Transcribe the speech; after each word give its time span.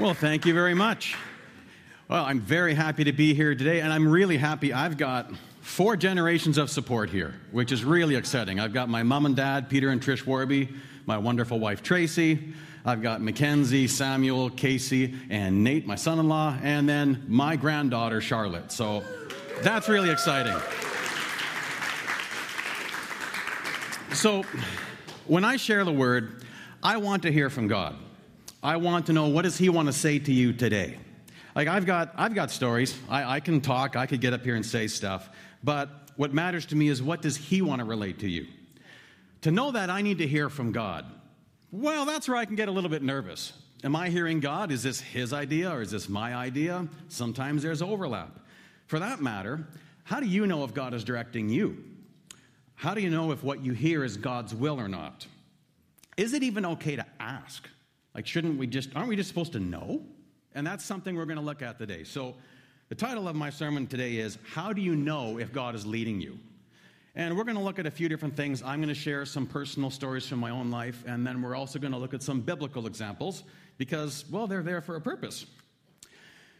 Well, 0.00 0.14
thank 0.14 0.46
you 0.46 0.54
very 0.54 0.72
much. 0.72 1.14
Well, 2.08 2.24
I'm 2.24 2.40
very 2.40 2.72
happy 2.72 3.04
to 3.04 3.12
be 3.12 3.34
here 3.34 3.54
today, 3.54 3.82
and 3.82 3.92
I'm 3.92 4.08
really 4.08 4.38
happy 4.38 4.72
I've 4.72 4.96
got 4.96 5.30
four 5.60 5.94
generations 5.94 6.56
of 6.56 6.70
support 6.70 7.10
here, 7.10 7.34
which 7.50 7.70
is 7.70 7.84
really 7.84 8.14
exciting. 8.14 8.58
I've 8.58 8.72
got 8.72 8.88
my 8.88 9.02
mom 9.02 9.26
and 9.26 9.36
dad, 9.36 9.68
Peter 9.68 9.90
and 9.90 10.00
Trish 10.00 10.24
Warby, 10.24 10.70
my 11.04 11.18
wonderful 11.18 11.58
wife, 11.58 11.82
Tracy. 11.82 12.54
I've 12.82 13.02
got 13.02 13.20
Mackenzie, 13.20 13.86
Samuel, 13.86 14.48
Casey, 14.48 15.14
and 15.28 15.62
Nate, 15.62 15.86
my 15.86 15.96
son 15.96 16.18
in 16.18 16.28
law, 16.30 16.56
and 16.62 16.88
then 16.88 17.22
my 17.28 17.56
granddaughter, 17.56 18.22
Charlotte. 18.22 18.72
So 18.72 19.04
that's 19.60 19.86
really 19.86 20.08
exciting. 20.08 20.56
So 24.14 24.44
when 25.26 25.44
I 25.44 25.56
share 25.56 25.84
the 25.84 25.92
word, 25.92 26.42
I 26.82 26.96
want 26.96 27.24
to 27.24 27.30
hear 27.30 27.50
from 27.50 27.68
God. 27.68 27.96
I 28.62 28.76
want 28.76 29.06
to 29.06 29.12
know 29.12 29.28
what 29.28 29.42
does 29.42 29.56
he 29.56 29.68
want 29.68 29.86
to 29.86 29.92
say 29.92 30.18
to 30.18 30.32
you 30.32 30.52
today. 30.52 30.98
Like 31.54 31.68
I've 31.68 31.86
got, 31.86 32.12
I've 32.16 32.34
got 32.34 32.50
stories. 32.50 32.96
I, 33.08 33.36
I 33.36 33.40
can 33.40 33.60
talk. 33.60 33.96
I 33.96 34.06
could 34.06 34.20
get 34.20 34.32
up 34.32 34.44
here 34.44 34.54
and 34.54 34.64
say 34.64 34.86
stuff. 34.86 35.28
But 35.64 35.88
what 36.16 36.32
matters 36.32 36.66
to 36.66 36.76
me 36.76 36.88
is 36.88 37.02
what 37.02 37.22
does 37.22 37.36
he 37.36 37.62
want 37.62 37.80
to 37.80 37.84
relate 37.84 38.18
to 38.20 38.28
you? 38.28 38.46
To 39.42 39.50
know 39.50 39.70
that, 39.70 39.88
I 39.88 40.02
need 40.02 40.18
to 40.18 40.26
hear 40.26 40.50
from 40.50 40.72
God. 40.72 41.06
Well, 41.72 42.04
that's 42.04 42.28
where 42.28 42.36
I 42.36 42.44
can 42.44 42.56
get 42.56 42.68
a 42.68 42.72
little 42.72 42.90
bit 42.90 43.02
nervous. 43.02 43.52
Am 43.82 43.96
I 43.96 44.10
hearing 44.10 44.40
God? 44.40 44.70
Is 44.70 44.82
this 44.82 45.00
his 45.00 45.32
idea 45.32 45.70
or 45.70 45.80
is 45.80 45.90
this 45.90 46.08
my 46.08 46.34
idea? 46.34 46.86
Sometimes 47.08 47.62
there's 47.62 47.80
overlap. 47.80 48.38
For 48.86 48.98
that 48.98 49.22
matter, 49.22 49.66
how 50.04 50.20
do 50.20 50.26
you 50.26 50.46
know 50.46 50.64
if 50.64 50.74
God 50.74 50.92
is 50.92 51.04
directing 51.04 51.48
you? 51.48 51.82
How 52.74 52.94
do 52.94 53.00
you 53.00 53.08
know 53.08 53.32
if 53.32 53.42
what 53.42 53.64
you 53.64 53.72
hear 53.72 54.04
is 54.04 54.16
God's 54.16 54.54
will 54.54 54.78
or 54.78 54.88
not? 54.88 55.26
Is 56.16 56.34
it 56.34 56.42
even 56.42 56.66
okay 56.66 56.96
to 56.96 57.06
ask? 57.18 57.66
Like, 58.14 58.26
shouldn't 58.26 58.58
we 58.58 58.66
just, 58.66 58.94
aren't 58.96 59.08
we 59.08 59.16
just 59.16 59.28
supposed 59.28 59.52
to 59.52 59.60
know? 59.60 60.02
And 60.54 60.66
that's 60.66 60.84
something 60.84 61.16
we're 61.16 61.26
going 61.26 61.38
to 61.38 61.44
look 61.44 61.62
at 61.62 61.78
today. 61.78 62.04
So, 62.04 62.34
the 62.88 62.96
title 62.96 63.28
of 63.28 63.36
my 63.36 63.50
sermon 63.50 63.86
today 63.86 64.16
is 64.16 64.36
How 64.52 64.72
Do 64.72 64.82
You 64.82 64.96
Know 64.96 65.38
If 65.38 65.52
God 65.52 65.76
is 65.76 65.86
Leading 65.86 66.20
You? 66.20 66.40
And 67.14 67.36
we're 67.36 67.44
going 67.44 67.56
to 67.56 67.62
look 67.62 67.78
at 67.78 67.86
a 67.86 67.90
few 67.90 68.08
different 68.08 68.36
things. 68.36 68.62
I'm 68.62 68.80
going 68.80 68.88
to 68.88 68.94
share 68.94 69.24
some 69.24 69.46
personal 69.46 69.90
stories 69.90 70.26
from 70.26 70.40
my 70.40 70.50
own 70.50 70.72
life, 70.72 71.04
and 71.06 71.24
then 71.24 71.40
we're 71.40 71.54
also 71.54 71.78
going 71.78 71.92
to 71.92 71.98
look 71.98 72.14
at 72.14 72.22
some 72.22 72.40
biblical 72.40 72.88
examples 72.88 73.44
because, 73.78 74.24
well, 74.28 74.48
they're 74.48 74.64
there 74.64 74.80
for 74.80 74.96
a 74.96 75.00
purpose. 75.00 75.46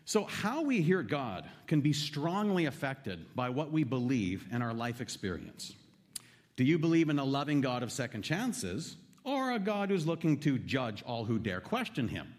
So, 0.04 0.24
how 0.24 0.62
we 0.62 0.82
hear 0.82 1.02
God 1.02 1.48
can 1.66 1.80
be 1.80 1.92
strongly 1.92 2.66
affected 2.66 3.34
by 3.34 3.48
what 3.48 3.72
we 3.72 3.84
believe 3.84 4.46
and 4.52 4.62
our 4.62 4.74
life 4.74 5.00
experience. 5.00 5.74
Do 6.56 6.64
you 6.64 6.78
believe 6.78 7.08
in 7.08 7.18
a 7.18 7.24
loving 7.24 7.60
God 7.60 7.82
of 7.82 7.90
second 7.90 8.22
chances, 8.22 8.96
or 9.24 9.52
a 9.52 9.58
God 9.58 9.90
who's 9.90 10.06
looking 10.06 10.38
to 10.40 10.58
judge 10.58 11.02
all 11.02 11.24
who 11.24 11.38
dare 11.38 11.60
question 11.60 12.08
him? 12.08 12.34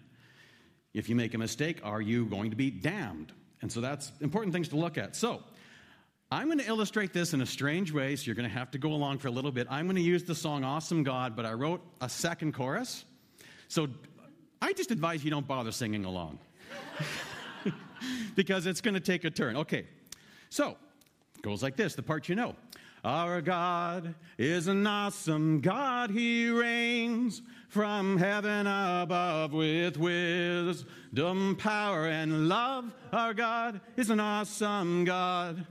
If 0.94 1.10
you 1.10 1.16
make 1.16 1.34
a 1.34 1.38
mistake, 1.38 1.80
are 1.84 2.02
you 2.02 2.26
going 2.26 2.50
to 2.50 2.56
be 2.56 2.70
damned? 2.70 3.32
And 3.62 3.72
so 3.72 3.82
that's 3.82 4.12
important 4.22 4.54
things 4.54 4.68
to 4.70 4.76
look 4.76 4.98
at. 4.98 5.16
So, 5.16 5.42
I'm 6.34 6.46
going 6.46 6.60
to 6.60 6.68
illustrate 6.68 7.12
this 7.12 7.34
in 7.34 7.42
a 7.42 7.46
strange 7.46 7.92
way, 7.92 8.16
so 8.16 8.26
you're 8.26 8.36
going 8.36 8.48
to 8.48 8.56
have 8.56 8.72
to 8.72 8.78
go 8.78 8.94
along 8.94 9.18
for 9.18 9.28
a 9.28 9.32
little 9.32 9.52
bit. 9.52 9.68
I'm 9.70 9.86
going 9.86 9.98
to 9.98 10.02
use 10.02 10.24
the 10.24 10.34
song 10.34 10.64
Awesome 10.64 11.04
God, 11.04 11.36
but 11.36 11.46
I 11.46 11.52
wrote 11.52 11.82
a 12.00 12.08
second 12.08 12.54
chorus. 12.54 13.04
So 13.68 13.90
I 14.62 14.72
just 14.72 14.92
advise 14.92 15.26
you 15.26 15.30
don't 15.32 15.46
bother 15.46 15.74
singing 15.74 16.06
along 16.06 16.40
because 18.36 18.66
it's 18.66 18.80
going 18.80 18.94
to 18.94 19.02
take 19.02 19.26
a 19.26 19.30
turn. 19.30 19.58
Okay, 19.58 19.86
so 20.50 20.78
it 21.36 21.42
goes 21.42 21.62
like 21.62 21.76
this 21.76 21.96
the 21.96 22.04
part 22.04 22.30
you 22.30 22.36
know. 22.36 22.56
Our 23.04 23.42
God 23.42 24.14
is 24.38 24.68
an 24.68 24.86
awesome 24.86 25.60
God. 25.62 26.12
He 26.12 26.50
reigns 26.50 27.42
from 27.68 28.18
heaven 28.18 28.68
above 28.68 29.54
with 29.54 29.98
wisdom, 29.98 31.56
power, 31.56 32.06
and 32.08 32.48
love. 32.48 32.92
Our 33.12 33.34
God 33.34 33.82
is 33.98 34.12
an 34.12 34.20
awesome 34.20 35.06
God. 35.06 35.66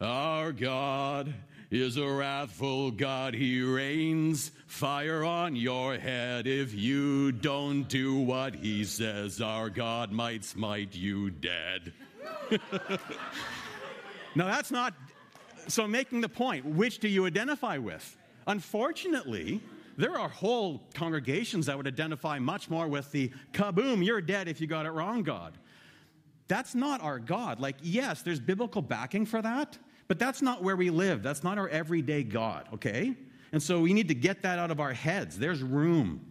Our 0.00 0.52
God 0.52 1.34
is 1.72 1.96
a 1.96 2.06
wrathful 2.06 2.92
God. 2.92 3.34
He 3.34 3.62
rains 3.62 4.52
fire 4.66 5.24
on 5.24 5.56
your 5.56 5.98
head. 5.98 6.46
If 6.46 6.72
you 6.72 7.32
don't 7.32 7.82
do 7.84 8.16
what 8.16 8.54
he 8.54 8.84
says, 8.84 9.40
our 9.40 9.70
God 9.70 10.12
might 10.12 10.44
smite 10.44 10.94
you 10.94 11.30
dead. 11.30 11.92
now, 14.34 14.46
that's 14.46 14.70
not 14.70 14.94
so, 15.72 15.86
making 15.86 16.20
the 16.20 16.28
point, 16.28 16.64
which 16.64 16.98
do 16.98 17.08
you 17.08 17.26
identify 17.26 17.78
with? 17.78 18.16
Unfortunately, 18.46 19.60
there 19.96 20.18
are 20.18 20.28
whole 20.28 20.82
congregations 20.94 21.66
that 21.66 21.76
would 21.76 21.86
identify 21.86 22.38
much 22.38 22.70
more 22.70 22.88
with 22.88 23.10
the 23.12 23.30
kaboom, 23.52 24.04
you're 24.04 24.20
dead 24.20 24.48
if 24.48 24.60
you 24.60 24.66
got 24.66 24.86
it 24.86 24.90
wrong, 24.90 25.22
God. 25.22 25.52
That's 26.48 26.74
not 26.74 27.02
our 27.02 27.18
God. 27.18 27.60
Like, 27.60 27.76
yes, 27.82 28.22
there's 28.22 28.40
biblical 28.40 28.82
backing 28.82 29.26
for 29.26 29.42
that, 29.42 29.78
but 30.08 30.18
that's 30.18 30.42
not 30.42 30.62
where 30.62 30.76
we 30.76 30.90
live. 30.90 31.22
That's 31.22 31.44
not 31.44 31.58
our 31.58 31.68
everyday 31.68 32.22
God, 32.22 32.66
okay? 32.74 33.14
And 33.52 33.62
so 33.62 33.80
we 33.80 33.92
need 33.92 34.08
to 34.08 34.14
get 34.14 34.42
that 34.42 34.58
out 34.58 34.70
of 34.70 34.80
our 34.80 34.92
heads. 34.92 35.38
There's 35.38 35.62
room. 35.62 36.26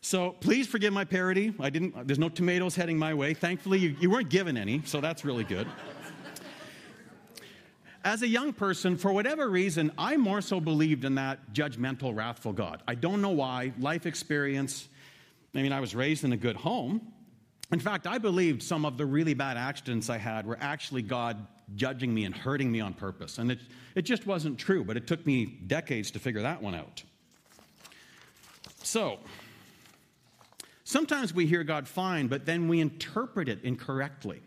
So 0.00 0.32
please 0.32 0.66
forgive 0.66 0.92
my 0.92 1.04
parody. 1.04 1.54
I 1.60 1.70
didn't, 1.70 2.06
there's 2.06 2.18
no 2.18 2.28
tomatoes 2.28 2.74
heading 2.74 2.98
my 2.98 3.14
way. 3.14 3.32
Thankfully, 3.32 3.78
you, 3.78 3.96
you 4.00 4.10
weren't 4.10 4.28
given 4.28 4.56
any, 4.56 4.82
so 4.84 5.00
that's 5.00 5.24
really 5.24 5.44
good 5.44 5.66
as 8.04 8.20
a 8.22 8.28
young 8.28 8.52
person, 8.52 8.98
for 8.98 9.12
whatever 9.12 9.48
reason, 9.48 9.90
I 9.96 10.18
more 10.18 10.42
so 10.42 10.60
believed 10.60 11.04
in 11.06 11.14
that 11.14 11.54
judgmental, 11.54 12.14
wrathful 12.14 12.52
God. 12.52 12.82
I 12.86 12.94
don't 12.94 13.22
know 13.22 13.30
why. 13.30 13.72
Life 13.78 14.04
experience. 14.04 14.88
I 15.54 15.62
mean, 15.62 15.72
I 15.72 15.80
was 15.80 15.94
raised 15.94 16.22
in 16.22 16.32
a 16.32 16.36
good 16.36 16.56
home. 16.56 17.00
In 17.72 17.80
fact, 17.80 18.06
I 18.06 18.18
believed 18.18 18.62
some 18.62 18.84
of 18.84 18.98
the 18.98 19.06
really 19.06 19.32
bad 19.32 19.56
accidents 19.56 20.10
I 20.10 20.18
had 20.18 20.46
were 20.46 20.58
actually 20.60 21.00
God 21.00 21.46
judging 21.76 22.12
me 22.12 22.26
and 22.26 22.36
hurting 22.36 22.70
me 22.70 22.80
on 22.80 22.92
purpose. 22.92 23.38
And 23.38 23.50
it, 23.50 23.60
it 23.94 24.02
just 24.02 24.26
wasn't 24.26 24.58
true, 24.58 24.84
but 24.84 24.98
it 24.98 25.06
took 25.06 25.24
me 25.24 25.46
decades 25.66 26.10
to 26.10 26.18
figure 26.18 26.42
that 26.42 26.62
one 26.62 26.74
out. 26.74 27.02
So, 28.82 29.18
sometimes 30.84 31.32
we 31.32 31.46
hear 31.46 31.64
God 31.64 31.88
fine, 31.88 32.26
but 32.26 32.44
then 32.44 32.68
we 32.68 32.80
interpret 32.80 33.48
it 33.48 33.64
incorrectly. 33.64 34.42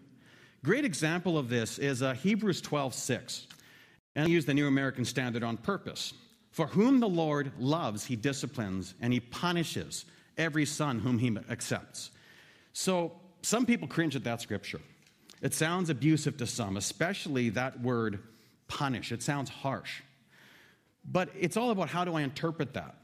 Great 0.63 0.85
example 0.85 1.37
of 1.37 1.49
this 1.49 1.77
is 1.79 2.01
uh, 2.01 2.13
Hebrews 2.13 2.61
12 2.61 2.93
6. 2.93 3.47
And 4.15 4.25
I 4.25 4.29
use 4.29 4.45
the 4.45 4.53
New 4.53 4.67
American 4.67 5.05
Standard 5.05 5.43
on 5.43 5.57
purpose. 5.57 6.13
For 6.51 6.65
whom 6.65 6.99
the 6.99 7.07
Lord 7.07 7.51
loves, 7.59 8.03
he 8.03 8.15
disciplines, 8.15 8.95
and 8.99 9.13
he 9.13 9.19
punishes 9.19 10.05
every 10.37 10.65
son 10.65 10.97
whom 10.97 11.19
he 11.19 11.37
accepts. 11.49 12.09
So 12.73 13.11
some 13.43 13.65
people 13.65 13.87
cringe 13.87 14.15
at 14.15 14.23
that 14.23 14.41
scripture. 14.41 14.81
It 15.41 15.53
sounds 15.53 15.91
abusive 15.91 16.37
to 16.37 16.47
some, 16.47 16.77
especially 16.77 17.49
that 17.49 17.79
word 17.81 18.19
punish. 18.67 19.11
It 19.11 19.21
sounds 19.21 19.51
harsh. 19.51 20.01
But 21.05 21.29
it's 21.39 21.57
all 21.57 21.69
about 21.69 21.89
how 21.89 22.03
do 22.03 22.15
I 22.15 22.21
interpret 22.21 22.73
that? 22.73 22.95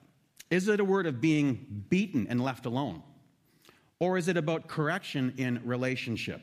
Is 0.49 0.67
it 0.67 0.79
a 0.79 0.85
word 0.85 1.05
of 1.05 1.21
being 1.21 1.85
beaten 1.89 2.27
and 2.27 2.41
left 2.43 2.65
alone? 2.65 3.03
Or 3.99 4.17
is 4.17 4.27
it 4.27 4.35
about 4.35 4.67
correction 4.67 5.33
in 5.37 5.61
relationship? 5.63 6.41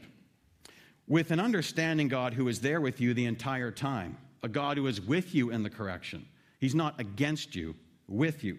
With 1.11 1.33
an 1.33 1.41
understanding 1.41 2.07
God 2.07 2.33
who 2.33 2.47
is 2.47 2.61
there 2.61 2.81
with 2.81 3.01
you 3.01 3.13
the 3.13 3.27
entire 3.27 3.73
time, 3.73 4.17
a 4.45 4.49
God 4.49 4.77
who 4.77 4.87
is 4.87 5.01
with 5.01 5.35
you 5.35 5.51
in 5.51 5.65
the 5.65 5.69
correction. 5.69 6.25
He's 6.61 6.75
not 6.75 6.99
against 7.01 7.57
you, 7.57 7.75
with 8.07 8.45
you. 8.45 8.57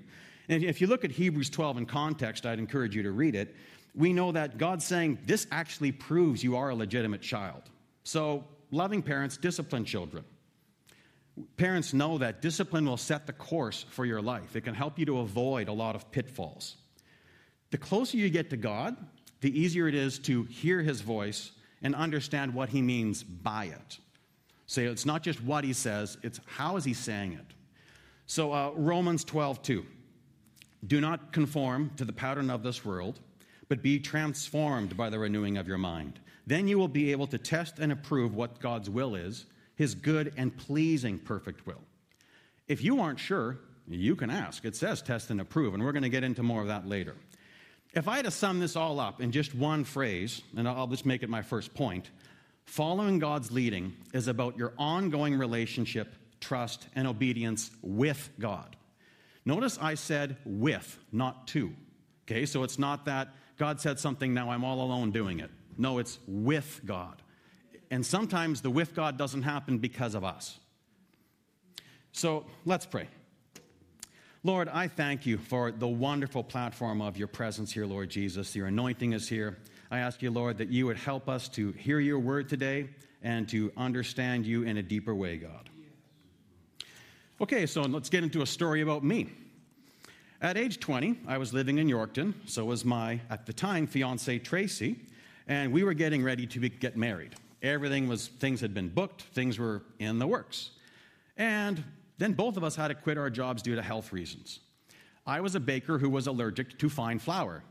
And 0.49 0.61
if 0.61 0.81
you 0.81 0.87
look 0.87 1.05
at 1.05 1.11
Hebrews 1.11 1.49
12 1.49 1.77
in 1.77 1.85
context, 1.85 2.45
I'd 2.45 2.59
encourage 2.59 2.93
you 2.93 3.03
to 3.03 3.11
read 3.11 3.35
it. 3.35 3.55
We 3.95 4.11
know 4.11 4.33
that 4.33 4.57
God's 4.57 4.83
saying 4.83 5.19
this 5.25 5.47
actually 5.49 5.93
proves 5.93 6.43
you 6.43 6.57
are 6.57 6.69
a 6.69 6.75
legitimate 6.75 7.21
child. 7.21 7.61
So, 8.03 8.43
loving 8.69 9.01
parents 9.01 9.37
discipline 9.37 9.85
children. 9.85 10.25
Parents 11.55 11.93
know 11.93 12.17
that 12.17 12.41
discipline 12.41 12.85
will 12.85 12.97
set 12.97 13.27
the 13.27 13.33
course 13.33 13.85
for 13.89 14.05
your 14.05 14.21
life, 14.21 14.57
it 14.57 14.61
can 14.61 14.75
help 14.75 14.99
you 14.99 15.05
to 15.05 15.19
avoid 15.19 15.69
a 15.69 15.73
lot 15.73 15.95
of 15.95 16.11
pitfalls. 16.11 16.75
The 17.69 17.77
closer 17.77 18.17
you 18.17 18.29
get 18.29 18.49
to 18.49 18.57
God, 18.57 18.97
the 19.39 19.57
easier 19.57 19.87
it 19.87 19.95
is 19.95 20.19
to 20.19 20.43
hear 20.43 20.81
his 20.81 20.99
voice 20.99 21.53
and 21.81 21.95
understand 21.95 22.53
what 22.53 22.69
he 22.69 22.81
means 22.81 23.23
by 23.23 23.65
it. 23.65 23.99
So 24.67 24.81
it's 24.81 25.05
not 25.05 25.23
just 25.23 25.43
what 25.43 25.63
he 25.63 25.73
says, 25.73 26.17
it's 26.23 26.39
how 26.45 26.77
is 26.77 26.85
he 26.85 26.93
saying 26.93 27.33
it. 27.33 27.55
So 28.25 28.53
uh, 28.53 28.71
Romans 28.75 29.23
12, 29.23 29.61
2. 29.61 29.85
Do 30.87 31.01
not 31.01 31.33
conform 31.33 31.91
to 31.97 32.05
the 32.05 32.13
pattern 32.13 32.49
of 32.49 32.63
this 32.63 32.85
world, 32.85 33.19
but 33.67 33.81
be 33.81 33.99
transformed 33.99 34.95
by 34.95 35.09
the 35.09 35.19
renewing 35.19 35.57
of 35.57 35.67
your 35.67 35.77
mind. 35.77 36.19
Then 36.47 36.67
you 36.67 36.77
will 36.77 36.87
be 36.87 37.11
able 37.11 37.27
to 37.27 37.37
test 37.37 37.79
and 37.79 37.91
approve 37.91 38.33
what 38.33 38.59
God's 38.59 38.89
will 38.89 39.15
is, 39.15 39.45
his 39.75 39.93
good 39.93 40.33
and 40.37 40.55
pleasing 40.55 41.19
perfect 41.19 41.67
will. 41.67 41.81
If 42.67 42.83
you 42.83 42.99
aren't 42.99 43.19
sure, 43.19 43.59
you 43.87 44.15
can 44.15 44.29
ask. 44.29 44.65
It 44.65 44.75
says 44.75 45.01
test 45.01 45.29
and 45.29 45.41
approve, 45.41 45.73
and 45.73 45.83
we're 45.83 45.91
going 45.91 46.03
to 46.03 46.09
get 46.09 46.23
into 46.23 46.43
more 46.43 46.61
of 46.61 46.67
that 46.67 46.87
later. 46.87 47.15
If 47.93 48.07
I 48.07 48.15
had 48.15 48.25
to 48.25 48.31
sum 48.31 48.59
this 48.59 48.75
all 48.75 48.99
up 48.99 49.19
in 49.19 49.31
just 49.31 49.53
one 49.53 49.83
phrase, 49.83 50.41
and 50.55 50.67
I'll 50.67 50.87
just 50.87 51.05
make 51.05 51.23
it 51.23 51.29
my 51.29 51.41
first 51.41 51.73
point, 51.73 52.09
following 52.63 53.19
God's 53.19 53.51
leading 53.51 53.93
is 54.13 54.27
about 54.27 54.57
your 54.57 54.73
ongoing 54.77 55.37
relationship, 55.37 56.15
trust, 56.39 56.87
and 56.95 57.05
obedience 57.05 57.69
with 57.81 58.29
God. 58.39 58.77
Notice 59.43 59.77
I 59.81 59.95
said 59.95 60.37
with, 60.45 60.99
not 61.11 61.47
to. 61.47 61.73
Okay, 62.23 62.45
so 62.45 62.63
it's 62.63 62.79
not 62.79 63.05
that 63.05 63.29
God 63.57 63.81
said 63.81 63.99
something, 63.99 64.33
now 64.33 64.51
I'm 64.51 64.63
all 64.63 64.81
alone 64.81 65.11
doing 65.11 65.39
it. 65.39 65.51
No, 65.77 65.97
it's 65.97 66.17
with 66.27 66.79
God. 66.85 67.21
And 67.89 68.05
sometimes 68.05 68.61
the 68.61 68.69
with 68.69 68.95
God 68.95 69.17
doesn't 69.17 69.41
happen 69.41 69.79
because 69.79 70.15
of 70.15 70.23
us. 70.23 70.57
So 72.13 72.45
let's 72.65 72.85
pray. 72.85 73.07
Lord, 74.43 74.69
I 74.69 74.87
thank 74.87 75.27
you 75.27 75.37
for 75.37 75.71
the 75.71 75.87
wonderful 75.87 76.43
platform 76.43 76.99
of 76.99 77.15
your 77.15 77.27
presence 77.27 77.71
here, 77.71 77.85
Lord 77.85 78.09
Jesus. 78.09 78.55
Your 78.55 78.65
anointing 78.65 79.13
is 79.13 79.29
here. 79.29 79.59
I 79.91 79.99
ask 79.99 80.23
you, 80.23 80.31
Lord, 80.31 80.57
that 80.57 80.69
you 80.69 80.87
would 80.87 80.97
help 80.97 81.29
us 81.29 81.47
to 81.49 81.73
hear 81.73 81.99
your 81.99 82.17
word 82.17 82.49
today 82.49 82.89
and 83.21 83.47
to 83.49 83.71
understand 83.77 84.47
you 84.47 84.63
in 84.63 84.77
a 84.77 84.81
deeper 84.81 85.13
way, 85.13 85.37
God. 85.37 85.69
Okay, 87.39 87.67
so 87.67 87.83
let's 87.83 88.09
get 88.09 88.23
into 88.23 88.41
a 88.41 88.47
story 88.47 88.81
about 88.81 89.03
me. 89.03 89.29
At 90.41 90.57
age 90.57 90.79
20, 90.79 91.19
I 91.27 91.37
was 91.37 91.53
living 91.53 91.77
in 91.77 91.87
Yorkton. 91.87 92.33
So 92.47 92.65
was 92.65 92.83
my, 92.83 93.21
at 93.29 93.45
the 93.45 93.53
time, 93.53 93.85
fiance 93.85 94.39
Tracy, 94.39 94.95
and 95.47 95.71
we 95.71 95.83
were 95.83 95.93
getting 95.93 96.23
ready 96.23 96.47
to 96.47 96.59
be, 96.59 96.69
get 96.69 96.97
married. 96.97 97.35
Everything 97.61 98.07
was, 98.07 98.29
things 98.29 98.59
had 98.59 98.73
been 98.73 98.89
booked, 98.89 99.21
things 99.21 99.59
were 99.59 99.83
in 99.99 100.17
the 100.17 100.25
works. 100.25 100.71
And 101.37 101.83
then 102.21 102.33
both 102.33 102.55
of 102.55 102.63
us 102.63 102.75
had 102.75 102.89
to 102.89 102.95
quit 102.95 103.17
our 103.17 103.29
jobs 103.29 103.63
due 103.63 103.75
to 103.75 103.81
health 103.81 104.13
reasons. 104.13 104.59
I 105.25 105.41
was 105.41 105.55
a 105.55 105.59
baker 105.59 105.97
who 105.97 106.09
was 106.09 106.27
allergic 106.27 106.77
to 106.79 106.89
fine 106.89 107.19
flour. 107.19 107.63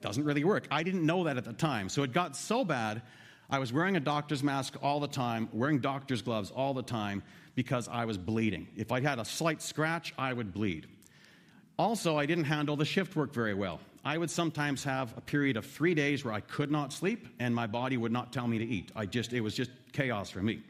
Doesn't 0.00 0.24
really 0.24 0.44
work. 0.44 0.68
I 0.70 0.82
didn't 0.82 1.04
know 1.04 1.24
that 1.24 1.36
at 1.36 1.44
the 1.44 1.52
time. 1.52 1.88
So 1.88 2.02
it 2.02 2.12
got 2.12 2.36
so 2.36 2.64
bad, 2.64 3.02
I 3.50 3.58
was 3.58 3.72
wearing 3.72 3.96
a 3.96 4.00
doctor's 4.00 4.42
mask 4.42 4.76
all 4.82 5.00
the 5.00 5.08
time, 5.08 5.48
wearing 5.52 5.78
doctor's 5.78 6.20
gloves 6.20 6.50
all 6.50 6.74
the 6.74 6.82
time 6.82 7.22
because 7.54 7.88
I 7.88 8.04
was 8.04 8.18
bleeding. 8.18 8.68
If 8.76 8.92
I 8.92 9.00
had 9.00 9.18
a 9.18 9.24
slight 9.24 9.62
scratch, 9.62 10.12
I 10.18 10.34
would 10.34 10.52
bleed. 10.52 10.86
Also, 11.78 12.18
I 12.18 12.26
didn't 12.26 12.44
handle 12.44 12.76
the 12.76 12.84
shift 12.84 13.16
work 13.16 13.32
very 13.32 13.54
well. 13.54 13.80
I 14.04 14.18
would 14.18 14.30
sometimes 14.30 14.84
have 14.84 15.16
a 15.16 15.20
period 15.20 15.56
of 15.56 15.64
three 15.64 15.94
days 15.94 16.24
where 16.24 16.34
I 16.34 16.40
could 16.40 16.70
not 16.70 16.92
sleep 16.92 17.26
and 17.40 17.54
my 17.54 17.66
body 17.66 17.96
would 17.96 18.12
not 18.12 18.32
tell 18.32 18.46
me 18.46 18.58
to 18.58 18.64
eat. 18.66 18.92
I 18.94 19.06
just, 19.06 19.32
it 19.32 19.40
was 19.40 19.54
just 19.54 19.70
chaos 19.92 20.30
for 20.30 20.42
me. 20.42 20.62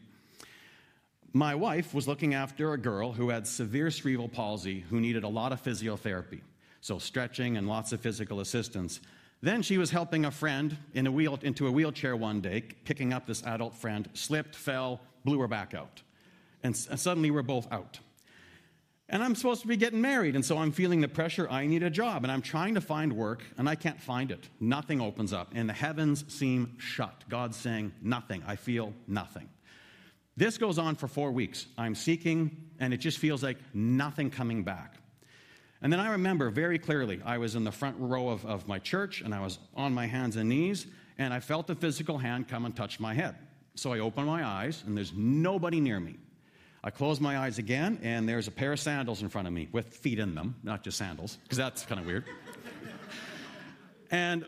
My 1.33 1.55
wife 1.55 1.93
was 1.93 2.09
looking 2.09 2.33
after 2.33 2.73
a 2.73 2.79
girl 2.79 3.13
who 3.13 3.29
had 3.29 3.47
severe 3.47 3.91
cerebral 3.91 4.29
palsy 4.29 4.81
who 4.89 4.99
needed 4.99 5.25
a 5.25 5.29
lot 5.29 5.53
of 5.53 5.63
physiotherapy, 5.63 6.41
so 6.81 6.99
stretching 6.99 7.59
and 7.59 7.69
lots 7.69 7.93
of 7.93 8.01
physical 8.01 8.41
assistance. 8.41 9.01
Then 9.43 9.61
she 9.61 9.77
was 9.77 9.91
helping 9.91 10.25
a 10.25 10.31
friend 10.31 10.77
in 10.95 11.07
a 11.07 11.13
wheel, 11.13 11.39
into 11.43 11.67
a 11.67 11.71
wheelchair 11.71 12.17
one 12.17 12.41
day, 12.41 12.65
picking 12.85 13.13
up 13.13 13.27
this 13.27 13.45
adult 13.45 13.75
friend, 13.75 14.09
slipped, 14.15 14.57
fell, 14.57 15.01
blew 15.25 15.39
her 15.41 15.49
back 15.49 15.75
out. 15.75 16.03
And, 16.63 16.75
suddenly 16.75 17.31
we're 17.31 17.43
both 17.43 17.71
out. 17.71 18.01
And 19.11 19.23
I'm 19.23 19.35
supposed 19.35 19.63
to 19.63 19.69
be 19.69 19.77
getting 19.77 20.01
married, 20.01 20.35
and 20.35 20.45
so 20.45 20.59
I'm 20.59 20.73
feeling 20.73 21.01
the 21.01 21.09
pressure. 21.09 21.49
I 21.49 21.67
need 21.67 21.83
a 21.83 21.91
job, 21.91 22.25
and 22.25 22.33
I'm 22.33 22.43
trying 22.43 22.75
to 22.75 22.81
find 22.81 23.13
work, 23.13 23.43
and 23.57 23.69
I 23.69 23.75
can't 23.75 24.01
find 24.01 24.31
it. 24.31 24.49
Nothing 24.61 25.01
opens 25.01 25.33
up, 25.33 25.53
and 25.55 25.69
the 25.69 25.75
heavens 25.75 26.25
seem 26.29 26.75
shut. 26.79 27.25
God's 27.29 27.57
saying, 27.57 27.93
Nothing. 28.03 28.43
I 28.47 28.57
feel 28.57 28.93
nothing. 29.07 29.49
This 30.39 30.57
goes 30.57 30.79
on 30.79 30.95
for 30.95 31.09
four 31.09 31.33
weeks. 31.33 31.67
I'm 31.77 31.97
seeking, 31.97 32.71
and 32.79 32.95
it 32.95 32.99
just 32.99 33.19
feels 33.19 33.43
like 33.43 33.57
nothing 33.75 34.31
coming 34.31 34.63
back. 34.63 34.95
And 35.83 35.93
then 35.93 35.99
I 35.99 36.13
remember 36.13 36.49
very 36.51 36.79
clearly, 36.79 37.21
I 37.25 37.39
was 37.39 37.57
in 37.57 37.65
the 37.65 37.73
front 37.73 37.97
row 37.99 38.29
of, 38.29 38.47
of 38.47 38.69
my 38.69 38.79
church 38.79 39.21
and 39.21 39.35
I 39.35 39.41
was 39.41 39.59
on 39.75 39.93
my 39.93 40.07
hands 40.07 40.37
and 40.37 40.49
knees, 40.49 40.87
and 41.19 41.35
I 41.35 41.41
felt 41.41 41.69
a 41.71 41.75
physical 41.75 42.19
hand 42.19 42.47
come 42.47 42.67
and 42.67 42.77
touch 42.77 43.01
my 43.01 43.15
head. 43.15 43.35
So 43.75 43.93
I 43.93 43.99
opened 43.99 44.29
my 44.29 44.45
eyes, 44.45 44.85
and 44.87 44.97
there's 44.97 45.13
nobody 45.13 45.81
near 45.81 45.99
me. 45.99 46.15
I 46.85 46.91
close 46.91 47.19
my 47.19 47.39
eyes 47.39 47.59
again, 47.59 47.99
and 48.05 48.29
there's 48.29 48.47
a 48.47 48.53
pair 48.53 48.73
of 48.73 48.79
sandals 48.79 49.23
in 49.23 49.29
front 49.29 49.49
of 49.49 49.53
me 49.53 49.69
with 49.73 49.89
feet 49.89 50.21
in 50.21 50.37
them, 50.37 50.55
not 50.63 50.85
just 50.85 50.99
sandals, 50.99 51.39
because 51.43 51.59
that's 51.59 51.85
kind 51.85 52.01
of 52.01 52.07
weird. 52.07 52.25
and 54.13 54.47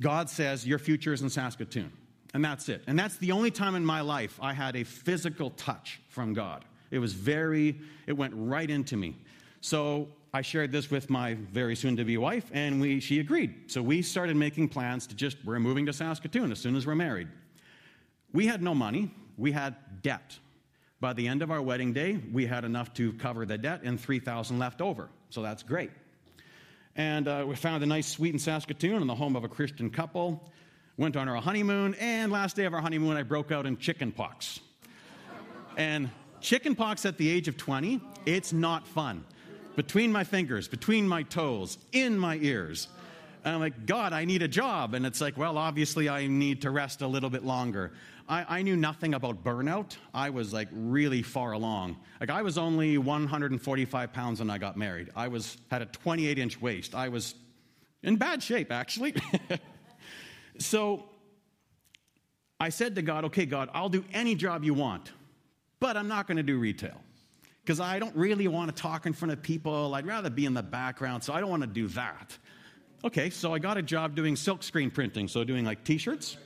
God 0.00 0.30
says, 0.30 0.66
Your 0.66 0.78
future 0.78 1.12
is 1.12 1.20
in 1.20 1.28
Saskatoon. 1.28 1.92
And 2.34 2.44
that's 2.44 2.68
it. 2.68 2.82
And 2.86 2.98
that's 2.98 3.16
the 3.16 3.32
only 3.32 3.50
time 3.50 3.74
in 3.74 3.84
my 3.84 4.00
life 4.00 4.38
I 4.40 4.54
had 4.54 4.76
a 4.76 4.84
physical 4.84 5.50
touch 5.50 6.00
from 6.08 6.32
God. 6.32 6.64
It 6.90 6.98
was 6.98 7.12
very, 7.12 7.78
it 8.06 8.12
went 8.12 8.34
right 8.36 8.68
into 8.68 8.96
me. 8.96 9.16
So 9.60 10.08
I 10.34 10.42
shared 10.42 10.72
this 10.72 10.90
with 10.90 11.10
my 11.10 11.34
very 11.34 11.76
soon 11.76 11.96
to 11.96 12.04
be 12.04 12.16
wife, 12.16 12.50
and 12.52 12.80
we, 12.80 13.00
she 13.00 13.20
agreed. 13.20 13.70
So 13.70 13.82
we 13.82 14.00
started 14.02 14.36
making 14.36 14.68
plans 14.68 15.06
to 15.08 15.14
just, 15.14 15.36
we're 15.44 15.58
moving 15.58 15.86
to 15.86 15.92
Saskatoon 15.92 16.52
as 16.52 16.58
soon 16.58 16.74
as 16.74 16.86
we're 16.86 16.94
married. 16.94 17.28
We 18.32 18.46
had 18.46 18.62
no 18.62 18.74
money, 18.74 19.10
we 19.36 19.52
had 19.52 19.76
debt. 20.02 20.38
By 21.00 21.12
the 21.12 21.28
end 21.28 21.42
of 21.42 21.50
our 21.50 21.60
wedding 21.60 21.92
day, 21.92 22.18
we 22.32 22.46
had 22.46 22.64
enough 22.64 22.94
to 22.94 23.12
cover 23.14 23.44
the 23.44 23.58
debt 23.58 23.80
and 23.82 24.00
3000 24.00 24.58
left 24.58 24.80
over. 24.80 25.08
So 25.30 25.42
that's 25.42 25.62
great. 25.62 25.90
And 26.96 27.26
uh, 27.28 27.44
we 27.46 27.56
found 27.56 27.82
a 27.82 27.86
nice 27.86 28.06
suite 28.06 28.32
in 28.32 28.38
Saskatoon 28.38 29.02
in 29.02 29.06
the 29.06 29.14
home 29.14 29.34
of 29.34 29.44
a 29.44 29.48
Christian 29.48 29.90
couple. 29.90 30.50
Went 30.98 31.16
on 31.16 31.26
our 31.26 31.40
honeymoon, 31.40 31.94
and 31.94 32.30
last 32.30 32.54
day 32.54 32.66
of 32.66 32.74
our 32.74 32.82
honeymoon, 32.82 33.16
I 33.16 33.22
broke 33.22 33.50
out 33.50 33.64
in 33.64 33.78
chicken 33.78 34.12
pox. 34.12 34.60
and 35.78 36.10
chicken 36.40 36.74
pox 36.74 37.06
at 37.06 37.16
the 37.16 37.30
age 37.30 37.48
of 37.48 37.56
20, 37.56 38.00
it's 38.26 38.52
not 38.52 38.86
fun 38.86 39.24
between 39.74 40.12
my 40.12 40.22
fingers, 40.22 40.68
between 40.68 41.08
my 41.08 41.22
toes, 41.22 41.78
in 41.92 42.18
my 42.18 42.36
ears. 42.36 42.88
And 43.44 43.54
I'm 43.54 43.60
like, 43.60 43.86
God, 43.86 44.12
I 44.12 44.26
need 44.26 44.42
a 44.42 44.48
job. 44.48 44.92
And 44.94 45.06
it's 45.06 45.20
like, 45.20 45.36
well, 45.38 45.56
obviously, 45.56 46.10
I 46.10 46.26
need 46.26 46.62
to 46.62 46.70
rest 46.70 47.00
a 47.00 47.06
little 47.06 47.30
bit 47.30 47.42
longer. 47.42 47.92
I, 48.28 48.58
I, 48.58 48.62
knew 48.62 48.76
nothing 48.76 49.14
about 49.14 49.42
burnout. 49.42 49.96
I 50.14 50.30
was 50.30 50.52
like 50.52 50.68
really 50.72 51.22
far 51.22 51.52
along. 51.52 51.96
Like, 52.20 52.30
I 52.30 52.42
was 52.42 52.56
only 52.56 52.98
145 52.98 54.12
pounds 54.12 54.38
when 54.38 54.48
I 54.48 54.58
got 54.58 54.76
married. 54.76 55.10
I 55.16 55.28
was, 55.28 55.56
had 55.70 55.82
a 55.82 55.86
28 55.86 56.38
inch 56.38 56.60
waist. 56.60 56.94
I 56.94 57.08
was 57.08 57.34
in 58.02 58.16
bad 58.16 58.42
shape, 58.42 58.70
actually. 58.70 59.14
so 60.58 61.04
I 62.60 62.68
said 62.68 62.94
to 62.94 63.02
God, 63.02 63.24
okay, 63.26 63.46
God, 63.46 63.70
I'll 63.72 63.88
do 63.88 64.04
any 64.12 64.34
job 64.34 64.64
you 64.64 64.74
want, 64.74 65.10
but 65.80 65.96
I'm 65.96 66.08
not 66.08 66.26
going 66.26 66.36
to 66.36 66.42
do 66.42 66.58
retail 66.58 67.00
because 67.64 67.80
I 67.80 67.98
don't 67.98 68.14
really 68.14 68.48
want 68.48 68.74
to 68.74 68.80
talk 68.80 69.06
in 69.06 69.12
front 69.12 69.32
of 69.32 69.42
people. 69.42 69.94
I'd 69.94 70.06
rather 70.06 70.30
be 70.30 70.46
in 70.46 70.54
the 70.54 70.62
background, 70.62 71.24
so 71.24 71.32
I 71.32 71.40
don't 71.40 71.50
want 71.50 71.62
to 71.62 71.68
do 71.68 71.88
that. 71.88 72.36
Okay, 73.04 73.30
so 73.30 73.52
I 73.52 73.58
got 73.58 73.78
a 73.78 73.82
job 73.82 74.14
doing 74.14 74.36
silk 74.36 74.62
screen 74.62 74.90
printing, 74.90 75.26
so 75.26 75.42
doing 75.42 75.64
like 75.64 75.82
t 75.82 75.98
shirts. 75.98 76.36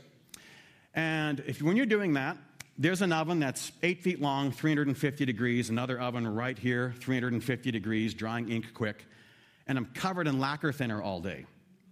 And 0.94 1.42
if, 1.46 1.60
when 1.60 1.76
you're 1.76 1.84
doing 1.84 2.14
that, 2.14 2.38
there's 2.78 3.02
an 3.02 3.12
oven 3.12 3.38
that's 3.38 3.72
eight 3.82 4.02
feet 4.02 4.20
long, 4.20 4.52
350 4.52 5.24
degrees, 5.26 5.68
another 5.68 6.00
oven 6.00 6.26
right 6.26 6.58
here, 6.58 6.94
350 7.00 7.70
degrees, 7.70 8.14
drying 8.14 8.50
ink 8.50 8.72
quick. 8.72 9.06
And 9.66 9.76
I'm 9.76 9.86
covered 9.86 10.26
in 10.26 10.38
lacquer 10.38 10.72
thinner 10.72 11.02
all 11.02 11.20
day. 11.20 11.44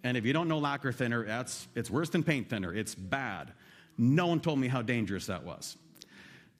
And 0.04 0.16
if 0.16 0.24
you 0.24 0.32
don't 0.32 0.46
know 0.46 0.58
lacquer 0.58 0.92
thinner, 0.92 1.24
that's, 1.24 1.66
it's 1.74 1.90
worse 1.90 2.10
than 2.10 2.22
paint 2.22 2.48
thinner. 2.48 2.72
It's 2.72 2.94
bad. 2.94 3.52
No 3.98 4.28
one 4.28 4.38
told 4.38 4.60
me 4.60 4.68
how 4.68 4.82
dangerous 4.82 5.26
that 5.26 5.42
was 5.42 5.76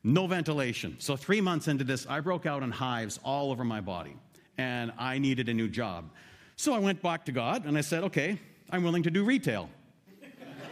no 0.05 0.27
ventilation. 0.27 0.97
So, 0.99 1.17
three 1.17 1.41
months 1.41 1.67
into 1.67 1.83
this, 1.83 2.07
I 2.07 2.21
broke 2.21 2.45
out 2.45 2.63
in 2.63 2.71
hives 2.71 3.19
all 3.25 3.51
over 3.51 3.65
my 3.65 3.81
body, 3.81 4.15
and 4.59 4.93
I 4.99 5.19
needed 5.19 5.49
a 5.49 5.55
new 5.55 5.67
job. 5.67 6.11
So, 6.57 6.75
I 6.75 6.79
went 6.79 7.03
back 7.03 7.25
to 7.25 7.33
God 7.33 7.65
and 7.65 7.77
I 7.77 7.81
said, 7.81 8.05
Okay, 8.05 8.39
I'm 8.71 8.85
willing 8.85 9.03
to 9.05 9.11
do 9.11 9.25
retail. 9.25 9.71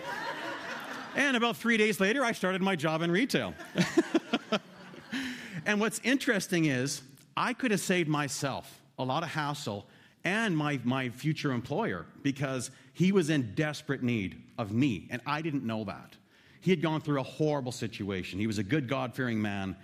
and 1.17 1.37
about 1.37 1.57
three 1.57 1.79
days 1.79 1.99
later, 1.99 2.23
I 2.23 2.33
started 2.33 2.61
my 2.61 2.77
job 2.77 3.01
in 3.01 3.11
retail. 3.11 3.55
and 5.67 5.81
what's 5.81 6.01
interesting 6.05 6.67
is, 6.67 7.01
I 7.35 7.55
could 7.55 7.71
have 7.71 7.81
saved 7.81 8.11
myself 8.11 8.83
a 8.99 9.05
lot 9.05 9.23
of 9.23 9.31
hassle 9.31 9.87
and 10.25 10.57
my, 10.57 10.81
my 10.85 11.09
future 11.09 11.53
employer 11.53 12.07
because 12.23 12.71
he 12.93 13.13
was 13.13 13.31
in 13.31 13.55
desperate 13.55 14.03
need 14.03 14.43
of 14.59 14.73
me, 14.73 15.09
and 15.11 15.21
I 15.27 15.43
didn't 15.43 15.65
know 15.65 15.85
that. 15.85 16.17
He 16.61 16.71
had 16.71 16.81
gone 16.81 17.01
through 17.01 17.21
a 17.21 17.25
horrible 17.25 17.73
situation. 17.73 18.39
He 18.39 18.47
was 18.47 18.59
a 18.59 18.63
good, 18.63 18.89
God 18.89 19.15
fearing 19.15 19.43
man. 19.43 19.77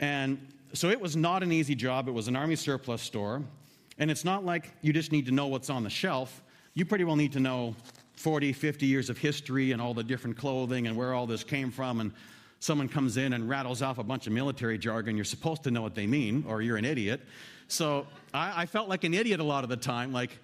And 0.00 0.44
so 0.72 0.88
it 0.88 1.00
was 1.00 1.16
not 1.16 1.42
an 1.42 1.52
easy 1.52 1.76
job. 1.76 2.08
It 2.08 2.12
was 2.12 2.26
an 2.26 2.34
army 2.34 2.56
surplus 2.56 3.00
store. 3.00 3.42
And 3.98 4.10
it's 4.10 4.24
not 4.24 4.44
like 4.44 4.72
you 4.82 4.92
just 4.92 5.12
need 5.12 5.26
to 5.26 5.32
know 5.32 5.46
what's 5.46 5.70
on 5.70 5.84
the 5.84 5.90
shelf. 5.90 6.42
You 6.74 6.84
pretty 6.84 7.04
well 7.04 7.16
need 7.16 7.32
to 7.32 7.40
know 7.40 7.76
40, 8.14 8.52
50 8.52 8.86
years 8.86 9.08
of 9.08 9.18
history 9.18 9.72
and 9.72 9.80
all 9.80 9.94
the 9.94 10.02
different 10.02 10.36
clothing 10.36 10.88
and 10.88 10.96
where 10.96 11.14
all 11.14 11.26
this 11.26 11.44
came 11.44 11.70
from. 11.70 12.00
And 12.00 12.12
someone 12.66 12.88
comes 12.88 13.16
in 13.16 13.32
and 13.32 13.48
rattles 13.48 13.80
off 13.80 13.98
a 13.98 14.02
bunch 14.02 14.26
of 14.26 14.32
military 14.32 14.76
jargon, 14.76 15.14
you're 15.14 15.24
supposed 15.24 15.62
to 15.62 15.70
know 15.70 15.82
what 15.82 15.94
they 15.94 16.06
mean, 16.06 16.44
or 16.48 16.60
you're 16.60 16.76
an 16.76 16.84
idiot. 16.84 17.20
So 17.68 18.08
I, 18.34 18.62
I 18.62 18.66
felt 18.66 18.88
like 18.88 19.04
an 19.04 19.14
idiot 19.14 19.38
a 19.38 19.44
lot 19.44 19.62
of 19.62 19.70
the 19.70 19.76
time. 19.76 20.12
Like, 20.12 20.36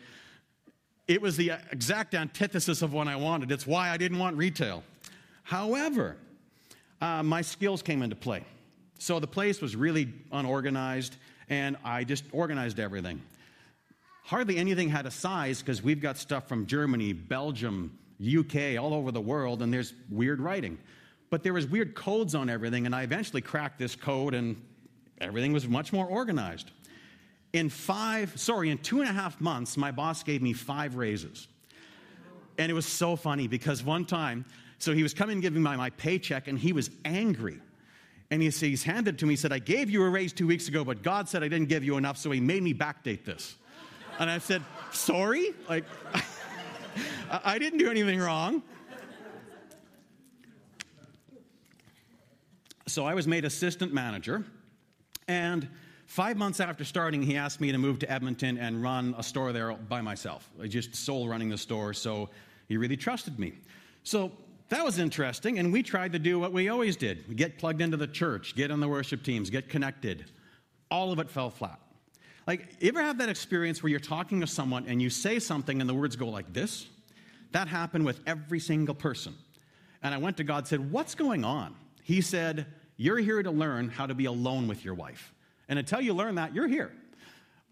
it 1.08 1.20
was 1.20 1.36
the 1.36 1.50
exact 1.72 2.14
antithesis 2.14 2.80
of 2.80 2.92
what 2.92 3.08
I 3.08 3.16
wanted. 3.16 3.50
It's 3.50 3.66
why 3.66 3.90
I 3.90 3.96
didn't 3.96 4.20
want 4.20 4.36
retail. 4.36 4.84
However, 5.42 6.16
uh, 7.00 7.24
my 7.24 7.42
skills 7.42 7.82
came 7.82 8.02
into 8.02 8.14
play. 8.14 8.44
So 9.00 9.18
the 9.18 9.26
place 9.26 9.60
was 9.60 9.74
really 9.74 10.08
unorganized, 10.30 11.16
and 11.48 11.76
I 11.84 12.04
just 12.04 12.22
organized 12.30 12.78
everything. 12.78 13.20
Hardly 14.22 14.58
anything 14.58 14.88
had 14.88 15.06
a 15.06 15.10
size 15.10 15.58
because 15.58 15.82
we've 15.82 16.00
got 16.00 16.16
stuff 16.18 16.46
from 16.46 16.66
Germany, 16.66 17.14
Belgium, 17.14 17.98
UK, 18.24 18.80
all 18.80 18.94
over 18.94 19.10
the 19.10 19.20
world, 19.20 19.60
and 19.60 19.74
there's 19.74 19.92
weird 20.08 20.40
writing. 20.40 20.78
But 21.32 21.42
there 21.42 21.54
was 21.54 21.66
weird 21.66 21.94
codes 21.94 22.34
on 22.34 22.50
everything, 22.50 22.84
and 22.84 22.94
I 22.94 23.04
eventually 23.04 23.40
cracked 23.40 23.78
this 23.78 23.96
code, 23.96 24.34
and 24.34 24.54
everything 25.18 25.54
was 25.54 25.66
much 25.66 25.90
more 25.90 26.04
organized. 26.04 26.70
In 27.54 27.70
five, 27.70 28.38
sorry, 28.38 28.68
in 28.68 28.76
two 28.76 29.00
and 29.00 29.08
a 29.08 29.14
half 29.14 29.40
months, 29.40 29.78
my 29.78 29.92
boss 29.92 30.22
gave 30.22 30.42
me 30.42 30.52
five 30.52 30.94
raises. 30.94 31.48
And 32.58 32.70
it 32.70 32.74
was 32.74 32.84
so 32.84 33.16
funny 33.16 33.48
because 33.48 33.82
one 33.82 34.04
time, 34.04 34.44
so 34.78 34.92
he 34.92 35.02
was 35.02 35.14
coming 35.14 35.40
giving 35.40 35.62
me 35.62 35.64
my, 35.64 35.74
my 35.74 35.88
paycheck, 35.88 36.48
and 36.48 36.58
he 36.58 36.74
was 36.74 36.90
angry. 37.06 37.58
And 38.30 38.42
he, 38.42 38.50
he's 38.50 38.82
handed 38.82 39.18
to 39.20 39.24
me. 39.24 39.32
He 39.32 39.36
said, 39.36 39.54
I 39.54 39.58
gave 39.58 39.88
you 39.88 40.04
a 40.04 40.10
raise 40.10 40.34
two 40.34 40.46
weeks 40.46 40.68
ago, 40.68 40.84
but 40.84 41.02
God 41.02 41.30
said 41.30 41.42
I 41.42 41.48
didn't 41.48 41.70
give 41.70 41.82
you 41.82 41.96
enough, 41.96 42.18
so 42.18 42.30
he 42.30 42.40
made 42.40 42.62
me 42.62 42.74
backdate 42.74 43.24
this. 43.24 43.56
And 44.18 44.30
I 44.30 44.36
said, 44.36 44.62
Sorry? 44.90 45.54
Like, 45.66 45.86
I 47.30 47.58
didn't 47.58 47.78
do 47.78 47.90
anything 47.90 48.18
wrong. 48.20 48.62
So 52.86 53.04
I 53.04 53.14
was 53.14 53.26
made 53.26 53.44
assistant 53.44 53.92
manager. 53.92 54.44
And 55.28 55.68
five 56.06 56.36
months 56.36 56.60
after 56.60 56.84
starting, 56.84 57.22
he 57.22 57.36
asked 57.36 57.60
me 57.60 57.72
to 57.72 57.78
move 57.78 57.98
to 58.00 58.10
Edmonton 58.10 58.58
and 58.58 58.82
run 58.82 59.14
a 59.16 59.22
store 59.22 59.52
there 59.52 59.72
by 59.72 60.00
myself. 60.00 60.48
Just 60.68 60.94
sole 60.94 61.28
running 61.28 61.48
the 61.48 61.58
store, 61.58 61.94
so 61.94 62.28
he 62.68 62.76
really 62.76 62.96
trusted 62.96 63.38
me. 63.38 63.52
So 64.02 64.32
that 64.68 64.84
was 64.84 64.98
interesting, 64.98 65.58
and 65.58 65.72
we 65.72 65.82
tried 65.82 66.12
to 66.12 66.18
do 66.18 66.38
what 66.38 66.52
we 66.52 66.68
always 66.68 66.96
did 66.96 67.36
get 67.36 67.58
plugged 67.58 67.80
into 67.80 67.96
the 67.96 68.06
church, 68.06 68.56
get 68.56 68.70
on 68.70 68.80
the 68.80 68.88
worship 68.88 69.22
teams, 69.22 69.50
get 69.50 69.68
connected. 69.68 70.24
All 70.90 71.12
of 71.12 71.18
it 71.18 71.30
fell 71.30 71.50
flat. 71.50 71.78
Like, 72.46 72.76
you 72.80 72.88
ever 72.88 73.02
have 73.02 73.18
that 73.18 73.28
experience 73.28 73.82
where 73.82 73.90
you're 73.90 74.00
talking 74.00 74.40
to 74.40 74.46
someone 74.46 74.86
and 74.88 75.00
you 75.00 75.10
say 75.10 75.38
something 75.38 75.80
and 75.80 75.88
the 75.88 75.94
words 75.94 76.16
go 76.16 76.28
like 76.28 76.52
this? 76.52 76.86
That 77.52 77.68
happened 77.68 78.04
with 78.04 78.20
every 78.26 78.58
single 78.58 78.94
person. 78.94 79.34
And 80.02 80.12
I 80.14 80.18
went 80.18 80.38
to 80.38 80.44
God 80.44 80.58
and 80.58 80.66
said, 80.66 80.90
What's 80.90 81.14
going 81.14 81.44
on? 81.44 81.76
He 82.02 82.20
said, 82.20 82.66
You're 82.96 83.18
here 83.18 83.42
to 83.42 83.50
learn 83.50 83.88
how 83.88 84.06
to 84.06 84.14
be 84.14 84.26
alone 84.26 84.68
with 84.68 84.84
your 84.84 84.94
wife. 84.94 85.32
And 85.68 85.78
until 85.78 86.00
you 86.00 86.14
learn 86.14 86.34
that, 86.36 86.54
you're 86.54 86.68
here. 86.68 86.92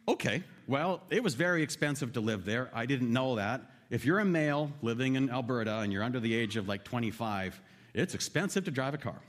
Okay, 0.08 0.42
well, 0.66 1.02
it 1.10 1.22
was 1.22 1.34
very 1.34 1.62
expensive 1.62 2.14
to 2.14 2.20
live 2.20 2.44
there. 2.44 2.70
I 2.72 2.87
didn't 2.87 3.12
know 3.12 3.37
that. 3.37 3.62
If 3.90 4.04
you're 4.04 4.20
a 4.20 4.25
male 4.25 4.72
living 4.82 5.16
in 5.16 5.30
Alberta 5.30 5.78
and 5.78 5.92
you're 5.92 6.02
under 6.02 6.20
the 6.20 6.34
age 6.34 6.56
of 6.56 6.68
like 6.68 6.84
25, 6.84 7.60
it's 7.92 8.14
expensive 8.14 8.64
to 8.64 8.70
drive 8.70 8.94
a 8.94 8.99
car. 8.99 9.20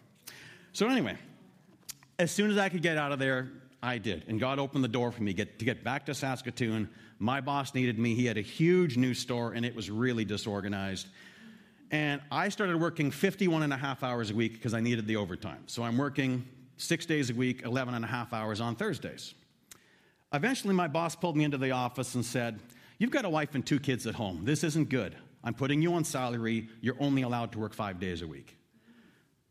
So, 0.71 0.87
anyway, 0.87 1.17
as 2.19 2.31
soon 2.31 2.51
as 2.51 2.57
I 2.57 2.69
could 2.69 2.81
get 2.81 2.97
out 2.97 3.11
of 3.11 3.19
there, 3.19 3.51
I 3.83 3.97
did. 3.97 4.25
And 4.27 4.39
God 4.39 4.59
opened 4.59 4.83
the 4.83 4.89
door 4.89 5.11
for 5.11 5.23
me 5.23 5.33
get, 5.33 5.59
to 5.59 5.65
get 5.65 5.83
back 5.83 6.05
to 6.05 6.13
Saskatoon. 6.13 6.89
My 7.19 7.41
boss 7.41 7.73
needed 7.73 7.97
me. 7.97 8.13
He 8.15 8.25
had 8.25 8.37
a 8.37 8.41
huge 8.41 8.95
new 8.95 9.13
store, 9.13 9.53
and 9.53 9.65
it 9.65 9.75
was 9.75 9.89
really 9.89 10.23
disorganized. 10.23 11.07
And 11.91 12.21
I 12.31 12.47
started 12.47 12.79
working 12.79 13.11
51 13.11 13.63
and 13.63 13.73
a 13.73 13.77
half 13.77 14.01
hours 14.01 14.31
a 14.31 14.35
week 14.35 14.53
because 14.53 14.73
I 14.73 14.79
needed 14.79 15.07
the 15.07 15.17
overtime. 15.17 15.63
So 15.67 15.83
I'm 15.83 15.97
working 15.97 16.47
six 16.77 17.05
days 17.05 17.29
a 17.29 17.33
week, 17.33 17.63
11 17.63 17.93
and 17.93 18.05
a 18.05 18.07
half 18.07 18.33
hours 18.33 18.61
on 18.61 18.75
Thursdays. 18.75 19.33
Eventually, 20.33 20.73
my 20.73 20.87
boss 20.87 21.15
pulled 21.15 21.35
me 21.35 21.43
into 21.43 21.57
the 21.57 21.71
office 21.71 22.15
and 22.15 22.25
said, 22.25 22.59
You've 22.97 23.11
got 23.11 23.25
a 23.25 23.29
wife 23.29 23.55
and 23.55 23.65
two 23.65 23.79
kids 23.79 24.07
at 24.07 24.15
home. 24.15 24.45
This 24.45 24.63
isn't 24.63 24.89
good. 24.89 25.15
I'm 25.43 25.55
putting 25.55 25.81
you 25.81 25.95
on 25.95 26.03
salary. 26.03 26.69
You're 26.81 26.97
only 26.99 27.23
allowed 27.23 27.51
to 27.53 27.59
work 27.59 27.73
five 27.73 27.99
days 27.99 28.21
a 28.21 28.27
week. 28.27 28.55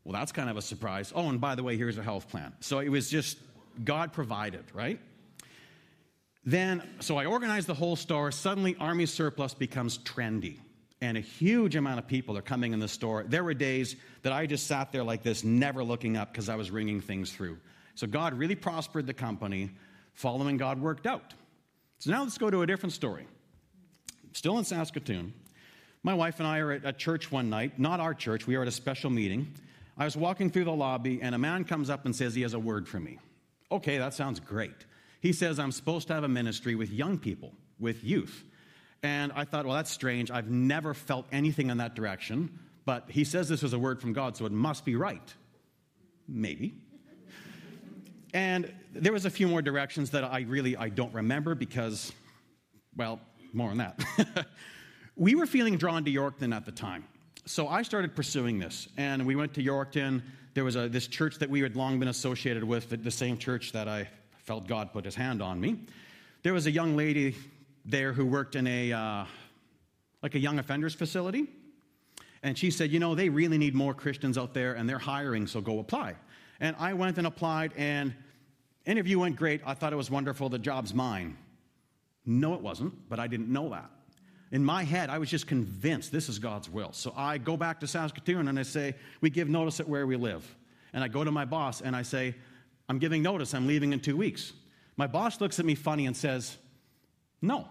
Well, 0.03 0.13
that's 0.13 0.31
kind 0.31 0.49
of 0.49 0.57
a 0.57 0.61
surprise. 0.61 1.11
Oh, 1.13 1.29
and 1.29 1.39
by 1.39 1.55
the 1.55 1.61
way, 1.61 1.77
here's 1.77 1.97
a 1.97 2.03
health 2.03 2.29
plan. 2.29 2.53
So 2.61 2.79
it 2.79 2.89
was 2.89 3.09
just 3.09 3.37
God 3.83 4.13
provided, 4.13 4.63
right? 4.73 4.99
Then, 6.43 6.81
so 7.01 7.17
I 7.17 7.25
organized 7.25 7.67
the 7.67 7.73
whole 7.73 7.95
store. 7.95 8.31
Suddenly, 8.31 8.77
Army 8.79 9.05
surplus 9.05 9.53
becomes 9.53 9.97
trendy. 9.99 10.57
And 11.01 11.17
a 11.17 11.21
huge 11.21 11.75
amount 11.75 11.99
of 11.99 12.07
people 12.07 12.37
are 12.37 12.43
coming 12.43 12.73
in 12.73 12.79
the 12.79 12.87
store. 12.87 13.25
There 13.27 13.43
were 13.43 13.55
days 13.55 13.95
that 14.21 14.31
I 14.31 14.45
just 14.45 14.67
sat 14.67 14.91
there 14.91 15.03
like 15.03 15.23
this, 15.23 15.43
never 15.43 15.83
looking 15.83 16.15
up 16.15 16.31
because 16.31 16.47
I 16.47 16.55
was 16.55 16.69
ringing 16.69 17.01
things 17.01 17.31
through. 17.31 17.57
So 17.95 18.05
God 18.05 18.33
really 18.33 18.55
prospered 18.55 19.07
the 19.07 19.13
company. 19.13 19.71
Following 20.13 20.57
God 20.57 20.79
worked 20.79 21.07
out. 21.07 21.33
So 21.99 22.11
now 22.11 22.23
let's 22.23 22.37
go 22.37 22.49
to 22.49 22.61
a 22.61 22.67
different 22.67 22.93
story. 22.93 23.25
Still 24.33 24.57
in 24.57 24.63
Saskatoon. 24.63 25.33
My 26.03 26.13
wife 26.13 26.39
and 26.39 26.47
I 26.47 26.59
are 26.59 26.71
at 26.71 26.85
a 26.85 26.93
church 26.93 27.31
one 27.31 27.49
night, 27.49 27.79
not 27.79 27.99
our 27.99 28.13
church, 28.13 28.47
we 28.47 28.55
are 28.55 28.63
at 28.63 28.67
a 28.67 28.71
special 28.71 29.09
meeting. 29.09 29.53
I 29.97 30.05
was 30.05 30.17
walking 30.17 30.49
through 30.49 30.63
the 30.63 30.71
lobby, 30.71 31.21
and 31.21 31.35
a 31.35 31.37
man 31.37 31.63
comes 31.63 31.89
up 31.89 32.05
and 32.05 32.15
says 32.15 32.33
he 32.33 32.41
has 32.41 32.55
a 32.55 32.59
word 32.59 32.87
for 32.87 32.99
me. 32.99 33.19
Okay, 33.71 33.99
that 33.99 34.13
sounds 34.13 34.39
great. 34.39 34.85
He 35.19 35.31
says, 35.31 35.59
I'm 35.59 35.71
supposed 35.71 36.07
to 36.07 36.13
have 36.15 36.23
a 36.23 36.27
ministry 36.27 36.73
with 36.73 36.89
young 36.89 37.19
people, 37.19 37.53
with 37.79 38.03
youth. 38.03 38.43
And 39.03 39.31
I 39.33 39.45
thought, 39.45 39.65
well, 39.65 39.75
that's 39.75 39.91
strange. 39.91 40.29
I've 40.29 40.49
never 40.49 40.93
felt 40.93 41.25
anything 41.31 41.69
in 41.69 41.77
that 41.77 41.95
direction. 41.95 42.59
But 42.85 43.05
he 43.09 43.23
says 43.23 43.49
this 43.49 43.63
is 43.63 43.73
a 43.73 43.79
word 43.79 44.01
from 44.01 44.13
God, 44.13 44.37
so 44.37 44.45
it 44.45 44.51
must 44.51 44.85
be 44.85 44.95
right. 44.95 45.33
Maybe. 46.27 46.73
and 48.33 48.71
there 48.93 49.13
was 49.13 49.25
a 49.25 49.29
few 49.29 49.47
more 49.47 49.61
directions 49.61 50.11
that 50.11 50.23
I 50.23 50.41
really 50.41 50.77
I 50.77 50.89
don't 50.89 51.13
remember 51.13 51.55
because, 51.55 52.11
well, 52.95 53.19
more 53.53 53.69
on 53.69 53.77
that. 53.77 53.99
we 55.15 55.35
were 55.35 55.45
feeling 55.45 55.77
drawn 55.77 56.05
to 56.05 56.11
Yorkton 56.11 56.55
at 56.55 56.65
the 56.65 56.71
time. 56.71 57.05
So 57.45 57.67
I 57.67 57.81
started 57.81 58.15
pursuing 58.15 58.59
this, 58.59 58.87
and 58.97 59.25
we 59.25 59.35
went 59.35 59.53
to 59.55 59.63
Yorkton 59.63 60.21
there 60.53 60.63
was 60.63 60.75
a, 60.75 60.89
this 60.89 61.07
church 61.07 61.39
that 61.39 61.49
we 61.49 61.61
had 61.61 61.75
long 61.75 61.99
been 61.99 62.09
associated 62.09 62.63
with, 62.63 63.03
the 63.03 63.11
same 63.11 63.37
church 63.37 63.71
that 63.71 63.87
I 63.87 64.07
felt 64.43 64.67
God 64.67 64.91
put 64.91 65.05
his 65.05 65.15
hand 65.15 65.41
on 65.41 65.59
me. 65.61 65.79
There 66.43 66.53
was 66.53 66.67
a 66.67 66.71
young 66.71 66.97
lady 66.97 67.35
there 67.85 68.13
who 68.13 68.25
worked 68.25 68.55
in 68.55 68.67
a, 68.67 68.91
uh, 68.91 69.25
like 70.21 70.35
a 70.35 70.39
young 70.39 70.59
offenders 70.59 70.93
facility. 70.93 71.47
And 72.43 72.57
she 72.57 72.71
said, 72.71 72.91
You 72.91 72.99
know, 72.99 73.15
they 73.15 73.29
really 73.29 73.57
need 73.57 73.75
more 73.75 73.93
Christians 73.93 74.37
out 74.37 74.53
there 74.53 74.73
and 74.73 74.89
they're 74.89 74.99
hiring, 74.99 75.47
so 75.47 75.61
go 75.61 75.79
apply. 75.79 76.15
And 76.59 76.75
I 76.79 76.93
went 76.93 77.17
and 77.17 77.25
applied, 77.25 77.73
and 77.75 78.13
interview 78.85 79.19
went 79.19 79.35
great. 79.35 79.61
I 79.65 79.73
thought 79.73 79.93
it 79.93 79.97
was 79.97 80.11
wonderful. 80.11 80.49
The 80.49 80.59
job's 80.59 80.93
mine. 80.93 81.37
No, 82.25 82.53
it 82.53 82.61
wasn't, 82.61 83.09
but 83.09 83.19
I 83.19 83.27
didn't 83.27 83.49
know 83.49 83.69
that. 83.69 83.89
In 84.51 84.63
my 84.63 84.83
head, 84.83 85.09
I 85.09 85.17
was 85.17 85.29
just 85.29 85.47
convinced 85.47 86.11
this 86.11 86.29
is 86.29 86.37
God's 86.37 86.69
will. 86.69 86.91
So 86.91 87.13
I 87.15 87.37
go 87.37 87.55
back 87.55 87.79
to 87.79 87.87
Saskatoon 87.87 88.47
and 88.47 88.59
I 88.59 88.63
say, 88.63 88.95
We 89.21 89.29
give 89.29 89.49
notice 89.49 89.79
at 89.79 89.87
where 89.87 90.05
we 90.05 90.15
live. 90.15 90.55
And 90.93 91.03
I 91.03 91.07
go 91.07 91.23
to 91.23 91.31
my 91.31 91.45
boss 91.45 91.81
and 91.81 91.95
I 91.95 92.01
say, 92.01 92.35
I'm 92.89 92.99
giving 92.99 93.21
notice, 93.21 93.53
I'm 93.53 93.67
leaving 93.67 93.93
in 93.93 94.01
two 94.01 94.17
weeks. 94.17 94.51
My 94.97 95.07
boss 95.07 95.39
looks 95.39 95.59
at 95.59 95.65
me 95.65 95.75
funny 95.75 96.05
and 96.05 96.15
says, 96.15 96.57
No, 97.41 97.67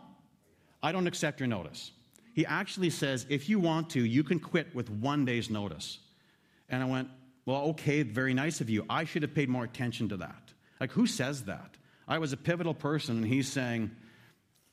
I 0.83 0.93
don't 0.93 1.07
accept 1.07 1.41
your 1.41 1.47
notice. 1.47 1.93
He 2.35 2.47
actually 2.47 2.91
says, 2.91 3.27
If 3.29 3.49
you 3.49 3.59
want 3.59 3.91
to, 3.91 4.05
you 4.05 4.25
can 4.25 4.39
quit 4.39 4.75
with 4.75 4.91
one 4.91 5.25
day's 5.25 5.51
notice. 5.51 5.99
And 6.69 6.83
I 6.83 6.87
went, 6.87 7.09
Well, 7.47 7.63
okay, 7.71 8.03
very 8.03 8.35
nice 8.35 8.61
of 8.61 8.71
you. 8.71 8.85
I 8.89 9.05
should 9.05 9.23
have 9.23 9.35
paid 9.35 9.49
more 9.49 9.65
attention 9.65 10.09
to 10.11 10.17
that. 10.19 10.53
Like, 10.81 10.93
who 10.93 11.07
says 11.07 11.45
that? 11.45 11.77
I 12.09 12.19
was 12.19 12.33
a 12.33 12.37
pivotal 12.37 12.75
person, 12.75 13.19
and 13.19 13.27
he's 13.27 13.47
saying, 13.47 13.91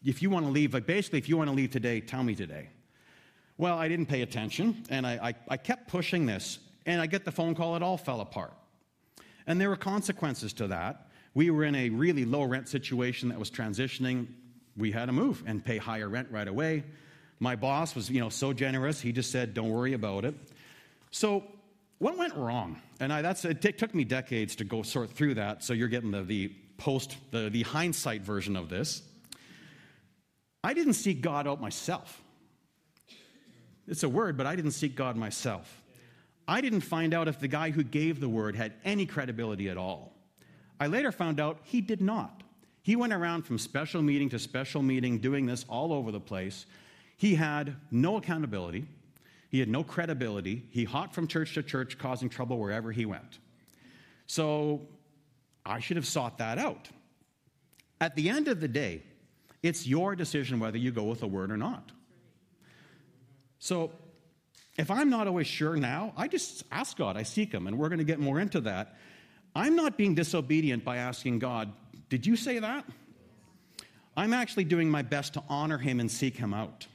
if 0.03 0.21
you 0.21 0.29
want 0.29 0.45
to 0.45 0.51
leave, 0.51 0.73
like 0.73 0.85
basically, 0.85 1.19
if 1.19 1.29
you 1.29 1.37
want 1.37 1.49
to 1.49 1.55
leave 1.55 1.71
today, 1.71 2.01
tell 2.01 2.23
me 2.23 2.33
today. 2.33 2.69
Well, 3.57 3.77
I 3.77 3.87
didn't 3.87 4.05
pay 4.05 4.21
attention, 4.21 4.83
and 4.89 5.05
I, 5.05 5.13
I, 5.29 5.33
I 5.49 5.57
kept 5.57 5.87
pushing 5.87 6.25
this, 6.25 6.59
and 6.85 7.01
I 7.01 7.07
get 7.07 7.25
the 7.25 7.31
phone 7.31 7.55
call, 7.55 7.75
it 7.75 7.83
all 7.83 7.97
fell 7.97 8.21
apart. 8.21 8.53
And 9.45 9.59
there 9.59 9.69
were 9.69 9.75
consequences 9.75 10.53
to 10.53 10.67
that. 10.67 11.07
We 11.33 11.49
were 11.51 11.63
in 11.63 11.75
a 11.75 11.89
really 11.89 12.25
low 12.25 12.43
rent 12.43 12.69
situation 12.69 13.29
that 13.29 13.39
was 13.39 13.51
transitioning. 13.51 14.27
We 14.77 14.91
had 14.91 15.05
to 15.05 15.11
move 15.11 15.43
and 15.45 15.63
pay 15.63 15.77
higher 15.77 16.07
rent 16.07 16.29
right 16.31 16.47
away. 16.47 16.83
My 17.39 17.55
boss 17.55 17.95
was, 17.95 18.09
you 18.09 18.19
know, 18.19 18.29
so 18.29 18.53
generous. 18.53 19.01
He 19.01 19.11
just 19.11 19.31
said, 19.31 19.53
"Don't 19.53 19.69
worry 19.69 19.93
about 19.93 20.25
it." 20.25 20.35
So, 21.11 21.43
what 21.99 22.17
went 22.17 22.35
wrong? 22.35 22.81
And 22.99 23.11
I, 23.11 23.21
that's 23.21 23.45
it 23.45 23.77
took 23.77 23.93
me 23.93 24.03
decades 24.03 24.55
to 24.57 24.63
go 24.63 24.83
sort 24.83 25.11
through 25.11 25.35
that. 25.35 25.63
So 25.63 25.73
you're 25.73 25.87
getting 25.87 26.11
the, 26.11 26.23
the 26.23 26.55
post, 26.77 27.17
the, 27.31 27.49
the 27.49 27.63
hindsight 27.63 28.21
version 28.21 28.55
of 28.55 28.69
this. 28.69 29.01
I 30.63 30.73
didn't 30.73 30.93
seek 30.93 31.21
God 31.21 31.47
out 31.47 31.61
myself. 31.61 32.21
It's 33.87 34.03
a 34.03 34.09
word, 34.09 34.37
but 34.37 34.45
I 34.45 34.55
didn't 34.55 34.71
seek 34.71 34.95
God 34.95 35.15
myself. 35.15 35.81
I 36.47 36.61
didn't 36.61 36.81
find 36.81 37.13
out 37.13 37.27
if 37.27 37.39
the 37.39 37.47
guy 37.47 37.71
who 37.71 37.83
gave 37.83 38.19
the 38.19 38.29
word 38.29 38.55
had 38.55 38.73
any 38.83 39.05
credibility 39.05 39.69
at 39.69 39.77
all. 39.77 40.13
I 40.79 40.87
later 40.87 41.11
found 41.11 41.39
out 41.39 41.59
he 41.63 41.81
did 41.81 42.01
not. 42.01 42.36
He 42.87 42.95
went 42.95 43.11
around 43.11 43.41
from 43.41 43.57
special 43.57 44.01
meeting 44.01 44.29
to 44.29 44.39
special 44.39 44.81
meeting 44.81 45.17
doing 45.17 45.45
this 45.45 45.65
all 45.67 45.91
over 45.91 46.09
the 46.09 46.21
place. 46.21 46.65
He 47.17 47.35
had 47.35 47.75
no 47.91 48.15
accountability, 48.15 48.87
he 49.49 49.59
had 49.59 49.67
no 49.67 49.83
credibility. 49.83 50.63
He 50.69 50.85
hopped 50.85 51.13
from 51.13 51.27
church 51.27 51.53
to 51.55 51.63
church, 51.63 51.97
causing 51.97 52.29
trouble 52.29 52.57
wherever 52.57 52.93
he 52.93 53.05
went. 53.05 53.39
So 54.25 54.87
I 55.65 55.81
should 55.81 55.97
have 55.97 56.07
sought 56.07 56.37
that 56.37 56.59
out. 56.59 56.87
At 57.99 58.15
the 58.15 58.29
end 58.29 58.47
of 58.47 58.61
the 58.61 58.69
day, 58.69 59.03
it's 59.61 59.85
your 59.85 60.15
decision 60.15 60.61
whether 60.61 60.77
you 60.77 60.91
go 60.91 61.03
with 61.03 61.23
a 61.23 61.27
word 61.27 61.51
or 61.51 61.57
not. 61.57 61.91
So, 63.59 63.91
if 64.77 64.89
I'm 64.89 65.09
not 65.09 65.27
always 65.27 65.47
sure 65.47 65.75
now, 65.75 66.13
I 66.15 66.29
just 66.29 66.63
ask 66.71 66.95
God, 66.95 67.17
I 67.17 67.23
seek 67.23 67.51
Him, 67.51 67.67
and 67.67 67.77
we're 67.77 67.89
going 67.89 67.99
to 67.99 68.05
get 68.05 68.19
more 68.19 68.39
into 68.39 68.61
that. 68.61 68.95
I'm 69.53 69.75
not 69.75 69.97
being 69.97 70.15
disobedient 70.15 70.85
by 70.85 70.97
asking 70.97 71.39
God, 71.39 71.73
Did 72.09 72.25
you 72.25 72.35
say 72.35 72.59
that? 72.59 72.85
I'm 74.15 74.33
actually 74.33 74.63
doing 74.63 74.89
my 74.89 75.01
best 75.01 75.33
to 75.33 75.43
honor 75.47 75.77
Him 75.77 75.99
and 75.99 76.09
seek 76.09 76.37
Him 76.37 76.53
out. 76.53 76.87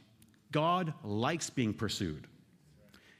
God 0.51 0.93
likes 1.05 1.51
being 1.51 1.75
pursued, 1.75 2.27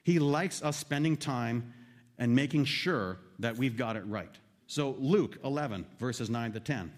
He 0.03 0.19
likes 0.19 0.63
us 0.63 0.77
spending 0.77 1.17
time 1.17 1.73
and 2.19 2.35
making 2.35 2.65
sure 2.65 3.19
that 3.39 3.57
we've 3.57 3.77
got 3.77 3.97
it 3.97 4.07
right. 4.07 4.35
So, 4.67 4.97
Luke 4.99 5.39
11, 5.45 5.87
verses 5.99 6.31
9 6.31 6.53
to 6.53 6.61
10. 6.61 6.93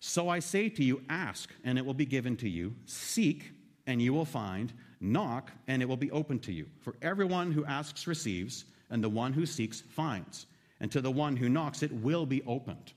So 0.00 0.28
I 0.28 0.38
say 0.38 0.68
to 0.68 0.84
you, 0.84 1.02
ask, 1.08 1.50
and 1.64 1.78
it 1.78 1.84
will 1.84 1.94
be 1.94 2.06
given 2.06 2.36
to 2.36 2.48
you. 2.48 2.74
Seek, 2.84 3.50
and 3.86 4.00
you 4.00 4.12
will 4.12 4.24
find. 4.24 4.72
Knock, 5.00 5.50
and 5.66 5.82
it 5.82 5.88
will 5.88 5.96
be 5.96 6.10
open 6.10 6.38
to 6.40 6.52
you. 6.52 6.66
For 6.80 6.94
everyone 7.02 7.52
who 7.52 7.64
asks 7.64 8.06
receives, 8.06 8.66
and 8.90 9.02
the 9.02 9.08
one 9.08 9.32
who 9.32 9.46
seeks 9.46 9.80
finds. 9.80 10.46
And 10.80 10.92
to 10.92 11.00
the 11.00 11.10
one 11.10 11.36
who 11.36 11.48
knocks, 11.48 11.82
it 11.82 11.92
will 11.92 12.26
be 12.26 12.42
opened. 12.46 12.92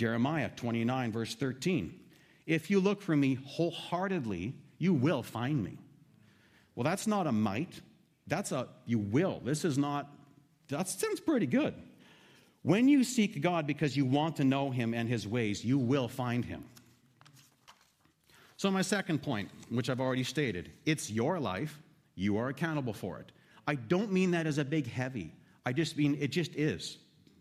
Jeremiah 0.00 0.48
29, 0.56 1.12
verse 1.12 1.34
13. 1.34 1.94
If 2.46 2.70
you 2.70 2.80
look 2.80 3.02
for 3.02 3.14
me 3.14 3.34
wholeheartedly, 3.44 4.54
you 4.78 4.94
will 4.94 5.22
find 5.22 5.62
me. 5.62 5.76
Well, 6.74 6.84
that's 6.84 7.06
not 7.06 7.26
a 7.26 7.32
might. 7.32 7.82
That's 8.26 8.50
a 8.50 8.68
you 8.86 8.98
will. 8.98 9.42
This 9.44 9.62
is 9.62 9.76
not, 9.76 10.10
that 10.68 10.88
sounds 10.88 11.20
pretty 11.20 11.44
good. 11.44 11.74
When 12.62 12.88
you 12.88 13.04
seek 13.04 13.42
God 13.42 13.66
because 13.66 13.94
you 13.94 14.06
want 14.06 14.36
to 14.36 14.44
know 14.44 14.70
him 14.70 14.94
and 14.94 15.06
his 15.06 15.28
ways, 15.28 15.62
you 15.66 15.76
will 15.76 16.08
find 16.08 16.46
him. 16.46 16.64
So, 18.56 18.70
my 18.70 18.80
second 18.80 19.22
point, 19.22 19.50
which 19.68 19.90
I've 19.90 20.00
already 20.00 20.24
stated, 20.24 20.72
it's 20.86 21.10
your 21.10 21.38
life. 21.38 21.78
You 22.14 22.38
are 22.38 22.48
accountable 22.48 22.94
for 22.94 23.18
it. 23.18 23.32
I 23.66 23.74
don't 23.74 24.10
mean 24.12 24.30
that 24.30 24.46
as 24.46 24.56
a 24.56 24.64
big 24.64 24.90
heavy. 24.90 25.34
I 25.66 25.74
just 25.74 25.98
mean 25.98 26.16
it 26.22 26.28
just 26.28 26.56
is. 26.56 26.96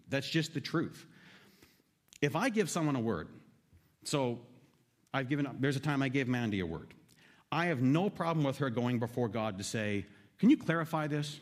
That's 0.10 0.28
just 0.28 0.54
the 0.54 0.60
truth. 0.60 1.06
If 2.22 2.36
I 2.36 2.50
give 2.50 2.70
someone 2.70 2.96
a 2.96 3.00
word, 3.00 3.30
so 4.04 4.40
I've 5.14 5.30
given 5.30 5.48
there's 5.60 5.76
a 5.76 5.82
time 5.82 6.02
I 6.02 6.10
gave 6.10 6.28
Mandy 6.28 6.60
a 6.60 6.66
word. 6.66 6.94
I 7.52 7.66
have 7.68 7.82
no 7.82 8.10
problem 8.10 8.46
with 8.46 8.58
her 8.60 8.70
going 8.70 9.00
before 9.00 9.28
God 9.28 9.58
to 9.58 9.64
say, 9.64 10.06
Can 10.38 10.50
you 10.50 10.58
clarify 10.58 11.08
this? 11.08 11.40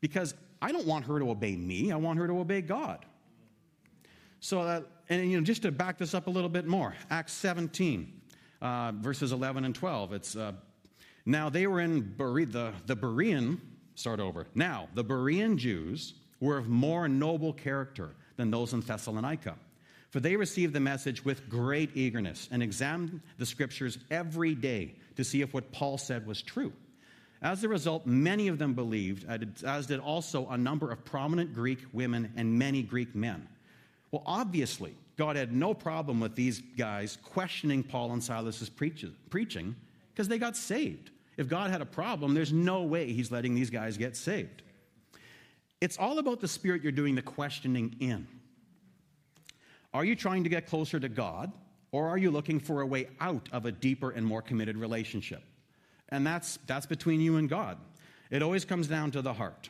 Because 0.00 0.34
I 0.60 0.72
don't 0.72 0.86
want 0.86 1.06
her 1.06 1.18
to 1.18 1.30
obey 1.30 1.56
me, 1.56 1.92
I 1.92 1.96
want 1.96 2.18
her 2.18 2.26
to 2.26 2.38
obey 2.38 2.60
God. 2.60 3.04
So, 4.40 4.64
that, 4.64 4.86
and 5.08 5.30
you 5.30 5.38
know, 5.38 5.44
just 5.44 5.62
to 5.62 5.70
back 5.70 5.98
this 5.98 6.14
up 6.14 6.26
a 6.26 6.30
little 6.30 6.48
bit 6.48 6.66
more, 6.66 6.94
Acts 7.10 7.32
17 7.34 8.22
uh, 8.62 8.92
verses 8.92 9.32
11 9.32 9.64
and 9.64 9.74
12. 9.74 10.12
It's 10.12 10.36
uh, 10.36 10.52
now 11.26 11.50
they 11.50 11.66
were 11.66 11.80
in 11.80 12.00
Bere- 12.00 12.46
the, 12.46 12.72
the 12.86 12.96
Berean, 12.96 13.58
start 13.94 14.20
over. 14.20 14.46
Now, 14.54 14.88
the 14.94 15.04
Berean 15.04 15.56
Jews 15.56 16.14
were 16.40 16.58
of 16.58 16.68
more 16.68 17.08
noble 17.08 17.52
character 17.52 18.14
than 18.36 18.50
those 18.50 18.72
in 18.72 18.80
Thessalonica. 18.80 19.56
For 20.12 20.20
they 20.20 20.36
received 20.36 20.74
the 20.74 20.80
message 20.80 21.24
with 21.24 21.48
great 21.48 21.96
eagerness 21.96 22.46
and 22.52 22.62
examined 22.62 23.22
the 23.38 23.46
scriptures 23.46 23.96
every 24.10 24.54
day 24.54 24.94
to 25.16 25.24
see 25.24 25.40
if 25.40 25.54
what 25.54 25.72
Paul 25.72 25.96
said 25.96 26.26
was 26.26 26.42
true. 26.42 26.70
As 27.40 27.64
a 27.64 27.68
result, 27.68 28.06
many 28.06 28.48
of 28.48 28.58
them 28.58 28.74
believed, 28.74 29.24
uh, 29.26 29.38
as 29.66 29.86
did 29.86 30.00
also 30.00 30.46
a 30.50 30.58
number 30.58 30.92
of 30.92 31.02
prominent 31.06 31.54
Greek 31.54 31.78
women 31.94 32.30
and 32.36 32.58
many 32.58 32.82
Greek 32.82 33.14
men. 33.14 33.48
Well, 34.10 34.22
obviously, 34.26 34.94
God 35.16 35.36
had 35.36 35.50
no 35.50 35.72
problem 35.72 36.20
with 36.20 36.36
these 36.36 36.60
guys 36.76 37.16
questioning 37.22 37.82
Paul 37.82 38.12
and 38.12 38.22
Silas's 38.22 38.68
preaching 38.68 39.74
because 40.12 40.28
they 40.28 40.38
got 40.38 40.58
saved. 40.58 41.10
If 41.38 41.48
God 41.48 41.70
had 41.70 41.80
a 41.80 41.86
problem, 41.86 42.34
there's 42.34 42.52
no 42.52 42.82
way 42.82 43.14
he's 43.14 43.32
letting 43.32 43.54
these 43.54 43.70
guys 43.70 43.96
get 43.96 44.14
saved. 44.14 44.62
It's 45.80 45.96
all 45.96 46.18
about 46.18 46.40
the 46.40 46.48
spirit 46.48 46.82
you're 46.82 46.92
doing 46.92 47.14
the 47.14 47.22
questioning 47.22 47.96
in. 47.98 48.28
Are 49.94 50.04
you 50.04 50.16
trying 50.16 50.44
to 50.44 50.50
get 50.50 50.66
closer 50.66 50.98
to 50.98 51.08
God, 51.08 51.52
or 51.90 52.08
are 52.08 52.18
you 52.18 52.30
looking 52.30 52.60
for 52.60 52.80
a 52.80 52.86
way 52.86 53.08
out 53.20 53.48
of 53.52 53.66
a 53.66 53.72
deeper 53.72 54.10
and 54.10 54.26
more 54.26 54.42
committed 54.42 54.76
relationship? 54.76 55.42
And 56.08 56.26
that's, 56.26 56.58
that's 56.66 56.86
between 56.86 57.20
you 57.20 57.36
and 57.36 57.48
God. 57.48 57.78
It 58.30 58.42
always 58.42 58.64
comes 58.64 58.86
down 58.86 59.10
to 59.12 59.22
the 59.22 59.32
heart. 59.32 59.68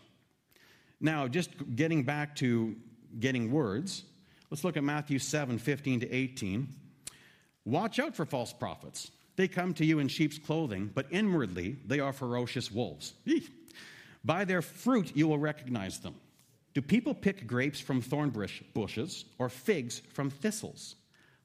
Now, 1.01 1.27
just 1.27 1.51
getting 1.75 2.05
back 2.05 2.37
to 2.37 2.77
getting 3.19 3.51
words, 3.51 4.05
Let's 4.53 4.65
look 4.65 4.77
at 4.77 4.85
Matthew 4.85 5.19
7 5.19 5.57
15 5.57 6.01
to 6.01 6.15
18. 6.15 6.69
Watch 7.65 7.99
out 7.99 8.15
for 8.15 8.27
false 8.27 8.53
prophets. 8.53 9.11
They 9.35 9.49
come 9.49 9.73
to 9.73 9.85
you 9.87 9.99
in 9.99 10.09
sheep's 10.09 10.37
clothing, 10.37 10.91
but 10.95 11.07
inwardly 11.11 11.79
they 11.87 12.01
are 12.01 12.13
ferocious 12.13 12.71
wolves. 12.71 13.15
Eek. 13.25 13.49
By 14.23 14.45
their 14.45 14.61
fruit 14.61 15.17
you 15.17 15.27
will 15.27 15.39
recognize 15.39 16.01
them. 16.01 16.17
Do 16.75 16.81
people 16.81 17.15
pick 17.15 17.47
grapes 17.47 17.81
from 17.81 18.01
thorn 18.01 18.31
bushes 18.75 19.25
or 19.39 19.49
figs 19.49 20.01
from 20.13 20.31
thistles? 20.31 20.97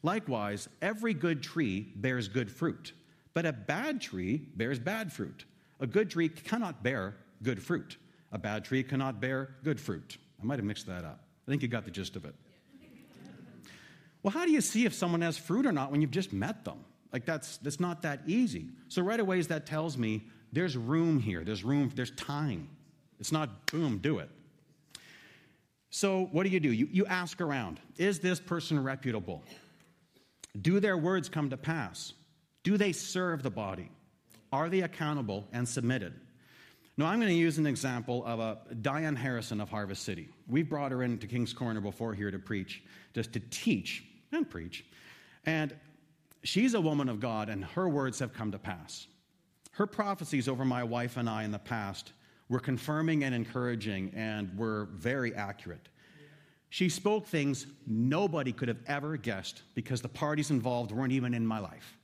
Likewise, 0.03 0.69
every 0.81 1.13
good 1.13 1.43
tree 1.43 1.91
bears 1.95 2.27
good 2.27 2.49
fruit, 2.49 2.93
but 3.33 3.45
a 3.45 3.51
bad 3.51 3.99
tree 3.99 4.37
bears 4.55 4.79
bad 4.79 5.11
fruit. 5.11 5.45
A 5.79 5.87
good 5.87 6.09
tree 6.09 6.29
cannot 6.29 6.81
bear 6.81 7.15
good 7.43 7.61
fruit. 7.61 7.97
A 8.31 8.37
bad 8.37 8.63
tree 8.63 8.83
cannot 8.83 9.19
bear 9.19 9.55
good 9.63 9.79
fruit. 9.79 10.17
I 10.41 10.45
might 10.45 10.59
have 10.59 10.65
mixed 10.65 10.87
that 10.87 11.03
up. 11.03 11.21
I 11.47 11.51
think 11.51 11.61
you 11.61 11.67
got 11.67 11.85
the 11.85 11.91
gist 11.91 12.15
of 12.15 12.25
it. 12.25 12.35
Well, 14.23 14.31
how 14.31 14.45
do 14.45 14.51
you 14.51 14.61
see 14.61 14.85
if 14.85 14.93
someone 14.93 15.21
has 15.21 15.37
fruit 15.37 15.65
or 15.65 15.71
not 15.71 15.89
when 15.89 16.01
you've 16.01 16.11
just 16.11 16.33
met 16.33 16.65
them? 16.65 16.83
Like 17.13 17.23
that's 17.23 17.57
that's 17.57 17.79
not 17.79 18.01
that 18.01 18.21
easy. 18.25 18.67
So 18.89 19.01
right 19.01 19.19
away 19.19 19.39
that 19.41 19.65
tells 19.65 19.97
me 19.97 20.27
there's 20.51 20.75
room 20.75 21.19
here. 21.19 21.43
There's 21.45 21.63
room, 21.63 21.89
there's 21.95 22.11
time. 22.11 22.67
It's 23.19 23.31
not 23.31 23.67
boom, 23.71 23.99
do 23.99 24.19
it. 24.19 24.29
So 25.97 26.29
what 26.31 26.43
do 26.43 26.49
you 26.49 26.59
do? 26.59 26.71
You, 26.71 26.87
you 26.91 27.07
ask 27.07 27.41
around. 27.41 27.79
Is 27.97 28.19
this 28.19 28.39
person 28.39 28.83
reputable? 28.83 29.43
Do 30.61 30.79
their 30.79 30.95
words 30.95 31.27
come 31.27 31.49
to 31.49 31.57
pass? 31.57 32.13
Do 32.61 32.77
they 32.77 32.91
serve 32.91 33.41
the 33.41 33.49
body? 33.49 33.89
Are 34.53 34.69
they 34.69 34.81
accountable 34.81 35.47
and 35.51 35.67
submitted? 35.67 36.13
Now, 36.97 37.07
I'm 37.07 37.19
going 37.19 37.31
to 37.31 37.35
use 37.35 37.57
an 37.57 37.65
example 37.65 38.23
of 38.27 38.39
a 38.39 38.59
Diane 38.79 39.15
Harrison 39.15 39.59
of 39.59 39.71
Harvest 39.71 40.03
City. 40.03 40.29
We've 40.47 40.69
brought 40.69 40.91
her 40.91 41.01
into 41.01 41.25
King's 41.25 41.51
Corner 41.51 41.81
before 41.81 42.13
here 42.13 42.29
to 42.29 42.37
preach, 42.37 42.83
just 43.15 43.33
to 43.33 43.39
teach 43.39 44.03
and 44.31 44.47
preach. 44.47 44.85
And 45.47 45.75
she's 46.43 46.75
a 46.75 46.81
woman 46.81 47.09
of 47.09 47.19
God, 47.19 47.49
and 47.49 47.65
her 47.65 47.89
words 47.89 48.19
have 48.19 48.33
come 48.33 48.51
to 48.51 48.59
pass. 48.59 49.07
Her 49.71 49.87
prophecies 49.87 50.47
over 50.47 50.63
my 50.63 50.83
wife 50.83 51.17
and 51.17 51.27
I 51.27 51.43
in 51.43 51.49
the 51.49 51.57
past 51.57 52.13
were 52.49 52.59
confirming 52.59 53.23
and 53.23 53.35
encouraging 53.35 54.11
and 54.15 54.57
were 54.57 54.89
very 54.93 55.33
accurate. 55.35 55.89
She 56.69 56.89
spoke 56.89 57.25
things 57.25 57.65
nobody 57.85 58.51
could 58.51 58.67
have 58.67 58.81
ever 58.87 59.17
guessed 59.17 59.61
because 59.73 60.01
the 60.01 60.09
parties 60.09 60.51
involved 60.51 60.91
weren't 60.91 61.13
even 61.13 61.33
in 61.33 61.45
my 61.45 61.59
life. 61.59 61.97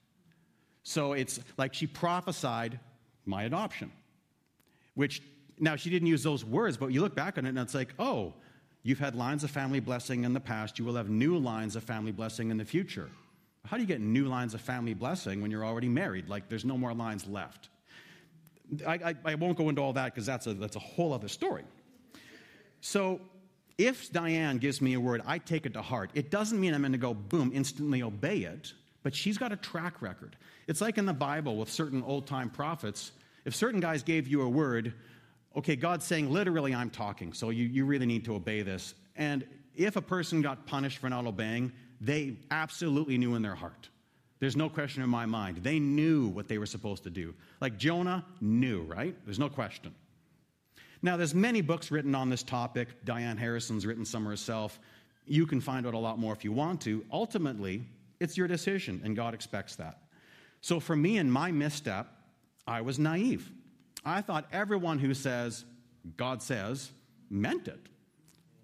So 0.84 1.14
it's 1.14 1.40
like 1.58 1.74
she 1.74 1.88
prophesied 1.88 2.80
my 3.26 3.44
adoption, 3.44 3.92
which 4.96 5.22
now 5.60 5.76
she 5.76 5.90
didn't 5.90 6.08
use 6.08 6.24
those 6.24 6.44
words, 6.44 6.78
but 6.78 6.88
you 6.88 7.02
look 7.02 7.16
back 7.16 7.38
on 7.38 7.46
it 7.46 7.50
and 7.50 7.60
it's 7.60 7.74
like, 7.74 7.94
oh, 8.00 8.34
You've 8.84 9.00
had 9.00 9.16
lines 9.16 9.46
of 9.46 9.50
family 9.52 9.80
blessing 9.80 10.26
in 10.26 10.34
the 10.34 10.42
past. 10.42 10.78
You 10.78 10.84
will 10.84 10.96
have 10.96 11.10
new 11.10 11.38
lines 11.38 11.78
of 11.78 11.84
family 11.86 12.12
blessing 12.12 12.52
in 12.52 12.58
the 12.58 12.66
future. 12.66 13.10
How 13.66 13.78
do 13.78 13.82
you 13.82 13.88
get 13.88 14.02
new 14.02 14.28
lines 14.28 14.54
of 14.54 14.60
family 14.60 14.94
blessing 14.94 15.42
when 15.42 15.50
you're 15.50 15.66
already 15.66 15.88
married? 15.88 16.28
Like 16.28 16.50
there's 16.50 16.66
no 16.66 16.78
more 16.78 16.94
lines 16.94 17.26
left. 17.26 17.70
I, 18.86 18.94
I, 18.94 19.16
I 19.26 19.36
won't 19.36 19.58
go 19.58 19.70
into 19.70 19.82
all 19.82 19.94
that 19.94 20.14
because 20.14 20.26
that's 20.26 20.48
a, 20.48 20.54
that's 20.54 20.76
a 20.76 20.80
whole 20.80 21.14
other 21.14 21.28
story. 21.28 21.64
So 22.82 23.22
if 23.78 24.12
Diane 24.12 24.58
gives 24.58 24.82
me 24.82 24.94
a 24.94 25.00
word, 25.00 25.22
I 25.26 25.38
take 25.38 25.66
it 25.66 25.74
to 25.74 25.82
heart. 25.82 26.12
It 26.14 26.32
doesn't 26.32 26.60
mean 26.60 26.74
I'm 26.74 26.82
going 26.82 26.92
to 26.92 26.98
go, 26.98 27.14
boom, 27.14 27.52
instantly 27.54 28.04
obey 28.04 28.40
it, 28.40 28.74
but 29.04 29.16
she's 29.16 29.38
got 29.38 29.52
a 29.52 29.56
track 29.56 30.02
record. 30.02 30.36
It's 30.68 30.82
like 30.82 30.98
in 30.98 31.06
the 31.06 31.14
Bible 31.14 31.58
with 31.58 31.70
certain 31.70 32.04
old 32.04 32.28
time 32.28 32.50
prophets. 32.50 33.12
If 33.46 33.56
certain 33.56 33.80
guys 33.80 34.04
gave 34.04 34.28
you 34.28 34.42
a 34.44 34.50
word, 34.50 34.94
okay, 35.56 35.76
God's 35.76 36.06
saying, 36.06 36.32
literally, 36.32 36.74
I'm 36.74 36.90
talking, 36.90 37.34
so 37.34 37.50
you, 37.50 37.66
you 37.66 37.86
really 37.86 38.06
need 38.06 38.26
to 38.26 38.36
obey 38.36 38.62
this. 38.62 38.94
And 39.16 39.46
if 39.76 39.96
a 39.96 40.02
person 40.02 40.42
got 40.42 40.66
punished 40.66 41.00
for 41.00 41.10
not 41.10 41.26
obeying, 41.26 41.72
they 42.00 42.38
absolutely 42.52 43.18
knew 43.18 43.36
in 43.36 43.42
their 43.42 43.56
heart. 43.56 43.90
There's 44.44 44.58
no 44.58 44.68
question 44.68 45.02
in 45.02 45.10
my 45.10 45.26
mind. 45.26 45.60
They 45.64 45.80
knew 45.80 46.28
what 46.28 46.50
they 46.50 46.58
were 46.58 46.66
supposed 46.66 47.04
to 47.04 47.10
do. 47.10 47.34
Like 47.62 47.78
Jonah 47.78 48.26
knew, 48.42 48.82
right? 48.82 49.16
There's 49.24 49.40
no 49.40 49.48
question. 49.48 49.96
Now, 51.02 51.16
there's 51.16 51.34
many 51.34 51.62
books 51.62 51.92
written 51.92 52.14
on 52.14 52.30
this 52.30 52.44
topic. 52.44 52.90
Diane 53.06 53.38
Harrison's 53.38 53.86
written 53.86 54.04
some 54.04 54.26
herself. 54.26 54.82
You 55.26 55.46
can 55.46 55.62
find 55.62 55.88
out 55.88 55.94
a 55.94 55.98
lot 55.98 56.20
more 56.20 56.34
if 56.34 56.44
you 56.44 56.52
want 56.52 56.82
to. 56.82 57.06
Ultimately, 57.10 57.86
it's 58.20 58.36
your 58.36 58.50
decision, 58.50 59.02
and 59.06 59.16
God 59.16 59.34
expects 59.34 59.78
that. 59.78 60.00
So 60.60 60.82
for 60.82 60.98
me 60.98 61.20
and 61.20 61.32
my 61.32 61.50
misstep, 61.50 62.08
I 62.68 62.82
was 62.82 63.00
naive. 63.00 63.50
I 64.04 64.20
thought 64.20 64.46
everyone 64.52 65.00
who 65.00 65.14
says, 65.14 65.64
God 66.18 66.44
says, 66.44 66.92
meant 67.30 67.70
it. 67.70 67.80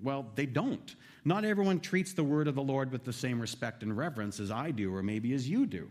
Well, 0.01 0.27
they 0.35 0.45
don't. 0.45 0.95
Not 1.25 1.45
everyone 1.45 1.79
treats 1.79 2.13
the 2.13 2.23
word 2.23 2.47
of 2.47 2.55
the 2.55 2.61
Lord 2.61 2.91
with 2.91 3.03
the 3.03 3.13
same 3.13 3.39
respect 3.39 3.83
and 3.83 3.95
reverence 3.95 4.39
as 4.39 4.51
I 4.51 4.71
do, 4.71 4.93
or 4.95 5.03
maybe 5.03 5.33
as 5.33 5.47
you 5.47 5.65
do. 5.65 5.89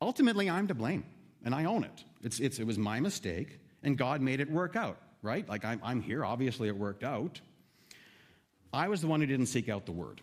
Ultimately, 0.00 0.48
I'm 0.48 0.68
to 0.68 0.74
blame, 0.74 1.04
and 1.44 1.54
I 1.54 1.64
own 1.64 1.84
it. 1.84 2.04
It's, 2.22 2.40
it's, 2.40 2.58
it 2.58 2.66
was 2.66 2.78
my 2.78 3.00
mistake, 3.00 3.58
and 3.82 3.98
God 3.98 4.20
made 4.20 4.40
it 4.40 4.50
work 4.50 4.76
out, 4.76 4.98
right? 5.22 5.46
Like 5.48 5.64
I'm, 5.64 5.80
I'm 5.82 6.00
here, 6.00 6.24
obviously, 6.24 6.68
it 6.68 6.76
worked 6.76 7.04
out. 7.04 7.40
I 8.72 8.88
was 8.88 9.00
the 9.00 9.08
one 9.08 9.20
who 9.20 9.26
didn't 9.26 9.46
seek 9.46 9.68
out 9.68 9.84
the 9.84 9.92
word. 9.92 10.20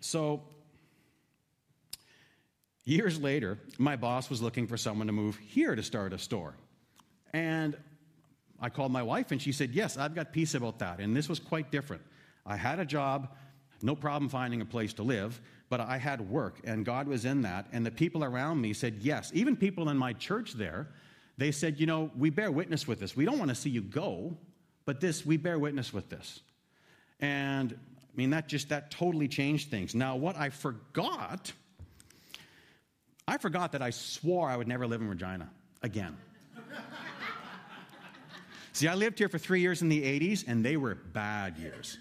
So, 0.00 0.42
years 2.84 3.20
later, 3.20 3.58
my 3.78 3.96
boss 3.96 4.30
was 4.30 4.40
looking 4.40 4.66
for 4.66 4.76
someone 4.76 5.06
to 5.06 5.12
move 5.12 5.36
here 5.36 5.74
to 5.74 5.82
start 5.82 6.12
a 6.12 6.18
store. 6.18 6.54
And 7.32 7.76
I 8.62 8.70
called 8.70 8.92
my 8.92 9.02
wife 9.02 9.32
and 9.32 9.42
she 9.42 9.50
said, 9.50 9.72
Yes, 9.72 9.98
I've 9.98 10.14
got 10.14 10.32
peace 10.32 10.54
about 10.54 10.78
that. 10.78 11.00
And 11.00 11.14
this 11.14 11.28
was 11.28 11.40
quite 11.40 11.72
different. 11.72 12.02
I 12.46 12.56
had 12.56 12.78
a 12.78 12.84
job, 12.84 13.34
no 13.82 13.96
problem 13.96 14.28
finding 14.28 14.60
a 14.60 14.64
place 14.64 14.92
to 14.94 15.02
live, 15.02 15.40
but 15.68 15.80
I 15.80 15.98
had 15.98 16.20
work, 16.20 16.60
and 16.64 16.84
God 16.84 17.08
was 17.08 17.24
in 17.24 17.42
that. 17.42 17.66
And 17.72 17.84
the 17.84 17.90
people 17.90 18.24
around 18.24 18.60
me 18.60 18.72
said, 18.72 18.98
Yes. 19.00 19.32
Even 19.34 19.56
people 19.56 19.88
in 19.88 19.98
my 19.98 20.12
church 20.12 20.52
there, 20.52 20.88
they 21.38 21.50
said, 21.50 21.80
You 21.80 21.86
know, 21.86 22.10
we 22.16 22.30
bear 22.30 22.52
witness 22.52 22.86
with 22.86 23.00
this. 23.00 23.16
We 23.16 23.24
don't 23.24 23.38
want 23.38 23.48
to 23.48 23.54
see 23.54 23.70
you 23.70 23.82
go, 23.82 24.36
but 24.84 25.00
this, 25.00 25.26
we 25.26 25.36
bear 25.36 25.58
witness 25.58 25.92
with 25.92 26.08
this. 26.08 26.40
And 27.18 27.72
I 27.72 28.16
mean, 28.16 28.30
that 28.30 28.46
just, 28.46 28.68
that 28.68 28.90
totally 28.90 29.26
changed 29.26 29.70
things. 29.70 29.94
Now, 29.94 30.16
what 30.16 30.36
I 30.36 30.50
forgot, 30.50 31.50
I 33.26 33.38
forgot 33.38 33.72
that 33.72 33.82
I 33.82 33.90
swore 33.90 34.48
I 34.48 34.56
would 34.56 34.68
never 34.68 34.86
live 34.86 35.00
in 35.00 35.08
Regina 35.08 35.50
again. 35.82 36.16
See, 38.72 38.88
I 38.88 38.94
lived 38.94 39.18
here 39.18 39.28
for 39.28 39.38
three 39.38 39.60
years 39.60 39.82
in 39.82 39.88
the 39.88 40.02
80s, 40.02 40.44
and 40.46 40.64
they 40.64 40.76
were 40.76 40.94
bad 40.94 41.58
years. 41.58 41.98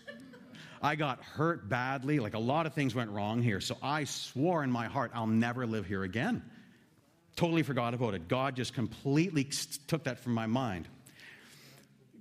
I 0.82 0.96
got 0.96 1.22
hurt 1.22 1.70
badly. 1.70 2.20
Like 2.20 2.34
a 2.34 2.40
lot 2.40 2.66
of 2.66 2.74
things 2.74 2.96
went 2.96 3.12
wrong 3.12 3.42
here. 3.42 3.60
So 3.62 3.78
I 3.84 4.06
swore 4.06 4.64
in 4.64 4.72
my 4.72 4.88
heart, 4.88 5.12
I'll 5.14 5.28
never 5.28 5.68
live 5.68 5.86
here 5.86 6.04
again. 6.04 6.42
Totally 7.36 7.64
forgot 7.64 7.94
about 7.94 8.14
it. 8.14 8.28
God 8.28 8.56
just 8.56 8.74
completely 8.74 9.50
took 9.88 10.06
that 10.06 10.20
from 10.20 10.34
my 10.34 10.48
mind. 10.48 10.88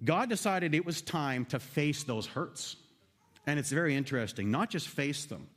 God 0.05 0.29
decided 0.29 0.75
it 0.75 0.85
was 0.85 1.01
time 1.01 1.45
to 1.47 1.59
face 1.59 2.05
those 2.05 2.27
hurts. 2.27 2.77
And 3.47 3.59
it's 3.59 3.71
very 3.71 3.97
interesting, 3.97 4.51
not 4.51 4.71
just 4.71 4.89
face 4.89 5.25
them, 5.25 5.49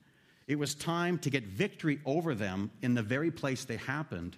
it 0.47 0.57
was 0.57 0.75
time 0.75 1.19
to 1.19 1.29
get 1.29 1.45
victory 1.45 1.99
over 2.05 2.35
them 2.35 2.71
in 2.81 2.93
the 2.93 3.01
very 3.01 3.31
place 3.31 3.65
they 3.65 3.77
happened 3.77 4.35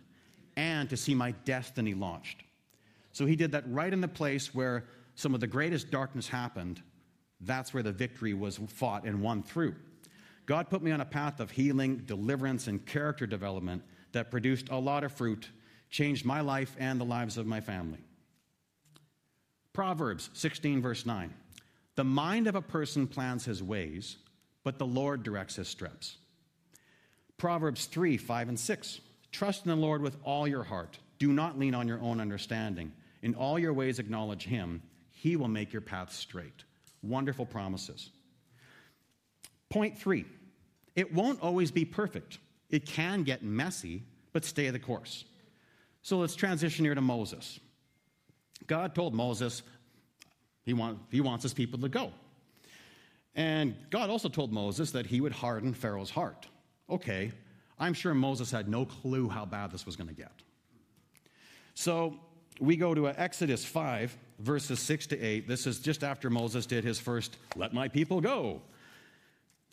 and 0.55 0.89
to 0.89 0.97
see 0.97 1.15
my 1.15 1.31
destiny 1.45 1.93
launched. 1.93 2.44
So 3.15 3.25
he 3.25 3.37
did 3.37 3.53
that 3.53 3.63
right 3.67 3.93
in 3.93 4.01
the 4.01 4.09
place 4.09 4.53
where 4.53 4.83
some 5.15 5.33
of 5.33 5.39
the 5.39 5.47
greatest 5.47 5.89
darkness 5.89 6.27
happened 6.27 6.81
that's 7.39 7.73
where 7.73 7.81
the 7.81 7.93
victory 7.93 8.33
was 8.33 8.57
fought 8.67 9.05
and 9.05 9.21
won 9.21 9.41
through. 9.41 9.75
God 10.45 10.69
put 10.69 10.83
me 10.83 10.91
on 10.91 10.99
a 10.99 11.05
path 11.05 11.39
of 11.39 11.49
healing, 11.49 12.03
deliverance, 12.05 12.67
and 12.67 12.85
character 12.85 13.25
development 13.25 13.83
that 14.11 14.31
produced 14.31 14.67
a 14.67 14.77
lot 14.77 15.05
of 15.05 15.13
fruit, 15.13 15.49
changed 15.89 16.25
my 16.25 16.41
life 16.41 16.75
and 16.77 16.99
the 16.99 17.05
lives 17.05 17.37
of 17.37 17.47
my 17.47 17.61
family. 17.61 17.99
Proverbs 19.71 20.29
16, 20.33 20.81
verse 20.81 21.05
9. 21.05 21.33
The 21.95 22.03
mind 22.03 22.47
of 22.47 22.55
a 22.55 22.61
person 22.61 23.07
plans 23.07 23.45
his 23.45 23.63
ways, 23.63 24.17
but 24.65 24.77
the 24.77 24.85
Lord 24.85 25.23
directs 25.23 25.55
his 25.55 25.69
steps. 25.69 26.17
Proverbs 27.37 27.85
3, 27.85 28.17
5, 28.17 28.49
and 28.49 28.59
6. 28.59 28.99
Trust 29.31 29.63
in 29.63 29.69
the 29.69 29.77
Lord 29.77 30.01
with 30.01 30.17
all 30.25 30.49
your 30.49 30.63
heart. 30.63 30.99
Do 31.17 31.31
not 31.31 31.57
lean 31.57 31.73
on 31.73 31.87
your 31.87 32.01
own 32.01 32.19
understanding. 32.19 32.91
In 33.25 33.33
all 33.33 33.57
your 33.57 33.73
ways, 33.73 33.97
acknowledge 33.97 34.43
him. 34.43 34.83
He 35.09 35.35
will 35.35 35.47
make 35.47 35.73
your 35.73 35.81
path 35.81 36.13
straight. 36.13 36.63
Wonderful 37.01 37.47
promises. 37.47 38.11
Point 39.71 39.97
three 39.97 40.25
it 40.95 41.11
won't 41.11 41.41
always 41.41 41.71
be 41.71 41.85
perfect. 41.85 42.37
It 42.69 42.85
can 42.85 43.23
get 43.23 43.41
messy, 43.41 44.03
but 44.31 44.45
stay 44.45 44.69
the 44.69 44.77
course. 44.77 45.25
So 46.03 46.19
let's 46.19 46.35
transition 46.35 46.85
here 46.85 46.93
to 46.93 47.01
Moses. 47.01 47.59
God 48.67 48.93
told 48.93 49.15
Moses 49.15 49.63
he, 50.63 50.73
want, 50.73 50.99
he 51.09 51.19
wants 51.19 51.41
his 51.41 51.53
people 51.53 51.79
to 51.79 51.89
go. 51.89 52.11
And 53.33 53.73
God 53.89 54.11
also 54.11 54.29
told 54.29 54.53
Moses 54.53 54.91
that 54.91 55.07
he 55.07 55.19
would 55.19 55.33
harden 55.33 55.73
Pharaoh's 55.73 56.11
heart. 56.11 56.45
Okay, 56.91 57.31
I'm 57.79 57.95
sure 57.95 58.13
Moses 58.13 58.51
had 58.51 58.69
no 58.69 58.85
clue 58.85 59.27
how 59.29 59.45
bad 59.45 59.71
this 59.71 59.83
was 59.83 59.95
going 59.95 60.09
to 60.09 60.13
get. 60.13 60.43
So 61.73 62.19
we 62.59 62.75
go 62.75 62.93
to 62.93 63.07
Exodus 63.07 63.65
5, 63.65 64.17
verses 64.39 64.79
6 64.79 65.07
to 65.07 65.21
8. 65.21 65.47
This 65.47 65.67
is 65.67 65.79
just 65.79 66.03
after 66.03 66.29
Moses 66.29 66.65
did 66.65 66.83
his 66.83 66.99
first, 66.99 67.37
let 67.55 67.73
my 67.73 67.87
people 67.87 68.21
go. 68.21 68.61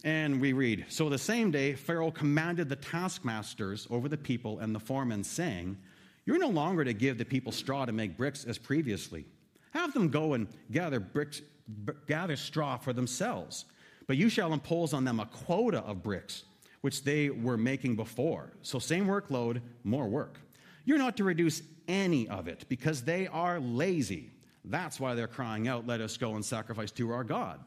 And 0.05 0.40
we 0.40 0.53
read 0.53 0.87
So 0.88 1.09
the 1.09 1.18
same 1.18 1.51
day, 1.51 1.75
Pharaoh 1.75 2.11
commanded 2.11 2.68
the 2.68 2.77
taskmasters 2.77 3.87
over 3.90 4.09
the 4.09 4.16
people 4.16 4.59
and 4.59 4.75
the 4.75 4.81
foremen, 4.81 5.23
saying, 5.23 5.77
You're 6.25 6.38
no 6.38 6.49
longer 6.49 6.85
to 6.85 6.92
give 6.92 7.18
the 7.18 7.25
people 7.25 7.53
straw 7.53 7.85
to 7.85 7.92
make 7.92 8.16
bricks 8.16 8.45
as 8.45 8.59
previously. 8.59 9.25
Have 9.71 9.95
them 9.95 10.09
go 10.09 10.35
and 10.35 10.49
gather 10.73 10.99
bricks, 10.99 11.40
b- 11.85 11.92
gather 12.09 12.37
straw 12.37 12.77
for 12.79 12.92
themselves. 12.92 13.64
But 14.09 14.16
you 14.16 14.29
shall 14.29 14.53
impose 14.53 14.92
on 14.92 15.05
them 15.05 15.21
a 15.21 15.27
quota 15.27 15.79
of 15.79 16.03
bricks, 16.03 16.45
which 16.81 17.05
they 17.05 17.31
were 17.31 17.57
making 17.57 17.95
before. 17.95 18.53
So, 18.62 18.81
same 18.81 19.07
workload, 19.07 19.61
more 19.85 20.09
work. 20.09 20.40
You're 20.85 20.99
not 20.99 21.16
to 21.18 21.25
reduce 21.25 21.62
any 21.88 22.29
of 22.29 22.49
it 22.49 22.64
because 22.68 23.03
they 23.03 23.27
are 23.27 23.61
lazy. 23.61 24.31
That's 24.64 25.01
why 25.01 25.14
they're 25.14 25.29
crying 25.29 25.68
out, 25.68 25.87
Let 25.87 26.01
us 26.01 26.16
go 26.16 26.35
and 26.35 26.45
sacrifice 26.45 26.90
to 26.92 27.11
our 27.12 27.25
God. 27.25 27.61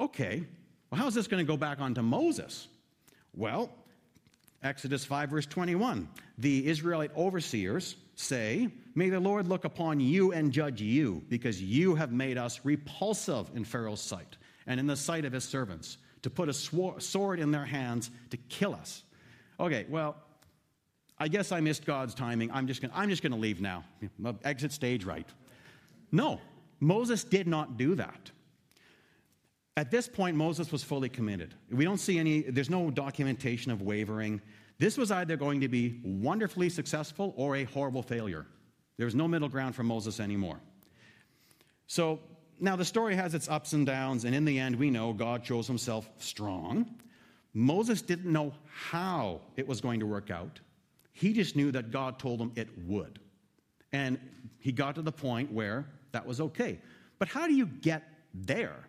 Okay, 0.00 0.44
well, 0.90 1.00
how's 1.00 1.14
this 1.14 1.26
going 1.26 1.44
to 1.44 1.50
go 1.50 1.56
back 1.56 1.80
onto 1.80 2.02
Moses? 2.02 2.68
Well, 3.34 3.70
Exodus 4.62 5.04
5, 5.04 5.30
verse 5.30 5.46
21. 5.46 6.08
The 6.38 6.66
Israelite 6.66 7.14
overseers 7.16 7.96
say, 8.16 8.68
May 8.94 9.10
the 9.10 9.20
Lord 9.20 9.46
look 9.48 9.64
upon 9.64 10.00
you 10.00 10.32
and 10.32 10.52
judge 10.52 10.80
you, 10.80 11.22
because 11.28 11.60
you 11.62 11.94
have 11.96 12.12
made 12.12 12.38
us 12.38 12.60
repulsive 12.64 13.50
in 13.54 13.64
Pharaoh's 13.64 14.00
sight 14.00 14.36
and 14.66 14.80
in 14.80 14.86
the 14.86 14.96
sight 14.96 15.24
of 15.24 15.32
his 15.32 15.44
servants, 15.44 15.98
to 16.22 16.30
put 16.30 16.48
a 16.48 16.52
sword 16.52 17.40
in 17.40 17.50
their 17.50 17.66
hands 17.66 18.10
to 18.30 18.36
kill 18.36 18.74
us. 18.74 19.02
Okay, 19.60 19.84
well, 19.90 20.16
I 21.18 21.28
guess 21.28 21.52
I 21.52 21.60
missed 21.60 21.84
God's 21.84 22.14
timing. 22.14 22.50
I'm 22.50 22.66
just 22.66 22.82
gonna, 22.82 22.94
I'm 22.94 23.08
just 23.08 23.22
going 23.22 23.32
to 23.32 23.38
leave 23.38 23.60
now. 23.60 23.84
Exit 24.44 24.72
stage 24.72 25.04
right. 25.04 25.28
No, 26.10 26.40
Moses 26.80 27.24
did 27.24 27.46
not 27.46 27.76
do 27.76 27.94
that. 27.94 28.30
At 29.76 29.90
this 29.90 30.06
point, 30.06 30.36
Moses 30.36 30.70
was 30.70 30.84
fully 30.84 31.08
committed. 31.08 31.54
We 31.70 31.84
don't 31.84 31.98
see 31.98 32.18
any, 32.18 32.42
there's 32.42 32.70
no 32.70 32.90
documentation 32.90 33.72
of 33.72 33.82
wavering. 33.82 34.40
This 34.78 34.96
was 34.96 35.10
either 35.10 35.36
going 35.36 35.60
to 35.62 35.68
be 35.68 36.00
wonderfully 36.04 36.68
successful 36.68 37.34
or 37.36 37.56
a 37.56 37.64
horrible 37.64 38.02
failure. 38.02 38.46
There 38.96 39.06
was 39.06 39.14
no 39.14 39.26
middle 39.26 39.48
ground 39.48 39.74
for 39.74 39.82
Moses 39.82 40.20
anymore. 40.20 40.60
So 41.88 42.20
now 42.60 42.76
the 42.76 42.84
story 42.84 43.16
has 43.16 43.34
its 43.34 43.48
ups 43.48 43.72
and 43.72 43.84
downs, 43.84 44.24
and 44.24 44.34
in 44.34 44.44
the 44.44 44.58
end, 44.58 44.76
we 44.76 44.90
know 44.90 45.12
God 45.12 45.44
shows 45.44 45.66
himself 45.66 46.08
strong. 46.18 47.00
Moses 47.52 48.00
didn't 48.02 48.32
know 48.32 48.52
how 48.66 49.40
it 49.56 49.66
was 49.66 49.80
going 49.80 50.00
to 50.00 50.06
work 50.06 50.30
out. 50.30 50.60
He 51.14 51.32
just 51.32 51.56
knew 51.56 51.70
that 51.72 51.90
God 51.90 52.18
told 52.18 52.40
him 52.40 52.52
it 52.56 52.68
would. 52.86 53.20
And 53.92 54.18
he 54.58 54.72
got 54.72 54.96
to 54.96 55.02
the 55.02 55.12
point 55.12 55.50
where 55.52 55.86
that 56.12 56.26
was 56.26 56.40
okay. 56.40 56.80
But 57.18 57.28
how 57.28 57.46
do 57.46 57.54
you 57.54 57.66
get 57.66 58.02
there? 58.34 58.88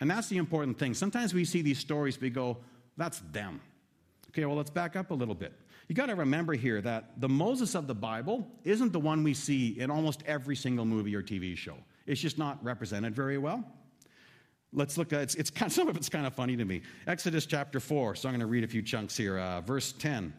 And 0.00 0.10
that's 0.10 0.28
the 0.28 0.36
important 0.36 0.78
thing. 0.78 0.94
Sometimes 0.94 1.32
we 1.32 1.44
see 1.44 1.62
these 1.62 1.78
stories, 1.78 2.20
we 2.20 2.28
go, 2.28 2.58
that's 2.96 3.20
them. 3.32 3.60
Okay, 4.28 4.44
well, 4.44 4.56
let's 4.56 4.70
back 4.70 4.94
up 4.94 5.10
a 5.10 5.14
little 5.14 5.34
bit. 5.34 5.52
You 5.88 5.94
got 5.94 6.06
to 6.06 6.14
remember 6.14 6.52
here 6.52 6.80
that 6.82 7.20
the 7.20 7.28
Moses 7.28 7.74
of 7.74 7.86
the 7.86 7.94
Bible 7.94 8.46
isn't 8.64 8.92
the 8.92 9.00
one 9.00 9.24
we 9.24 9.34
see 9.34 9.80
in 9.80 9.90
almost 9.90 10.22
every 10.26 10.56
single 10.56 10.84
movie 10.84 11.14
or 11.14 11.22
TV 11.22 11.56
show. 11.56 11.76
It's 12.06 12.20
just 12.20 12.38
not 12.38 12.62
represented 12.62 13.14
very 13.14 13.38
well. 13.38 13.64
Let's 14.72 14.96
look 14.96 15.12
at 15.12 15.20
it's, 15.20 15.34
it's 15.34 15.50
kind 15.50 15.70
of, 15.70 15.72
some 15.72 15.88
of 15.88 15.96
it's 15.96 16.08
kind 16.08 16.26
of 16.26 16.34
funny 16.34 16.56
to 16.56 16.64
me. 16.64 16.82
Exodus 17.06 17.46
chapter 17.46 17.80
4, 17.80 18.14
so 18.14 18.28
I'm 18.28 18.34
going 18.34 18.40
to 18.40 18.46
read 18.46 18.64
a 18.64 18.68
few 18.68 18.82
chunks 18.82 19.16
here. 19.16 19.38
Uh, 19.38 19.60
verse 19.62 19.92
10. 19.92 20.32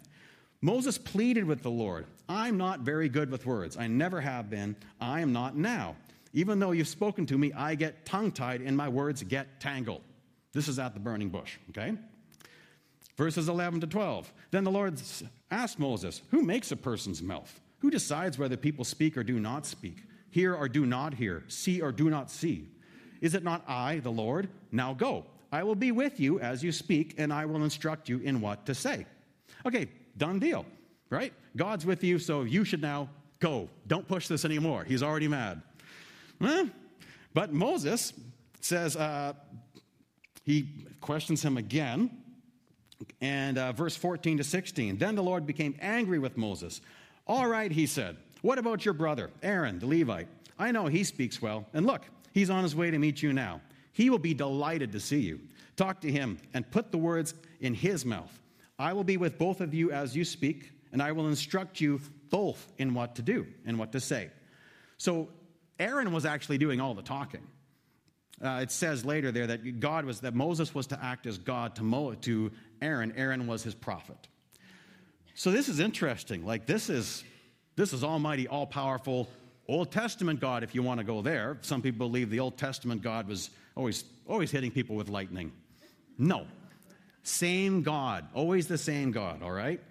Moses 0.63 0.97
pleaded 0.97 1.43
with 1.43 1.61
the 1.61 1.69
Lord, 1.69 2.05
I'm 2.29 2.57
not 2.57 2.79
very 2.79 3.09
good 3.09 3.29
with 3.29 3.45
words. 3.45 3.75
I 3.75 3.87
never 3.87 4.21
have 4.21 4.49
been. 4.49 4.77
I 5.01 5.19
am 5.19 5.33
not 5.33 5.57
now. 5.57 5.97
Even 6.31 6.57
though 6.57 6.71
you've 6.71 6.87
spoken 6.87 7.25
to 7.25 7.37
me, 7.37 7.51
I 7.51 7.75
get 7.75 8.05
tongue 8.05 8.31
tied 8.31 8.61
and 8.61 8.75
my 8.75 8.87
words 8.87 9.21
get 9.23 9.59
tangled. 9.59 10.01
This 10.53 10.69
is 10.69 10.79
at 10.79 10.93
the 10.93 11.01
burning 11.01 11.27
bush, 11.27 11.57
okay? 11.71 11.97
Verses 13.17 13.49
11 13.49 13.81
to 13.81 13.87
12. 13.87 14.31
Then 14.51 14.63
the 14.63 14.71
Lord 14.71 15.01
asked 15.51 15.79
Moses, 15.79 16.21
Who 16.31 16.41
makes 16.41 16.71
a 16.71 16.77
person's 16.77 17.21
mouth? 17.21 17.59
Who 17.79 17.91
decides 17.91 18.39
whether 18.39 18.55
people 18.55 18.85
speak 18.85 19.17
or 19.17 19.23
do 19.23 19.41
not 19.41 19.65
speak, 19.65 20.05
hear 20.29 20.55
or 20.55 20.69
do 20.69 20.85
not 20.85 21.13
hear, 21.13 21.43
see 21.49 21.81
or 21.81 21.91
do 21.91 22.09
not 22.09 22.31
see? 22.31 22.69
Is 23.19 23.33
it 23.35 23.43
not 23.43 23.65
I, 23.67 23.99
the 23.99 24.11
Lord? 24.11 24.47
Now 24.71 24.93
go. 24.93 25.25
I 25.51 25.63
will 25.63 25.75
be 25.75 25.91
with 25.91 26.21
you 26.21 26.39
as 26.39 26.63
you 26.63 26.71
speak, 26.71 27.15
and 27.17 27.33
I 27.33 27.43
will 27.43 27.65
instruct 27.65 28.07
you 28.07 28.19
in 28.19 28.39
what 28.39 28.65
to 28.67 28.73
say. 28.73 29.05
Okay, 29.65 29.89
done 30.17 30.39
deal, 30.39 30.65
right? 31.09 31.33
God's 31.55 31.85
with 31.85 32.03
you, 32.03 32.19
so 32.19 32.43
you 32.43 32.63
should 32.63 32.81
now 32.81 33.09
go. 33.39 33.69
Don't 33.87 34.07
push 34.07 34.27
this 34.27 34.45
anymore. 34.45 34.83
He's 34.83 35.03
already 35.03 35.27
mad. 35.27 35.61
But 37.33 37.51
Moses 37.51 38.13
says, 38.61 38.95
uh, 38.95 39.33
he 40.43 40.67
questions 41.01 41.43
him 41.43 41.57
again. 41.57 42.09
And 43.21 43.57
uh, 43.57 43.71
verse 43.71 43.95
14 43.95 44.37
to 44.37 44.43
16. 44.43 44.97
Then 44.97 45.15
the 45.15 45.23
Lord 45.23 45.45
became 45.45 45.75
angry 45.81 46.19
with 46.19 46.37
Moses. 46.37 46.79
All 47.27 47.47
right, 47.47 47.71
he 47.71 47.85
said, 47.85 48.17
what 48.41 48.57
about 48.57 48.85
your 48.85 48.93
brother, 48.93 49.29
Aaron, 49.41 49.79
the 49.79 49.87
Levite? 49.87 50.27
I 50.59 50.71
know 50.71 50.87
he 50.87 51.03
speaks 51.03 51.41
well. 51.41 51.65
And 51.73 51.85
look, 51.85 52.03
he's 52.33 52.49
on 52.49 52.63
his 52.63 52.75
way 52.75 52.91
to 52.91 52.99
meet 52.99 53.21
you 53.21 53.33
now. 53.33 53.61
He 53.93 54.09
will 54.09 54.19
be 54.19 54.33
delighted 54.33 54.91
to 54.91 54.99
see 54.99 55.19
you. 55.19 55.39
Talk 55.75 56.01
to 56.01 56.11
him 56.11 56.37
and 56.53 56.69
put 56.69 56.91
the 56.91 56.97
words 56.97 57.33
in 57.61 57.73
his 57.73 58.05
mouth. 58.05 58.39
I 58.79 58.93
will 58.93 59.03
be 59.03 59.17
with 59.17 59.37
both 59.37 59.61
of 59.61 59.73
you 59.73 59.91
as 59.91 60.15
you 60.15 60.25
speak, 60.25 60.71
and 60.91 61.01
I 61.01 61.11
will 61.11 61.27
instruct 61.27 61.79
you 61.79 62.01
both 62.29 62.71
in 62.77 62.93
what 62.93 63.15
to 63.15 63.21
do 63.21 63.45
and 63.65 63.77
what 63.77 63.91
to 63.91 63.99
say. 63.99 64.29
So 64.97 65.29
Aaron 65.79 66.11
was 66.11 66.25
actually 66.25 66.57
doing 66.57 66.81
all 66.81 66.93
the 66.93 67.01
talking. 67.01 67.45
Uh, 68.43 68.59
it 68.61 68.71
says 68.71 69.05
later 69.05 69.31
there 69.31 69.47
that 69.47 69.79
God 69.79 70.05
was 70.05 70.21
that 70.21 70.33
Moses 70.33 70.73
was 70.73 70.87
to 70.87 71.03
act 71.03 71.27
as 71.27 71.37
God 71.37 71.75
to, 71.75 71.83
Mo, 71.83 72.13
to 72.13 72.51
Aaron. 72.81 73.13
Aaron 73.15 73.47
was 73.47 73.63
his 73.63 73.75
prophet. 73.75 74.17
So 75.35 75.51
this 75.51 75.69
is 75.69 75.79
interesting. 75.79 76.45
Like 76.45 76.65
this 76.65 76.89
is 76.89 77.23
this 77.75 77.93
is 77.93 78.03
Almighty, 78.03 78.47
all 78.47 78.67
powerful 78.67 79.29
Old 79.67 79.91
Testament 79.91 80.39
God. 80.39 80.63
If 80.63 80.75
you 80.75 80.83
want 80.83 80.99
to 80.99 81.03
go 81.03 81.21
there, 81.21 81.57
some 81.61 81.81
people 81.81 82.07
believe 82.07 82.29
the 82.29 82.39
Old 82.39 82.57
Testament 82.57 83.01
God 83.01 83.27
was 83.27 83.49
always 83.75 84.03
always 84.27 84.51
hitting 84.51 84.71
people 84.71 84.95
with 84.95 85.09
lightning. 85.09 85.51
No, 86.17 86.45
same 87.23 87.81
God, 87.81 88.27
always 88.33 88.67
the 88.67 88.77
same 88.77 89.11
God. 89.11 89.41
All 89.41 89.51
right. 89.51 89.81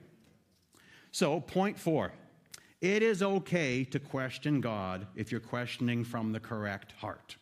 So 1.11 1.41
point 1.41 1.79
four. 1.79 2.13
It 2.81 3.03
is 3.03 3.23
okay 3.23 3.85
to 3.85 4.01
question 4.01 4.61
God 4.61 5.07
if 5.15 5.31
you're 5.31 5.41
questioning 5.41 6.03
from 6.03 6.33
the 6.33 6.41
correct 6.41 6.93
heart. 6.99 7.37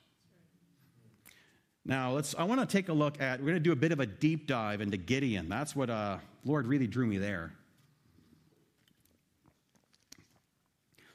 Now, 1.85 2.13
let's, 2.13 2.35
I 2.35 2.45
want 2.45 2.61
to 2.61 2.67
take 2.67 2.91
a 2.91 2.93
look 2.93 3.23
at, 3.23 3.41
we're 3.41 3.47
going 3.47 3.55
to 3.55 3.61
do 3.61 3.73
a 3.73 3.77
bit 3.77 3.91
of 3.91 4.01
a 4.01 4.07
deep 4.07 4.47
dive 4.47 4.83
into 4.83 4.99
Gideon. 4.99 5.49
That's 5.49 5.75
what 5.75 5.89
uh, 5.89 6.19
Lord 6.45 6.67
really 6.67 6.87
drew 6.87 7.07
me 7.07 7.17
there. 7.17 7.55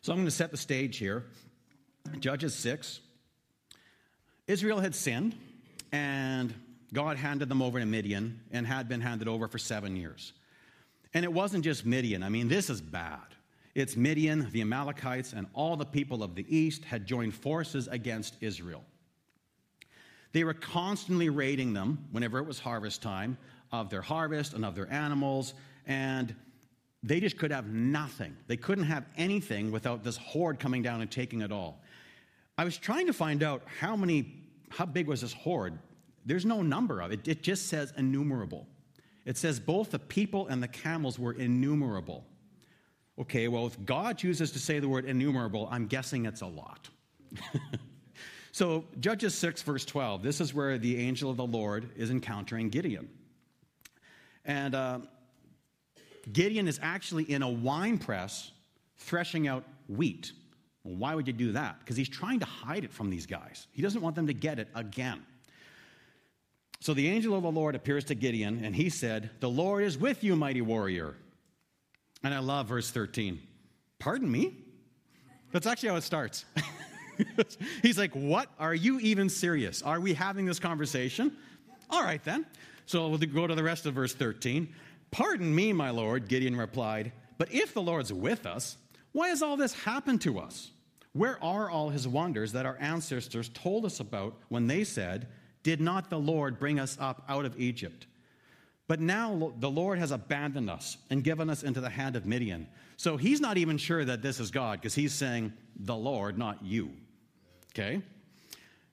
So 0.01 0.11
I'm 0.11 0.17
going 0.17 0.25
to 0.25 0.31
set 0.31 0.49
the 0.49 0.57
stage 0.57 0.97
here. 0.97 1.25
Judges 2.19 2.55
6. 2.55 2.99
Israel 4.47 4.79
had 4.79 4.95
sinned, 4.95 5.35
and 5.91 6.53
God 6.93 7.17
handed 7.17 7.49
them 7.49 7.61
over 7.61 7.79
to 7.79 7.85
Midian 7.85 8.39
and 8.51 8.65
had 8.65 8.87
been 8.87 9.01
handed 9.01 9.27
over 9.27 9.47
for 9.47 9.57
seven 9.57 9.95
years. 9.95 10.33
And 11.13 11.23
it 11.23 11.31
wasn't 11.31 11.63
just 11.63 11.85
Midian. 11.85 12.23
I 12.23 12.29
mean, 12.29 12.47
this 12.47 12.69
is 12.69 12.81
bad. 12.81 13.19
It's 13.73 13.97
Midian, 13.97 14.49
the 14.51 14.61
Amalekites, 14.61 15.33
and 15.33 15.47
all 15.53 15.75
the 15.75 15.85
people 15.85 16.23
of 16.23 16.35
the 16.35 16.45
east 16.55 16.85
had 16.85 17.05
joined 17.05 17.33
forces 17.33 17.87
against 17.89 18.35
Israel. 18.39 18.83
They 20.31 20.43
were 20.43 20.53
constantly 20.53 21.29
raiding 21.29 21.73
them 21.73 22.07
whenever 22.11 22.39
it 22.39 22.45
was 22.45 22.59
harvest 22.59 23.01
time 23.01 23.37
of 23.71 23.89
their 23.89 24.01
harvest 24.01 24.53
and 24.53 24.63
of 24.63 24.75
their 24.75 24.91
animals, 24.91 25.53
and 25.87 26.35
they 27.03 27.19
just 27.19 27.37
could 27.37 27.51
have 27.51 27.67
nothing. 27.67 28.35
They 28.47 28.57
couldn't 28.57 28.85
have 28.85 29.05
anything 29.17 29.71
without 29.71 30.03
this 30.03 30.17
horde 30.17 30.59
coming 30.59 30.81
down 30.81 31.01
and 31.01 31.11
taking 31.11 31.41
it 31.41 31.51
all. 31.51 31.81
I 32.57 32.63
was 32.63 32.77
trying 32.77 33.07
to 33.07 33.13
find 33.13 33.43
out 33.43 33.63
how 33.79 33.95
many, 33.95 34.33
how 34.69 34.85
big 34.85 35.07
was 35.07 35.21
this 35.21 35.33
horde? 35.33 35.77
There's 36.25 36.45
no 36.45 36.61
number 36.61 37.01
of 37.01 37.11
it. 37.11 37.27
It 37.27 37.43
just 37.43 37.67
says 37.67 37.93
innumerable. 37.97 38.67
It 39.25 39.37
says 39.37 39.59
both 39.59 39.91
the 39.91 39.99
people 39.99 40.47
and 40.47 40.61
the 40.61 40.67
camels 40.67 41.19
were 41.19 41.33
innumerable. 41.33 42.25
Okay, 43.19 43.47
well, 43.47 43.65
if 43.67 43.83
God 43.85 44.17
chooses 44.17 44.51
to 44.51 44.59
say 44.59 44.79
the 44.79 44.89
word 44.89 45.05
innumerable, 45.05 45.67
I'm 45.71 45.87
guessing 45.87 46.25
it's 46.25 46.41
a 46.41 46.47
lot. 46.47 46.89
So, 48.55 48.85
Judges 49.01 49.35
6, 49.35 49.63
verse 49.63 49.83
12, 49.83 50.23
this 50.23 50.39
is 50.39 50.53
where 50.53 50.77
the 50.77 50.97
angel 50.97 51.29
of 51.29 51.35
the 51.35 51.45
Lord 51.45 51.89
is 51.97 52.09
encountering 52.09 52.69
Gideon. 52.69 53.09
And 54.45 54.73
uh, 54.73 54.99
Gideon 56.31 56.65
is 56.65 56.79
actually 56.81 57.29
in 57.29 57.41
a 57.41 57.49
wine 57.49 57.97
press 57.97 58.53
threshing 58.95 59.49
out 59.49 59.65
wheat. 59.89 60.31
Well, 60.85 60.95
why 60.95 61.15
would 61.15 61.27
you 61.27 61.33
do 61.33 61.51
that? 61.51 61.79
Because 61.79 61.97
he's 61.97 62.07
trying 62.07 62.39
to 62.39 62.45
hide 62.45 62.85
it 62.85 62.93
from 62.93 63.09
these 63.09 63.25
guys. 63.25 63.67
He 63.73 63.81
doesn't 63.81 64.01
want 64.01 64.15
them 64.15 64.27
to 64.27 64.33
get 64.33 64.57
it 64.57 64.69
again. 64.73 65.25
So 66.79 66.93
the 66.93 67.07
angel 67.07 67.35
of 67.35 67.43
the 67.43 67.51
Lord 67.51 67.75
appears 67.75 68.03
to 68.05 68.15
Gideon, 68.15 68.63
and 68.63 68.75
he 68.75 68.89
said, 68.89 69.31
The 69.39 69.49
Lord 69.49 69.83
is 69.83 69.97
with 69.97 70.23
you, 70.23 70.35
mighty 70.35 70.61
warrior. 70.61 71.15
And 72.23 72.33
I 72.33 72.39
love 72.39 72.67
verse 72.67 72.91
13. 72.91 73.39
Pardon 73.99 74.31
me? 74.31 74.55
That's 75.51 75.67
actually 75.67 75.89
how 75.89 75.95
it 75.95 76.03
starts. 76.03 76.45
He's 77.81 77.97
like, 77.97 78.13
What? 78.13 78.49
Are 78.59 78.75
you 78.75 78.99
even 78.99 79.29
serious? 79.29 79.81
Are 79.81 79.99
we 79.99 80.13
having 80.13 80.45
this 80.45 80.59
conversation? 80.59 81.35
All 81.89 82.03
right, 82.03 82.23
then. 82.23 82.45
So 82.85 83.07
we'll 83.07 83.17
go 83.17 83.47
to 83.47 83.55
the 83.55 83.63
rest 83.63 83.85
of 83.85 83.93
verse 83.93 84.13
13. 84.13 84.73
Pardon 85.11 85.53
me, 85.55 85.73
my 85.73 85.89
Lord, 85.91 86.27
Gideon 86.27 86.55
replied, 86.55 87.11
but 87.37 87.53
if 87.53 87.73
the 87.73 87.81
Lord's 87.81 88.13
with 88.13 88.45
us, 88.45 88.77
why 89.11 89.29
has 89.29 89.41
all 89.41 89.57
this 89.57 89.73
happened 89.73 90.21
to 90.21 90.39
us? 90.39 90.71
Where 91.13 91.41
are 91.43 91.69
all 91.69 91.89
his 91.89 92.07
wonders 92.07 92.51
that 92.51 92.65
our 92.65 92.77
ancestors 92.79 93.49
told 93.53 93.85
us 93.85 93.99
about 93.99 94.35
when 94.49 94.67
they 94.67 94.83
said, 94.83 95.27
Did 95.65 95.81
not 95.81 96.11
the 96.11 96.19
Lord 96.19 96.59
bring 96.59 96.79
us 96.79 96.95
up 97.01 97.23
out 97.27 97.43
of 97.43 97.59
Egypt? 97.59 98.05
But 98.87 98.99
now 98.99 99.51
the 99.57 99.69
Lord 99.69 99.97
has 99.97 100.11
abandoned 100.11 100.69
us 100.69 100.95
and 101.09 101.23
given 101.23 101.49
us 101.49 101.63
into 101.63 101.81
the 101.81 101.89
hand 101.89 102.15
of 102.15 102.27
Midian. 102.27 102.67
So 102.97 103.17
he's 103.17 103.41
not 103.41 103.57
even 103.57 103.79
sure 103.79 104.05
that 104.05 104.21
this 104.21 104.39
is 104.39 104.51
God 104.51 104.79
because 104.79 104.93
he's 104.93 105.11
saying, 105.11 105.53
The 105.75 105.95
Lord, 105.95 106.37
not 106.37 106.63
you. 106.63 106.91
Okay? 107.73 108.03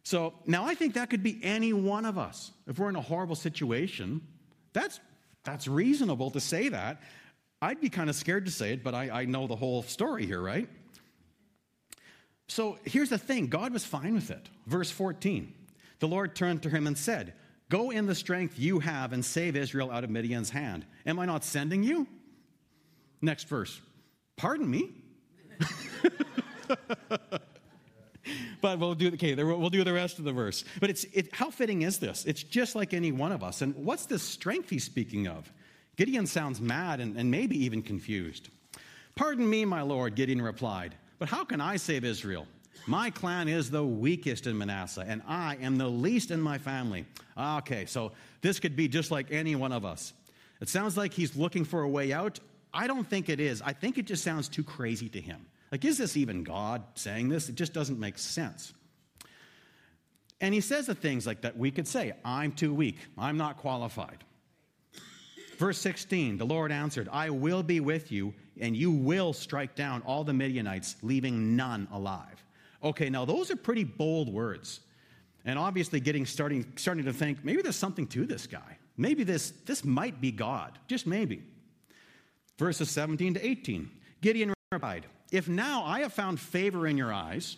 So 0.03 0.33
now 0.47 0.65
I 0.65 0.75
think 0.75 0.95
that 0.95 1.11
could 1.11 1.23
be 1.23 1.39
any 1.43 1.75
one 1.75 2.07
of 2.07 2.17
us. 2.17 2.51
If 2.67 2.79
we're 2.79 2.89
in 2.89 2.97
a 2.97 3.03
horrible 3.03 3.37
situation, 3.37 4.27
that's, 4.73 4.99
that's 5.45 5.69
reasonable 5.69 6.31
to 6.31 6.41
say 6.41 6.71
that. 6.71 7.03
I'd 7.61 7.83
be 7.83 7.91
kind 7.91 8.09
of 8.09 8.17
scared 8.17 8.47
to 8.47 8.51
say 8.51 8.73
it, 8.73 8.83
but 8.83 8.95
I, 8.95 9.11
I 9.11 9.25
know 9.27 9.47
the 9.47 9.57
whole 9.57 9.83
story 9.83 10.25
here, 10.25 10.41
right? 10.41 10.71
So 12.49 12.79
here's 12.85 13.11
the 13.11 13.19
thing 13.19 13.49
God 13.49 13.75
was 13.75 13.85
fine 13.85 14.15
with 14.15 14.31
it. 14.31 14.49
Verse 14.67 14.91
14 14.91 15.53
The 16.03 16.09
Lord 16.09 16.35
turned 16.35 16.65
to 16.65 16.69
him 16.69 16.89
and 16.89 16.99
said, 16.99 17.33
Go 17.69 17.93
in 17.93 18.07
the 18.07 18.15
strength 18.17 18.59
you 18.59 18.81
have 18.81 19.13
and 19.13 19.25
save 19.25 19.55
Israel 19.55 19.89
out 19.89 20.03
of 20.03 20.11
Midian's 20.11 20.51
hand. 20.51 20.85
Am 21.07 21.21
I 21.21 21.27
not 21.27 21.45
sending 21.45 21.85
you? 21.85 22.09
Next 23.21 23.49
verse. 23.49 23.81
Pardon 24.37 24.69
me? 24.69 24.91
but 28.61 28.81
we'll 28.81 28.97
do 28.97 29.13
okay. 29.13 29.37
We'll 29.37 29.71
do 29.71 29.85
the 29.85 29.93
rest 29.93 30.19
of 30.19 30.25
the 30.25 30.33
verse. 30.33 30.65
But 30.81 30.91
it's 30.91 31.05
it, 31.13 31.33
how 31.33 31.51
fitting 31.51 31.83
is 31.83 32.01
this? 32.01 32.25
It's 32.25 32.43
just 32.43 32.75
like 32.75 32.95
any 32.95 33.13
one 33.13 33.31
of 33.31 33.45
us. 33.45 33.63
And 33.63 33.73
what's 33.77 34.07
the 34.07 34.19
strength 34.19 34.71
he's 34.71 34.83
speaking 34.83 35.29
of? 35.29 35.53
Gideon 35.95 36.27
sounds 36.27 36.61
mad 36.61 36.99
and, 36.99 37.17
and 37.17 37.31
maybe 37.31 37.57
even 37.65 37.81
confused. 37.81 38.49
Pardon 39.15 39.49
me, 39.49 39.65
my 39.65 39.83
lord, 39.83 40.17
Gideon 40.17 40.43
replied. 40.43 40.97
But 41.21 41.29
how 41.29 41.45
can 41.45 41.61
I 41.61 41.77
save 41.77 42.05
Israel? 42.05 42.49
My 42.87 43.11
clan 43.11 43.49
is 43.49 43.71
the 43.71 43.85
weakest 43.85 44.47
in 44.47 44.59
Manasseh, 44.59 45.05
and 45.07 45.23
I 45.27 45.57
am 45.63 45.79
the 45.79 45.89
least 45.89 46.31
in 46.31 46.41
my 46.41 46.59
family. 46.59 47.07
Ah, 47.37 47.59
okay, 47.59 47.87
so 47.87 48.13
this 48.41 48.59
could 48.59 48.75
be 48.75 48.89
just 48.89 49.11
like 49.11 49.31
any 49.31 49.55
one 49.55 49.73
of 49.73 49.85
us. 49.85 50.13
It 50.61 50.69
sounds 50.69 50.97
like 50.97 51.13
he's 51.13 51.37
looking 51.37 51.65
for 51.65 51.83
a 51.83 51.89
way 51.89 52.13
out. 52.13 52.41
I 52.75 52.87
don't 52.87 53.09
think 53.09 53.29
it 53.29 53.41
is. 53.41 53.63
I 53.63 53.73
think 53.73 53.99
it 53.99 54.07
just 54.07 54.25
sounds 54.25 54.49
too 54.49 54.65
crazy 54.65 55.09
to 55.11 55.21
him. 55.21 55.47
Like, 55.71 55.85
is 55.85 55.99
this 55.99 56.17
even 56.17 56.45
God 56.45 56.83
saying 56.95 57.29
this? 57.29 57.49
It 57.49 57.55
just 57.55 57.73
doesn't 57.73 57.99
make 57.99 58.19
sense. 58.19 58.73
And 60.41 60.53
he 60.53 60.61
says 60.61 60.87
the 60.87 60.95
things 60.95 61.27
like 61.27 61.43
that 61.43 61.57
we 61.57 61.71
could 61.71 61.87
say, 61.87 62.13
I'm 62.25 62.53
too 62.53 62.75
weak, 62.75 62.99
I'm 63.17 63.37
not 63.37 63.59
qualified. 63.59 64.25
Verse 65.57 65.79
16, 65.79 66.39
the 66.39 66.45
Lord 66.45 66.73
answered, 66.73 67.09
I 67.13 67.31
will 67.31 67.63
be 67.63 67.79
with 67.79 68.11
you, 68.11 68.35
and 68.61 68.77
you 68.77 68.91
will 68.91 69.33
strike 69.33 69.77
down 69.77 70.03
all 70.03 70.25
the 70.25 70.33
Midianites, 70.33 70.97
leaving 71.03 71.55
none 71.55 71.87
alive. 71.93 72.32
Okay, 72.83 73.11
now 73.11 73.25
those 73.25 73.51
are 73.51 73.57
pretty 73.57 73.85
bold 73.85 74.33
words. 74.33 74.81
And 75.45 75.59
obviously 75.59 76.01
getting 76.01 76.27
starting 76.27 76.73
starting 76.77 77.05
to 77.05 77.13
think 77.13 77.45
maybe 77.45 77.63
there's 77.63 77.77
something 77.77 78.07
to 78.09 78.27
this 78.27 78.47
guy. 78.47 78.79
Maybe 78.97 79.25
this 79.25 79.53
this 79.67 79.85
might 79.85 80.21
be 80.21 80.31
God. 80.31 80.79
Just 80.87 81.07
maybe. 81.07 81.43
Verses 82.59 82.91
17 82.91 83.35
to 83.35 83.47
18. 83.47 83.91
Gideon 84.21 84.55
replied, 84.71 85.07
if 85.33 85.49
now 85.49 85.83
I 85.85 86.01
have 86.01 86.13
found 86.13 86.39
favor 86.39 86.87
in 86.87 86.97
your 86.97 87.13
eyes, 87.13 87.57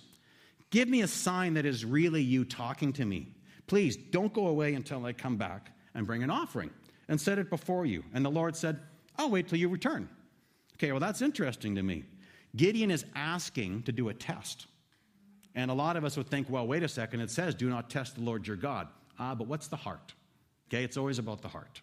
give 0.71 0.89
me 0.89 1.03
a 1.03 1.09
sign 1.09 1.55
that 1.55 1.67
is 1.67 1.85
really 1.85 2.23
you 2.23 2.45
talking 2.45 2.93
to 2.95 3.05
me. 3.05 3.29
Please 3.67 3.97
don't 3.97 4.33
go 4.33 4.47
away 4.47 4.75
until 4.75 5.05
I 5.05 5.13
come 5.13 5.37
back 5.37 5.73
and 5.95 6.07
bring 6.07 6.23
an 6.23 6.31
offering 6.31 6.71
and 7.09 7.21
set 7.21 7.39
it 7.39 7.51
before 7.51 7.85
you. 7.85 8.05
And 8.15 8.25
the 8.25 8.31
Lord 8.31 8.57
said, 8.57 8.81
I'll 9.19 9.31
wait 9.31 9.49
till 9.49 9.59
you 9.59 9.69
return. 9.69 10.09
Okay, 10.77 10.93
well, 10.93 11.01
that's 11.01 11.23
interesting 11.23 11.75
to 11.75 11.83
me. 11.83 12.05
Gideon 12.57 12.91
is 12.91 13.05
asking 13.15 13.83
to 13.85 13.93
do 13.93 14.09
a 14.09 14.15
test. 14.15 14.67
And 15.55 15.71
a 15.71 15.75
lot 15.75 15.97
of 15.97 16.05
us 16.05 16.17
would 16.17 16.29
think, 16.29 16.51
well, 16.51 16.67
wait 16.67 16.83
a 16.83 16.89
second, 16.89 17.21
it 17.21 17.31
says, 17.31 17.55
do 17.55 17.69
not 17.69 17.89
test 17.89 18.17
the 18.17 18.23
Lord 18.23 18.47
your 18.47 18.57
God. 18.57 18.89
Ah, 19.19 19.35
but 19.35 19.47
what's 19.47 19.69
the 19.69 19.77
heart? 19.77 20.13
Okay, 20.69 20.83
it's 20.83 20.97
always 20.97 21.19
about 21.19 21.43
the 21.43 21.49
heart. 21.49 21.81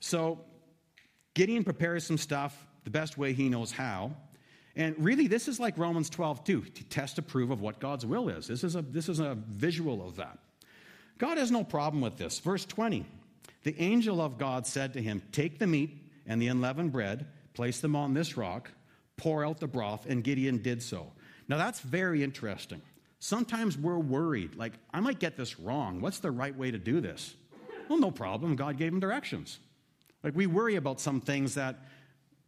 So 0.00 0.40
Gideon 1.34 1.64
prepares 1.64 2.04
some 2.04 2.18
stuff 2.18 2.66
the 2.84 2.90
best 2.90 3.16
way 3.18 3.32
he 3.32 3.48
knows 3.48 3.70
how. 3.70 4.16
And 4.74 4.94
really, 4.98 5.26
this 5.26 5.48
is 5.48 5.58
like 5.58 5.78
Romans 5.78 6.10
12, 6.10 6.44
two, 6.44 6.62
to 6.62 6.84
test 6.84 7.16
to 7.16 7.22
prove 7.22 7.50
of 7.50 7.60
what 7.60 7.80
God's 7.80 8.04
will 8.04 8.28
is. 8.28 8.46
This 8.46 8.62
is, 8.62 8.76
a, 8.76 8.82
this 8.82 9.08
is 9.08 9.20
a 9.20 9.36
visual 9.48 10.06
of 10.06 10.16
that. 10.16 10.38
God 11.18 11.38
has 11.38 11.50
no 11.50 11.64
problem 11.64 12.02
with 12.02 12.18
this. 12.18 12.38
Verse 12.40 12.64
20 12.64 13.06
The 13.62 13.80
angel 13.80 14.20
of 14.20 14.38
God 14.38 14.66
said 14.66 14.92
to 14.94 15.02
him, 15.02 15.22
Take 15.32 15.58
the 15.58 15.66
meat 15.66 15.96
and 16.26 16.42
the 16.42 16.48
unleavened 16.48 16.92
bread, 16.92 17.26
place 17.54 17.80
them 17.80 17.96
on 17.96 18.12
this 18.12 18.36
rock, 18.36 18.70
pour 19.16 19.46
out 19.46 19.60
the 19.60 19.66
broth, 19.66 20.06
and 20.06 20.22
Gideon 20.22 20.58
did 20.58 20.82
so. 20.82 21.12
Now, 21.48 21.56
that's 21.56 21.80
very 21.80 22.22
interesting. 22.22 22.82
Sometimes 23.18 23.78
we're 23.78 23.98
worried, 23.98 24.56
like, 24.56 24.74
I 24.92 25.00
might 25.00 25.18
get 25.18 25.36
this 25.36 25.58
wrong. 25.58 26.00
What's 26.00 26.18
the 26.18 26.30
right 26.30 26.56
way 26.56 26.70
to 26.70 26.78
do 26.78 27.00
this? 27.00 27.34
Well, 27.88 27.98
no 27.98 28.10
problem. 28.10 28.56
God 28.56 28.76
gave 28.76 28.92
him 28.92 29.00
directions. 29.00 29.58
Like, 30.22 30.34
we 30.34 30.46
worry 30.46 30.76
about 30.76 31.00
some 31.00 31.20
things 31.20 31.54
that 31.54 31.76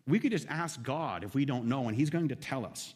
we 0.07 0.19
could 0.19 0.33
just 0.33 0.49
ask 0.49 0.83
God 0.83 1.23
if 1.23 1.35
we 1.35 1.45
don't 1.45 1.67
know, 1.67 1.87
and 1.87 1.97
He's 1.97 2.11
going 2.11 2.29
to 2.29 2.37
tell 2.37 2.65
us. 2.65 2.95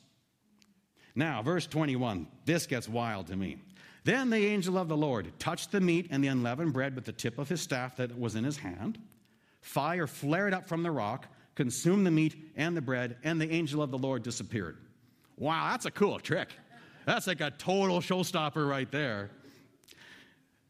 Now, 1.15 1.43
verse 1.43 1.67
21, 1.67 2.27
this 2.47 2.67
gets 2.67 2.89
wild 2.89 3.27
to 3.29 3.37
me. 3.37 3.59
Then 4.05 4.31
the 4.31 4.47
angel 4.47 4.79
of 4.79 4.89
the 4.89 4.97
Lord 4.97 5.31
touched 5.39 5.71
the 5.71 5.81
meat 5.81 6.09
and 6.11 6.25
the 6.25 6.29
unleavened 6.29 6.73
bread 6.73 6.95
with 6.95 7.05
the 7.05 7.13
tip 7.13 7.39
of 7.39 7.49
his 7.49 7.61
staff 7.61 7.97
that 7.97 8.19
was 8.19 8.35
in 8.35 8.45
his 8.45 8.57
hand. 8.57 8.99
Fire 9.61 10.09
flared 10.09 10.55
up 10.55 10.69
from 10.69 10.83
the 10.83 10.91
rock, 10.91 11.29
consumed 11.55 12.05
the 12.05 12.11
meat 12.11 12.35
and 12.57 12.77
the 12.77 12.81
bread, 12.81 13.17
and 13.23 13.41
the 13.41 13.51
angel 13.53 13.83
of 13.83 13.91
the 13.91 13.99
Lord 13.99 14.23
disappeared. 14.23 14.79
Wow, 15.43 15.71
that's 15.73 15.87
a 15.87 15.91
cool 15.91 16.21
trick. 16.21 16.51
That's 17.05 17.27
like 17.27 17.41
a 17.41 17.51
total 17.51 17.99
showstopper 17.99 18.69
right 18.69 18.89
there. 18.93 19.29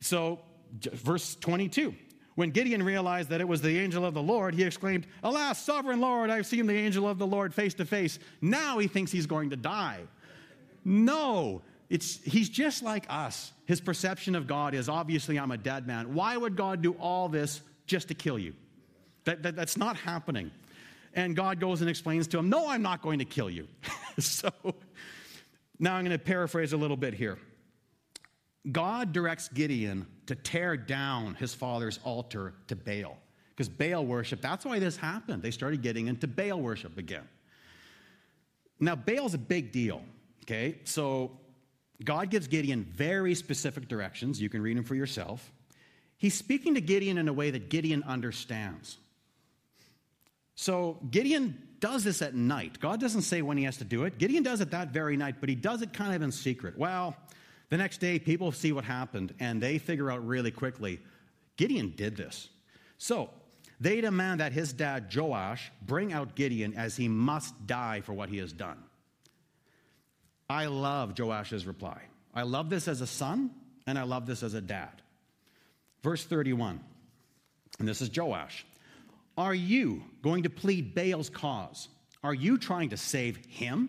So, 0.01 0.41
verse 0.73 1.35
22. 1.35 1.95
When 2.37 2.53
Gideon 2.53 2.83
realized 2.83 3.29
that 3.29 3.43
it 3.43 3.47
was 3.47 3.61
the 3.61 3.79
angel 3.79 4.07
of 4.07 4.15
the 4.15 4.23
Lord, 4.23 4.55
he 4.55 4.63
exclaimed, 4.63 5.07
Alas, 5.23 5.63
sovereign 5.63 6.01
Lord, 6.01 6.31
I've 6.31 6.47
seen 6.47 6.67
the 6.67 6.75
angel 6.75 7.07
of 7.07 7.19
the 7.19 7.27
Lord 7.27 7.53
face 7.53 7.75
to 7.75 7.85
face. 7.85 8.19
Now 8.41 8.79
he 8.79 8.89
thinks 8.89 9.13
he's 9.13 9.27
going 9.27 9.51
to 9.51 9.57
die. 9.57 10.01
No, 10.87 11.61
it's, 11.91 12.23
he's 12.23 12.49
just 12.49 12.83
like 12.83 13.05
us. 13.11 13.53
His 13.67 13.79
perception 13.79 14.35
of 14.35 14.47
God 14.47 14.73
is 14.73 14.89
obviously, 14.89 15.39
I'm 15.39 15.51
a 15.51 15.59
dead 15.59 15.87
man. 15.87 16.15
Why 16.15 16.35
would 16.35 16.57
God 16.57 16.81
do 16.81 16.93
all 16.95 17.29
this 17.29 17.61
just 17.87 18.09
to 18.09 18.15
kill 18.15 18.39
you? 18.39 18.55
That, 19.25 19.43
that, 19.43 19.55
that's 19.55 19.77
not 19.77 19.99
happening. 19.99 20.51
And 21.13 21.37
God 21.37 21.61
goes 21.61 21.83
and 21.83 21.91
explains 21.91 22.27
to 22.29 22.39
him, 22.39 22.49
No, 22.49 22.71
I'm 22.71 22.81
not 22.81 23.03
going 23.03 23.19
to 23.19 23.27
kill 23.27 23.51
you. 23.51 23.69
so 24.19 24.51
now 25.79 25.95
I'm 25.95 26.05
going 26.05 26.17
to 26.17 26.25
paraphrase 26.25 26.73
a 26.73 26.77
little 26.77 26.97
bit 26.97 27.15
here. 27.15 27.39
God 28.71 29.13
directs 29.13 29.49
Gideon 29.49 30.07
to 30.27 30.35
tear 30.35 30.77
down 30.77 31.35
his 31.35 31.55
father's 31.55 31.99
altar 32.05 32.55
to 32.69 32.77
Baal. 32.77 33.19
Because 33.51 33.69
Baal 33.69 34.07
worship, 34.07 34.41
that's 34.41 34.65
why 34.65 34.79
this 34.79 34.97
happened. 34.97 35.43
They 35.43 35.51
started 35.51 35.83
getting 35.83 36.07
into 36.07 36.27
Baal 36.27 36.61
worship 36.61 36.97
again. 36.97 37.29
Now, 38.79 38.95
Baal's 38.95 39.35
a 39.35 39.39
big 39.39 39.73
deal, 39.73 40.03
okay? 40.45 40.79
So 40.85 41.33
God 42.05 42.31
gives 42.31 42.47
Gideon 42.47 42.85
very 42.85 43.35
specific 43.35 43.89
directions. 43.89 44.41
You 44.41 44.49
can 44.49 44.63
read 44.63 44.77
them 44.77 44.85
for 44.85 44.95
yourself. 44.95 45.53
He's 46.17 46.35
speaking 46.35 46.75
to 46.75 46.81
Gideon 46.81 47.19
in 47.19 47.29
a 47.29 47.33
way 47.33 47.51
that 47.51 47.69
Gideon 47.69 48.05
understands. 48.05 48.99
So 50.63 51.01
Gideon 51.11 51.61
does 51.81 52.05
this 52.05 52.23
at 52.23 52.37
night. 52.37 52.79
God 52.79 53.01
doesn't 53.01 53.23
say 53.23 53.43
when 53.43 53.57
he 53.57 53.65
has 53.65 53.79
to 53.79 53.85
do 53.85 54.05
it. 54.05 54.17
Gideon 54.17 54.45
does 54.45 54.61
it 54.61 54.71
that 54.71 54.91
very 54.91 55.17
night, 55.17 55.41
but 55.41 55.49
he 55.49 55.57
does 55.57 55.83
it 55.83 55.93
kind 55.93 56.15
of 56.15 56.23
in 56.23 56.31
secret. 56.31 56.79
Well, 56.79 57.17
the 57.71 57.77
next 57.77 57.99
day, 57.99 58.21
people 58.21 58.53
see 58.53 58.71
what 58.71 58.85
happened 58.85 59.35
and 59.41 59.61
they 59.61 59.79
figure 59.79 60.09
out 60.09 60.25
really 60.25 60.53
quickly 60.53 61.01
Gideon 61.57 61.95
did 61.97 62.17
this. 62.17 62.49
So 62.97 63.31
they 63.81 64.01
demand 64.01 64.39
that 64.39 64.53
his 64.53 64.73
dad, 64.73 65.13
Joash, 65.13 65.73
bring 65.85 66.13
out 66.13 66.37
Gideon 66.37 66.75
as 66.75 66.97
he 66.97 67.09
must 67.09 67.67
die 67.67 68.01
for 68.01 68.13
what 68.13 68.29
he 68.29 68.39
has 68.39 68.53
done. 68.53 68.79
I 70.49 70.67
love 70.67 71.15
Joash's 71.19 71.67
reply. 71.67 72.03
I 72.33 72.43
love 72.43 72.71
this 72.71 72.87
as 72.87 73.01
a 73.01 73.07
son, 73.09 73.51
and 73.89 73.99
I 73.99 74.05
love 74.05 74.27
this 74.27 74.45
as 74.45 74.55
a 74.55 74.61
dad. 74.61 75.03
Verse 76.05 76.23
31, 76.23 76.79
and 77.81 77.89
this 77.89 78.01
is 78.01 78.17
Joash. 78.17 78.65
Are 79.37 79.55
you 79.55 80.05
going 80.23 80.43
to 80.43 80.51
plead 80.51 80.95
Baal's 80.95 81.31
cause? 81.31 81.89
Are 82.23 82.35
you 82.35 82.59
trying 82.59 82.91
to 82.91 82.97
save 82.97 83.37
him? 83.47 83.89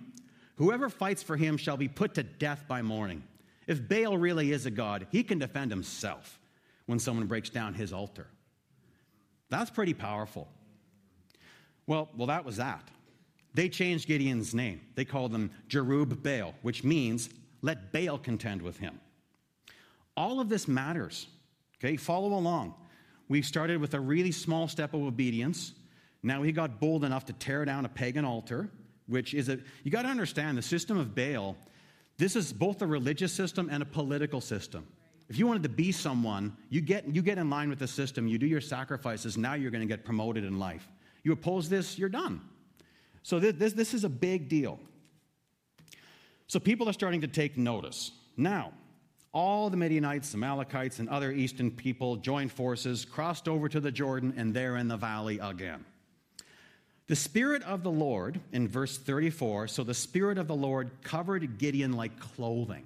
Whoever 0.56 0.90
fights 0.90 1.24
for 1.24 1.36
him 1.36 1.58
shall 1.58 1.78
be 1.78 1.88
put 1.88 2.14
to 2.16 2.24
death 2.24 2.66
by 2.68 2.82
morning. 2.82 3.24
If 3.68 3.88
Baal 3.88 4.18
really 4.18 4.52
is 4.52 4.66
a 4.66 4.72
god, 4.72 5.08
he 5.12 5.24
can 5.24 5.40
defend 5.40 5.72
himself 5.72 6.40
when 6.86 7.00
someone 7.00 7.28
breaks 7.28 7.50
down 7.50 7.74
his 7.74 7.94
altar. 7.94 8.28
That's 9.50 9.70
pretty 9.70 9.94
powerful. 9.94 10.48
Well, 11.86 12.10
well, 12.16 12.28
that 12.28 12.46
was 12.46 12.58
that. 12.58 12.90
They 13.54 13.70
changed 13.70 14.08
Gideon's 14.08 14.54
name. 14.54 14.82
They 14.96 15.06
called 15.06 15.34
him 15.34 15.52
Jerub 15.68 16.24
Baal, 16.24 16.56
which 16.62 16.84
means 16.84 17.30
let 17.62 17.92
Baal 17.92 18.18
contend 18.18 18.62
with 18.62 18.78
him. 18.78 19.00
All 20.18 20.40
of 20.40 20.50
this 20.50 20.68
matters. 20.68 21.28
Okay, 21.78 21.98
follow 21.98 22.34
along. 22.34 22.76
We 23.30 23.42
started 23.42 23.80
with 23.80 23.94
a 23.94 24.00
really 24.00 24.32
small 24.32 24.68
step 24.68 24.94
of 24.94 25.02
obedience. 25.02 25.74
Now 26.22 26.44
he 26.44 26.52
got 26.52 26.80
bold 26.80 27.04
enough 27.04 27.26
to 27.26 27.34
tear 27.34 27.66
down 27.66 27.86
a 27.86 27.90
pagan 27.90 28.26
altar, 28.26 28.70
which 29.08 29.34
is 29.34 29.50
a, 29.50 29.60
you 29.84 29.92
got 29.92 30.04
to 30.04 30.10
understand 30.10 30.58
the 30.58 30.62
system 30.62 30.98
of 30.98 31.16
Baal, 31.16 31.58
this 32.18 32.36
is 32.36 32.54
both 32.54 32.82
a 32.82 32.88
religious 32.88 33.34
system 33.34 33.70
and 33.72 33.82
a 33.82 33.86
political 33.86 34.40
system. 34.40 34.88
If 35.30 35.40
you 35.40 35.48
wanted 35.48 35.64
to 35.64 35.70
be 35.70 35.92
someone, 35.92 36.56
you 36.70 36.82
get, 36.82 37.08
you 37.08 37.22
get 37.22 37.38
in 37.38 37.50
line 37.50 37.70
with 37.70 37.80
the 37.80 37.88
system, 37.88 38.28
you 38.28 38.38
do 38.38 38.46
your 38.46 38.62
sacrifices, 38.62 39.38
now 39.38 39.54
you're 39.56 39.72
going 39.72 39.82
to 39.82 39.88
get 39.88 40.06
promoted 40.06 40.44
in 40.44 40.60
life. 40.60 40.88
You 41.24 41.32
oppose 41.32 41.70
this, 41.70 41.98
you're 41.98 42.10
done. 42.10 42.42
So 43.24 43.40
this, 43.40 43.56
this, 43.56 43.74
this 43.74 43.94
is 43.94 44.04
a 44.04 44.10
big 44.10 44.50
deal. 44.50 44.80
So 46.48 46.60
people 46.60 46.90
are 46.90 46.94
starting 46.94 47.22
to 47.22 47.28
take 47.28 47.58
notice. 47.58 48.12
Now, 48.38 48.74
all 49.34 49.72
the 49.72 49.78
Midianites, 49.78 50.34
Amalekites, 50.34 51.00
and 51.00 51.10
other 51.10 51.32
eastern 51.32 51.72
people 51.72 52.18
joined 52.18 52.52
forces, 52.52 53.04
crossed 53.04 53.48
over 53.48 53.68
to 53.68 53.80
the 53.80 53.92
Jordan, 53.92 54.36
and 54.38 54.54
they're 54.54 54.78
in 54.78 54.88
the 54.88 54.98
valley 54.98 55.40
again. 55.42 55.84
The 57.08 57.16
Spirit 57.16 57.64
of 57.64 57.84
the 57.84 57.92
Lord, 57.92 58.40
in 58.52 58.68
verse 58.68 58.98
34, 58.98 59.68
so 59.68 59.84
the 59.84 59.94
Spirit 59.94 60.38
of 60.38 60.48
the 60.48 60.56
Lord 60.56 60.92
covered 61.02 61.58
Gideon 61.58 61.94
like 61.94 62.20
clothing. 62.20 62.86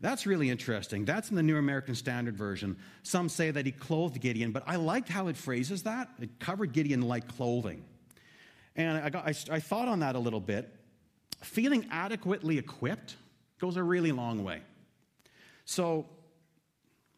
That's 0.00 0.26
really 0.26 0.50
interesting. 0.50 1.06
That's 1.06 1.30
in 1.30 1.36
the 1.36 1.42
New 1.42 1.56
American 1.56 1.94
Standard 1.94 2.36
Version. 2.36 2.76
Some 3.02 3.30
say 3.30 3.50
that 3.50 3.64
he 3.64 3.72
clothed 3.72 4.20
Gideon, 4.20 4.52
but 4.52 4.62
I 4.66 4.76
liked 4.76 5.08
how 5.08 5.28
it 5.28 5.36
phrases 5.36 5.84
that. 5.84 6.10
It 6.20 6.38
covered 6.38 6.72
Gideon 6.72 7.02
like 7.02 7.36
clothing. 7.36 7.82
And 8.76 8.98
I, 8.98 9.08
got, 9.08 9.26
I, 9.26 9.34
I 9.50 9.60
thought 9.60 9.88
on 9.88 10.00
that 10.00 10.14
a 10.14 10.18
little 10.18 10.40
bit. 10.40 10.70
Feeling 11.40 11.88
adequately 11.90 12.58
equipped 12.58 13.16
goes 13.58 13.76
a 13.78 13.82
really 13.82 14.12
long 14.12 14.44
way. 14.44 14.60
So, 15.64 16.06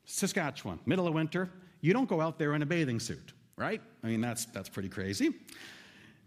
Saskatchewan, 0.04 0.78
middle 0.86 1.06
of 1.06 1.14
winter, 1.14 1.50
you 1.80 1.92
don't 1.92 2.08
go 2.08 2.20
out 2.20 2.38
there 2.38 2.54
in 2.54 2.62
a 2.62 2.66
bathing 2.66 3.00
suit, 3.00 3.32
right? 3.56 3.80
I 4.02 4.06
mean, 4.06 4.20
that's, 4.20 4.44
that's 4.46 4.68
pretty 4.68 4.88
crazy. 4.88 5.34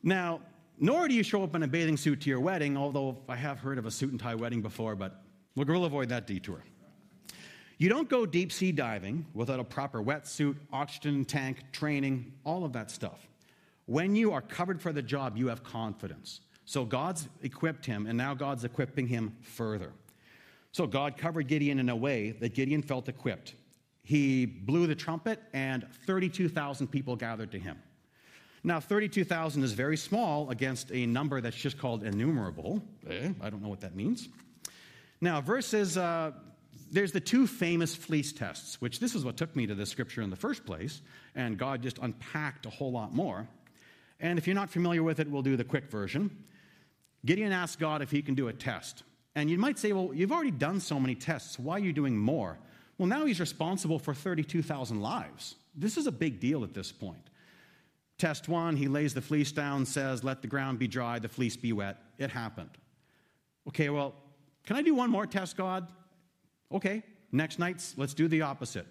Now, 0.04 0.42
nor 0.80 1.08
do 1.08 1.14
you 1.14 1.24
show 1.24 1.44
up 1.44 1.56
in 1.56 1.64
a 1.64 1.68
bathing 1.68 1.98
suit 1.98 2.22
to 2.22 2.30
your 2.30 2.40
wedding, 2.40 2.78
although 2.78 3.18
I 3.28 3.36
have 3.36 3.60
heard 3.60 3.78
of 3.78 3.86
a 3.86 3.92
suit 3.92 4.12
and 4.12 4.20
tie 4.20 4.36
wedding 4.36 4.62
before, 4.62 4.96
but 4.96 5.22
we'll 5.56 5.86
avoid 5.86 6.10
that 6.10 6.28
detour. 6.28 6.64
You 7.78 7.88
don't 7.88 8.10
go 8.10 8.26
deep 8.26 8.52
sea 8.52 8.74
diving 8.74 9.26
without 9.34 9.60
a 9.60 9.64
proper 9.64 10.02
wetsuit, 10.02 10.58
oxygen 10.72 11.24
tank, 11.24 11.64
training, 11.72 12.34
all 12.46 12.66
of 12.66 12.74
that 12.74 12.92
stuff. 12.92 13.28
When 13.86 14.16
you 14.16 14.34
are 14.34 14.42
covered 14.42 14.82
for 14.82 14.92
the 14.92 15.02
job, 15.02 15.38
you 15.38 15.48
have 15.48 15.64
confidence. 15.64 16.42
So 16.66 16.86
God's 16.86 17.28
equipped 17.42 17.86
him, 17.86 18.06
and 18.06 18.18
now 18.18 18.34
God's 18.34 18.64
equipping 18.64 19.08
him 19.08 19.36
further. 19.42 19.94
So 20.72 20.86
God 20.88 21.18
covered 21.18 21.48
Gideon 21.48 21.80
in 21.80 21.90
a 21.90 21.96
way 21.96 22.32
that 22.32 22.54
Gideon 22.54 22.82
felt 22.82 23.10
equipped. 23.10 23.56
He 24.04 24.46
blew 24.46 24.88
the 24.88 24.96
trumpet, 24.96 25.42
and 25.54 25.86
32,000 26.06 26.88
people 26.88 27.16
gathered 27.16 27.52
to 27.52 27.60
him. 27.60 27.78
Now, 28.64 28.80
32,000 28.80 29.64
is 29.64 29.74
very 29.74 29.98
small 29.98 30.50
against 30.50 30.92
a 30.92 31.06
number 31.06 31.42
that's 31.42 31.56
just 31.56 31.78
called 31.78 32.04
innumerable. 32.04 32.84
Eh, 33.08 33.30
I 33.42 33.50
don't 33.50 33.62
know 33.62 33.70
what 33.70 33.82
that 33.82 33.96
means. 33.96 34.28
Now, 35.22 35.42
verses, 35.42 35.98
uh, 35.98 36.32
there's 36.92 37.12
the 37.12 37.20
two 37.20 37.48
famous 37.48 37.96
fleece 37.96 38.34
tests, 38.34 38.82
which 38.82 39.00
this 39.00 39.16
is 39.16 39.24
what 39.24 39.38
took 39.38 39.56
me 39.56 39.68
to 39.68 39.76
this 39.76 39.90
scripture 39.90 40.22
in 40.22 40.30
the 40.30 40.36
first 40.36 40.66
place, 40.66 41.02
and 41.36 41.58
God 41.58 41.82
just 41.82 42.00
unpacked 42.00 42.66
a 42.66 42.70
whole 42.70 42.92
lot 42.92 43.14
more. 43.14 43.48
And 44.20 44.38
if 44.38 44.48
you're 44.48 44.56
not 44.56 44.70
familiar 44.70 45.04
with 45.04 45.20
it, 45.20 45.30
we'll 45.30 45.42
do 45.42 45.56
the 45.56 45.64
quick 45.64 45.90
version. 45.90 46.44
Gideon 47.26 47.52
asked 47.52 47.80
God 47.80 48.02
if 48.02 48.12
he 48.12 48.22
can 48.22 48.36
do 48.36 48.48
a 48.48 48.54
test. 48.54 49.04
And 49.40 49.50
you 49.50 49.58
might 49.58 49.80
say, 49.80 49.94
well, 49.94 50.12
you've 50.14 50.34
already 50.34 50.52
done 50.52 50.82
so 50.82 51.00
many 51.00 51.16
tests. 51.16 51.58
Why 51.58 51.76
are 51.76 51.80
you 51.80 51.94
doing 51.94 52.18
more? 52.18 52.60
Well, 52.98 53.08
now 53.08 53.26
he's 53.26 53.40
responsible 53.40 53.98
for 53.98 54.14
32,000 54.14 55.02
lives. 55.02 55.56
This 55.74 55.96
is 55.96 56.08
a 56.08 56.12
big 56.12 56.42
deal 56.42 56.66
at 56.66 56.74
this 56.74 56.92
point. 56.92 57.30
Test 58.18 58.50
one, 58.50 58.76
he 58.76 58.90
lays 58.90 59.14
the 59.14 59.22
fleece 59.22 59.54
down, 59.54 59.86
says, 59.86 60.26
Let 60.26 60.42
the 60.42 60.50
ground 60.50 60.78
be 60.78 60.90
dry, 60.90 61.20
the 61.20 61.30
fleece 61.30 61.56
be 61.56 61.72
wet. 61.72 62.04
It 62.18 62.32
happened. 62.32 62.72
Okay, 63.70 63.90
well, 63.90 64.14
can 64.66 64.76
I 64.76 64.82
do 64.82 64.94
one 64.94 65.10
more 65.10 65.26
test, 65.26 65.56
God? 65.56 65.88
Okay, 66.70 67.02
next 67.32 67.60
night, 67.60 67.82
let's 67.96 68.14
do 68.14 68.28
the 68.28 68.42
opposite. 68.42 68.88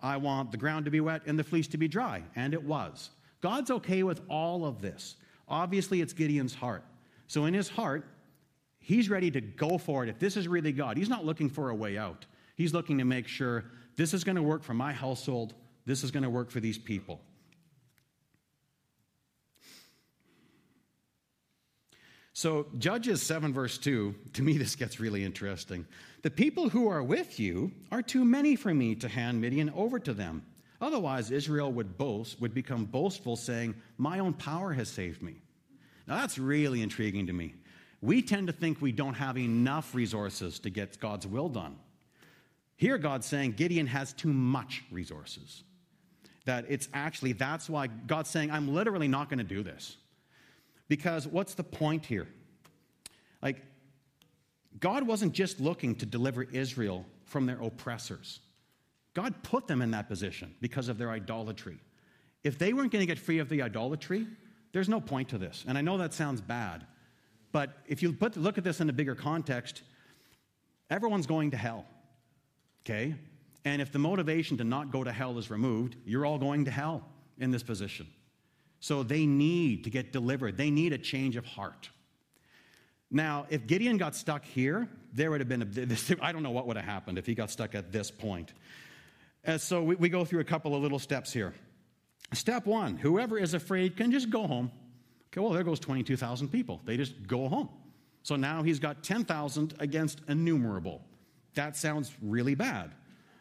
I 0.00 0.16
want 0.16 0.52
the 0.52 0.58
ground 0.58 0.84
to 0.84 0.92
be 0.92 1.00
wet 1.00 1.22
and 1.26 1.36
the 1.36 1.42
fleece 1.42 1.66
to 1.68 1.76
be 1.76 1.88
dry. 1.88 2.22
And 2.36 2.54
it 2.54 2.62
was. 2.62 3.10
God's 3.40 3.72
okay 3.72 4.04
with 4.04 4.20
all 4.28 4.64
of 4.64 4.80
this. 4.80 5.16
Obviously, 5.48 6.00
it's 6.00 6.12
Gideon's 6.12 6.54
heart. 6.54 6.84
So, 7.26 7.46
in 7.46 7.54
his 7.54 7.68
heart, 7.68 8.06
he's 8.78 9.10
ready 9.10 9.30
to 9.30 9.40
go 9.40 9.78
for 9.78 10.04
it. 10.04 10.08
If 10.08 10.18
this 10.18 10.36
is 10.36 10.48
really 10.48 10.72
God, 10.72 10.96
he's 10.96 11.08
not 11.08 11.24
looking 11.24 11.48
for 11.48 11.70
a 11.70 11.74
way 11.74 11.98
out. 11.98 12.26
He's 12.56 12.74
looking 12.74 12.98
to 12.98 13.04
make 13.04 13.28
sure 13.28 13.64
this 13.96 14.14
is 14.14 14.24
going 14.24 14.36
to 14.36 14.42
work 14.42 14.62
for 14.62 14.74
my 14.74 14.92
household, 14.92 15.54
this 15.86 16.04
is 16.04 16.10
going 16.10 16.22
to 16.22 16.30
work 16.30 16.50
for 16.50 16.60
these 16.60 16.78
people. 16.78 17.20
So, 22.38 22.68
Judges 22.78 23.20
7, 23.20 23.52
verse 23.52 23.78
2, 23.78 24.14
to 24.34 24.42
me, 24.42 24.58
this 24.58 24.76
gets 24.76 25.00
really 25.00 25.24
interesting. 25.24 25.84
The 26.22 26.30
people 26.30 26.68
who 26.68 26.88
are 26.88 27.02
with 27.02 27.40
you 27.40 27.72
are 27.90 28.00
too 28.00 28.24
many 28.24 28.54
for 28.54 28.72
me 28.72 28.94
to 28.94 29.08
hand 29.08 29.40
Midian 29.40 29.70
over 29.70 29.98
to 29.98 30.12
them. 30.12 30.44
Otherwise, 30.80 31.32
Israel 31.32 31.72
would 31.72 31.98
boast, 31.98 32.40
would 32.40 32.54
become 32.54 32.84
boastful, 32.84 33.34
saying, 33.34 33.74
My 33.96 34.20
own 34.20 34.34
power 34.34 34.72
has 34.72 34.88
saved 34.88 35.20
me. 35.20 35.42
Now, 36.06 36.18
that's 36.20 36.38
really 36.38 36.80
intriguing 36.80 37.26
to 37.26 37.32
me. 37.32 37.54
We 38.00 38.22
tend 38.22 38.46
to 38.46 38.52
think 38.52 38.80
we 38.80 38.92
don't 38.92 39.14
have 39.14 39.36
enough 39.36 39.94
resources 39.94 40.58
to 40.60 40.70
get 40.70 41.00
God's 41.00 41.26
will 41.26 41.48
done. 41.48 41.76
Here, 42.76 42.96
God's 42.96 43.26
saying 43.26 43.52
Gideon 43.52 43.88
has 43.88 44.12
too 44.12 44.32
much 44.32 44.84
resources. 44.90 45.64
That 46.44 46.64
it's 46.68 46.88
actually, 46.94 47.32
that's 47.32 47.68
why 47.68 47.88
God's 47.88 48.30
saying, 48.30 48.50
I'm 48.50 48.72
literally 48.72 49.08
not 49.08 49.28
going 49.28 49.38
to 49.38 49.44
do 49.44 49.62
this. 49.62 49.96
Because 50.86 51.26
what's 51.26 51.54
the 51.54 51.64
point 51.64 52.06
here? 52.06 52.28
Like, 53.42 53.62
God 54.80 55.06
wasn't 55.06 55.32
just 55.32 55.60
looking 55.60 55.96
to 55.96 56.06
deliver 56.06 56.44
Israel 56.44 57.04
from 57.24 57.46
their 57.46 57.60
oppressors. 57.60 58.40
God 59.14 59.34
put 59.42 59.66
them 59.66 59.82
in 59.82 59.90
that 59.90 60.08
position 60.08 60.54
because 60.60 60.88
of 60.88 60.98
their 60.98 61.10
idolatry. 61.10 61.78
If 62.44 62.58
they 62.58 62.72
weren't 62.72 62.92
going 62.92 63.02
to 63.02 63.06
get 63.06 63.18
free 63.18 63.40
of 63.40 63.48
the 63.48 63.62
idolatry, 63.62 64.26
there's 64.72 64.88
no 64.88 65.00
point 65.00 65.30
to 65.30 65.38
this. 65.38 65.64
And 65.66 65.76
I 65.76 65.80
know 65.80 65.98
that 65.98 66.14
sounds 66.14 66.40
bad, 66.40 66.86
but 67.52 67.70
if 67.86 68.02
you 68.02 68.12
put, 68.12 68.36
look 68.36 68.58
at 68.58 68.64
this 68.64 68.80
in 68.80 68.88
a 68.88 68.92
bigger 68.92 69.14
context, 69.14 69.82
everyone's 70.90 71.26
going 71.26 71.52
to 71.52 71.56
hell. 71.56 71.86
Okay? 72.84 73.14
And 73.64 73.82
if 73.82 73.92
the 73.92 73.98
motivation 73.98 74.56
to 74.58 74.64
not 74.64 74.90
go 74.90 75.04
to 75.04 75.12
hell 75.12 75.38
is 75.38 75.50
removed, 75.50 75.96
you're 76.04 76.24
all 76.24 76.38
going 76.38 76.64
to 76.66 76.70
hell 76.70 77.04
in 77.38 77.50
this 77.50 77.62
position. 77.62 78.06
So 78.80 79.02
they 79.02 79.26
need 79.26 79.84
to 79.84 79.90
get 79.90 80.12
delivered, 80.12 80.56
they 80.56 80.70
need 80.70 80.92
a 80.92 80.98
change 80.98 81.36
of 81.36 81.44
heart. 81.44 81.90
Now, 83.10 83.46
if 83.48 83.66
Gideon 83.66 83.96
got 83.96 84.14
stuck 84.14 84.44
here, 84.44 84.86
there 85.14 85.30
would 85.30 85.40
have 85.40 85.48
been 85.48 85.62
a, 85.62 86.16
I 86.20 86.32
don't 86.32 86.42
know 86.42 86.50
what 86.50 86.66
would 86.66 86.76
have 86.76 86.84
happened 86.84 87.18
if 87.18 87.26
he 87.26 87.34
got 87.34 87.50
stuck 87.50 87.74
at 87.74 87.90
this 87.90 88.10
point. 88.10 88.52
And 89.44 89.60
so 89.60 89.82
we, 89.82 89.94
we 89.94 90.08
go 90.08 90.24
through 90.24 90.40
a 90.40 90.44
couple 90.44 90.74
of 90.74 90.82
little 90.82 90.98
steps 90.98 91.32
here. 91.32 91.54
Step 92.34 92.66
one 92.66 92.98
whoever 92.98 93.38
is 93.38 93.54
afraid 93.54 93.96
can 93.96 94.12
just 94.12 94.28
go 94.28 94.46
home. 94.46 94.70
Okay, 95.28 95.40
well, 95.40 95.50
there 95.52 95.62
goes 95.62 95.80
22,000 95.80 96.48
people. 96.48 96.80
They 96.84 96.96
just 96.96 97.26
go 97.26 97.48
home. 97.48 97.68
So 98.22 98.36
now 98.36 98.62
he's 98.62 98.78
got 98.78 99.02
10,000 99.02 99.74
against 99.78 100.20
innumerable. 100.28 101.02
That 101.54 101.76
sounds 101.76 102.12
really 102.22 102.54
bad. 102.54 102.92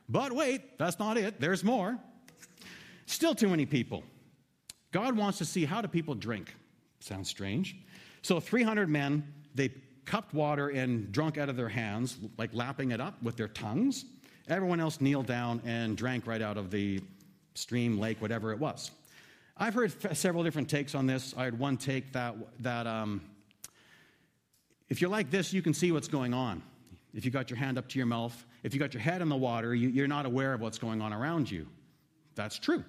But 0.10 0.32
wait, 0.32 0.78
that's 0.78 1.00
not 1.00 1.18
it. 1.18 1.40
There's 1.40 1.64
more. 1.64 1.98
Still 3.06 3.36
too 3.36 3.50
many 3.50 3.66
people. 3.66 4.04
God 4.92 5.16
wants 5.16 5.38
to 5.40 5.46
see 5.46 5.66
how 5.66 5.82
do 5.82 5.88
people 5.88 6.16
drink. 6.16 6.54
Sounds 7.00 7.30
strange. 7.30 7.78
So 8.22 8.40
300 8.40 8.90
men, 8.90 9.34
they 9.56 9.70
cupped 10.06 10.34
water 10.34 10.70
and 10.70 11.12
drunk 11.12 11.38
out 11.38 11.50
of 11.50 11.56
their 11.56 11.70
hands, 11.70 12.18
like 12.38 12.50
lapping 12.54 12.92
it 12.92 13.02
up 13.02 13.22
with 13.22 13.36
their 13.36 13.48
tongues. 13.48 14.06
Everyone 14.48 14.80
else 14.80 15.02
kneeled 15.02 15.26
down 15.26 15.62
and 15.66 15.98
drank 15.98 16.26
right 16.26 16.42
out 16.42 16.58
of 16.58 16.72
the 16.72 17.02
stream, 17.54 18.00
lake, 18.00 18.22
whatever 18.22 18.52
it 18.54 18.60
was. 18.60 18.92
I've 19.60 19.74
heard 19.74 20.16
several 20.16 20.44
different 20.44 20.70
takes 20.70 20.94
on 20.94 21.08
this. 21.08 21.34
I 21.36 21.46
had 21.46 21.58
one 21.58 21.78
take 21.78 22.14
that, 22.14 22.36
that 22.60 22.86
um, 22.86 23.22
if 24.90 25.02
you're 25.02 25.10
like 25.10 25.32
this, 25.32 25.52
you 25.52 25.62
can 25.62 25.74
see 25.74 25.92
what's 25.92 26.08
going 26.08 26.34
on. 26.34 26.62
If 27.14 27.26
you 27.26 27.32
got 27.32 27.50
your 27.50 27.58
hand 27.58 27.78
up 27.78 27.88
to 27.90 27.98
your 27.98 28.06
mouth, 28.06 28.46
if 28.64 28.74
you 28.74 28.80
got 28.80 28.94
your 28.94 29.02
head 29.02 29.22
in 29.22 29.30
the 29.30 29.36
water, 29.36 29.74
you, 29.74 29.90
you're 29.90 30.08
not 30.08 30.26
aware 30.26 30.54
of 30.54 30.62
what's 30.62 30.78
going 30.78 31.02
on 31.02 31.12
around 31.12 31.50
you. 31.50 31.66
That's 32.36 32.60
true. 32.60 32.84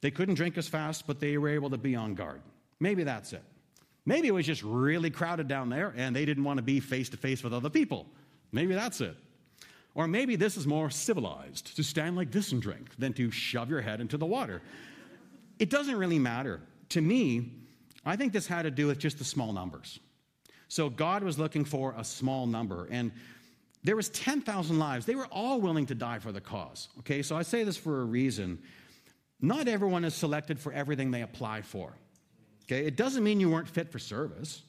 They 0.00 0.10
couldn't 0.10 0.34
drink 0.34 0.58
as 0.58 0.66
fast, 0.66 1.06
but 1.06 1.20
they 1.20 1.38
were 1.38 1.50
able 1.50 1.70
to 1.70 1.78
be 1.78 1.94
on 1.94 2.14
guard. 2.14 2.40
Maybe 2.80 3.04
that's 3.04 3.32
it. 3.32 3.44
Maybe 4.06 4.28
it 4.28 4.34
was 4.34 4.46
just 4.46 4.64
really 4.64 5.10
crowded 5.10 5.46
down 5.46 5.68
there 5.68 5.94
and 5.96 6.16
they 6.16 6.24
didn't 6.24 6.42
want 6.42 6.56
to 6.56 6.62
be 6.62 6.80
face 6.80 7.08
to 7.10 7.16
face 7.16 7.44
with 7.44 7.52
other 7.52 7.70
people. 7.70 8.06
Maybe 8.50 8.74
that's 8.74 9.00
it. 9.00 9.16
Or 9.94 10.08
maybe 10.08 10.36
this 10.36 10.56
is 10.56 10.66
more 10.66 10.90
civilized 10.90 11.76
to 11.76 11.84
stand 11.84 12.16
like 12.16 12.32
this 12.32 12.50
and 12.52 12.62
drink 12.62 12.88
than 12.98 13.12
to 13.14 13.30
shove 13.30 13.68
your 13.68 13.82
head 13.82 14.00
into 14.00 14.16
the 14.16 14.26
water. 14.26 14.62
It 15.60 15.70
doesn't 15.70 15.96
really 15.96 16.18
matter. 16.18 16.60
To 16.88 17.00
me, 17.00 17.52
I 18.04 18.16
think 18.16 18.32
this 18.32 18.46
had 18.46 18.62
to 18.62 18.70
do 18.70 18.88
with 18.88 18.98
just 18.98 19.18
the 19.18 19.24
small 19.24 19.52
numbers. 19.52 20.00
So 20.68 20.88
God 20.88 21.22
was 21.22 21.38
looking 21.38 21.64
for 21.64 21.94
a 21.96 22.02
small 22.02 22.46
number. 22.46 22.88
And 22.90 23.12
there 23.84 23.94
was 23.94 24.08
10,000 24.08 24.78
lives. 24.78 25.04
They 25.04 25.14
were 25.14 25.26
all 25.26 25.60
willing 25.60 25.86
to 25.86 25.94
die 25.94 26.18
for 26.18 26.32
the 26.32 26.40
cause. 26.40 26.88
Okay, 27.00 27.22
so 27.22 27.36
I 27.36 27.42
say 27.42 27.62
this 27.62 27.76
for 27.76 28.00
a 28.00 28.04
reason. 28.04 28.58
Not 29.40 29.68
everyone 29.68 30.04
is 30.04 30.14
selected 30.14 30.58
for 30.58 30.72
everything 30.72 31.10
they 31.10 31.22
apply 31.22 31.62
for. 31.62 31.92
Okay, 32.64 32.86
it 32.86 32.96
doesn't 32.96 33.22
mean 33.22 33.38
you 33.38 33.50
weren't 33.50 33.68
fit 33.68 33.90
for 33.90 33.98
service. 33.98 34.62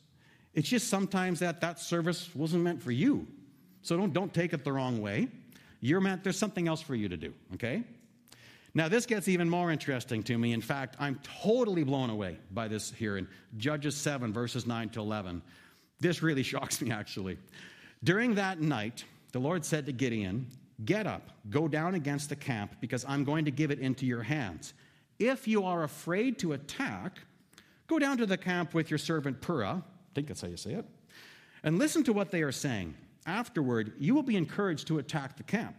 It's 0.54 0.68
just 0.68 0.90
sometimes 0.90 1.40
that 1.40 1.62
that 1.62 1.80
service 1.80 2.30
wasn't 2.36 2.64
meant 2.64 2.84
for 2.84 2.92
you. 2.92 3.28
So 3.82 3.96
don't, 3.96 4.12
don't 4.12 4.34
take 4.34 4.54
it 4.54 4.66
the 4.66 4.74
wrong 4.74 5.02
way. 5.02 5.30
You're 5.80 6.02
meant, 6.02 6.24
there's 6.24 6.38
something 6.38 6.68
else 6.68 6.82
for 6.82 6.96
you 6.96 7.08
to 7.10 7.18
do, 7.18 7.34
okay? 7.54 7.84
Now, 8.74 8.88
this 8.88 9.06
gets 9.06 9.28
even 9.28 9.50
more 9.50 9.70
interesting 9.72 10.24
to 10.24 10.38
me. 10.38 10.54
In 10.54 10.62
fact, 10.62 10.96
I'm 11.00 11.20
totally 11.44 11.84
blown 11.84 12.10
away 12.10 12.38
by 12.52 12.68
this 12.68 12.92
here 12.92 13.18
in 13.18 13.28
Judges 13.58 13.96
7, 13.98 14.32
verses 14.32 14.66
9 14.66 14.90
to 14.90 15.02
11. 15.02 15.42
This 16.00 16.24
really 16.24 16.44
shocks 16.52 16.82
me, 16.82 16.92
actually. 16.92 17.38
During 18.04 18.36
that 18.36 18.62
night, 18.62 19.04
the 19.34 19.40
Lord 19.40 19.66
said 19.66 19.86
to 19.88 19.92
Gideon, 19.92 20.48
Get 20.86 21.06
up, 21.06 21.30
go 21.50 21.68
down 21.68 21.96
against 21.96 22.30
the 22.30 22.36
camp, 22.36 22.76
because 22.80 23.06
I'm 23.08 23.24
going 23.24 23.46
to 23.46 23.52
give 23.52 23.70
it 23.72 23.80
into 23.80 24.06
your 24.06 24.24
hands. 24.24 24.74
If 25.20 25.48
you 25.48 25.64
are 25.64 25.84
afraid 25.84 26.40
to 26.40 26.54
attack, 26.54 27.20
go 27.86 28.00
down 28.00 28.18
to 28.18 28.26
the 28.26 28.38
camp 28.38 28.74
with 28.74 28.90
your 28.90 28.98
servant 28.98 29.42
Purah, 29.42 29.78
I 29.78 30.14
think 30.16 30.28
that's 30.28 30.42
how 30.42 30.48
you 30.48 30.58
say 30.58 30.74
it, 30.74 30.86
and 31.64 31.78
listen 31.78 32.04
to 32.06 32.14
what 32.14 32.32
they 32.32 32.42
are 32.42 32.52
saying. 32.52 32.96
Afterward, 33.28 33.94
you 34.00 34.16
will 34.16 34.24
be 34.24 34.36
encouraged 34.36 34.88
to 34.88 34.98
attack 34.98 35.38
the 35.38 35.44
camp. 35.44 35.76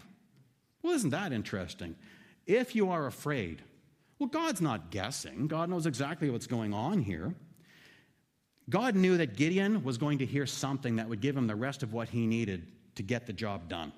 Well, 0.83 0.95
isn't 0.95 1.11
that 1.11 1.33
interesting? 1.33 1.97
If 2.47 2.75
you 2.75 2.91
are 2.91 3.07
afraid, 3.07 3.63
well, 4.19 4.29
God's 4.29 4.61
not 4.61 4.91
guessing. 4.91 5.47
God 5.47 5.69
knows 5.69 5.87
exactly 5.87 6.31
what's 6.31 6.47
going 6.47 6.73
on 6.73 7.01
here. 7.01 7.35
God 8.71 8.95
knew 8.95 9.17
that 9.17 9.37
Gideon 9.37 9.83
was 9.83 9.99
going 9.99 10.19
to 10.19 10.27
hear 10.27 10.47
something 10.47 10.97
that 10.97 11.09
would 11.09 11.21
give 11.21 11.37
him 11.37 11.47
the 11.47 11.57
rest 11.57 11.83
of 11.83 11.93
what 11.93 12.09
he 12.09 12.27
needed 12.27 12.67
to 12.95 13.03
get 13.03 13.27
the 13.27 13.33
job 13.33 13.69
done. 13.69 13.93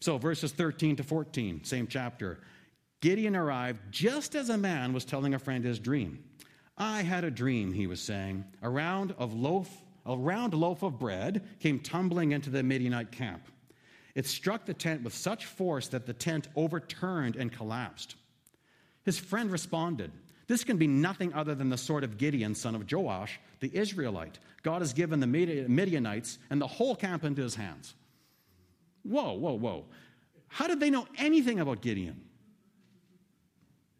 So, 0.00 0.16
verses 0.16 0.52
13 0.52 0.96
to 0.96 1.02
14, 1.02 1.64
same 1.64 1.86
chapter. 1.86 2.40
Gideon 3.00 3.36
arrived 3.36 3.80
just 3.90 4.34
as 4.34 4.48
a 4.48 4.56
man 4.56 4.92
was 4.92 5.04
telling 5.04 5.34
a 5.34 5.38
friend 5.38 5.64
his 5.64 5.78
dream. 5.78 6.24
I 6.78 7.02
had 7.02 7.24
a 7.24 7.30
dream, 7.30 7.72
he 7.72 7.86
was 7.86 8.00
saying. 8.00 8.44
A 8.62 8.70
round 8.70 9.14
of 9.18 9.34
loaf, 9.34 9.70
a 10.06 10.16
round 10.16 10.54
loaf 10.54 10.82
of 10.82 10.98
bread 10.98 11.46
came 11.60 11.80
tumbling 11.80 12.32
into 12.32 12.48
the 12.48 12.62
Midianite 12.62 13.12
camp. 13.12 13.42
It 14.14 14.26
struck 14.26 14.66
the 14.66 14.74
tent 14.74 15.02
with 15.02 15.14
such 15.14 15.46
force 15.46 15.88
that 15.88 16.06
the 16.06 16.12
tent 16.12 16.48
overturned 16.56 17.36
and 17.36 17.52
collapsed. 17.52 18.16
His 19.04 19.18
friend 19.18 19.50
responded, 19.50 20.10
this 20.50 20.64
can 20.64 20.78
be 20.78 20.88
nothing 20.88 21.32
other 21.32 21.54
than 21.54 21.68
the 21.68 21.78
sword 21.78 22.02
of 22.02 22.18
Gideon, 22.18 22.56
son 22.56 22.74
of 22.74 22.90
Joash, 22.90 23.38
the 23.60 23.70
Israelite. 23.72 24.40
God 24.64 24.82
has 24.82 24.92
given 24.92 25.20
the 25.20 25.26
Midianites 25.28 26.38
and 26.50 26.60
the 26.60 26.66
whole 26.66 26.96
camp 26.96 27.22
into 27.22 27.40
his 27.40 27.54
hands. 27.54 27.94
Whoa, 29.04 29.34
whoa, 29.34 29.52
whoa. 29.52 29.84
How 30.48 30.66
did 30.66 30.80
they 30.80 30.90
know 30.90 31.06
anything 31.18 31.60
about 31.60 31.82
Gideon? 31.82 32.20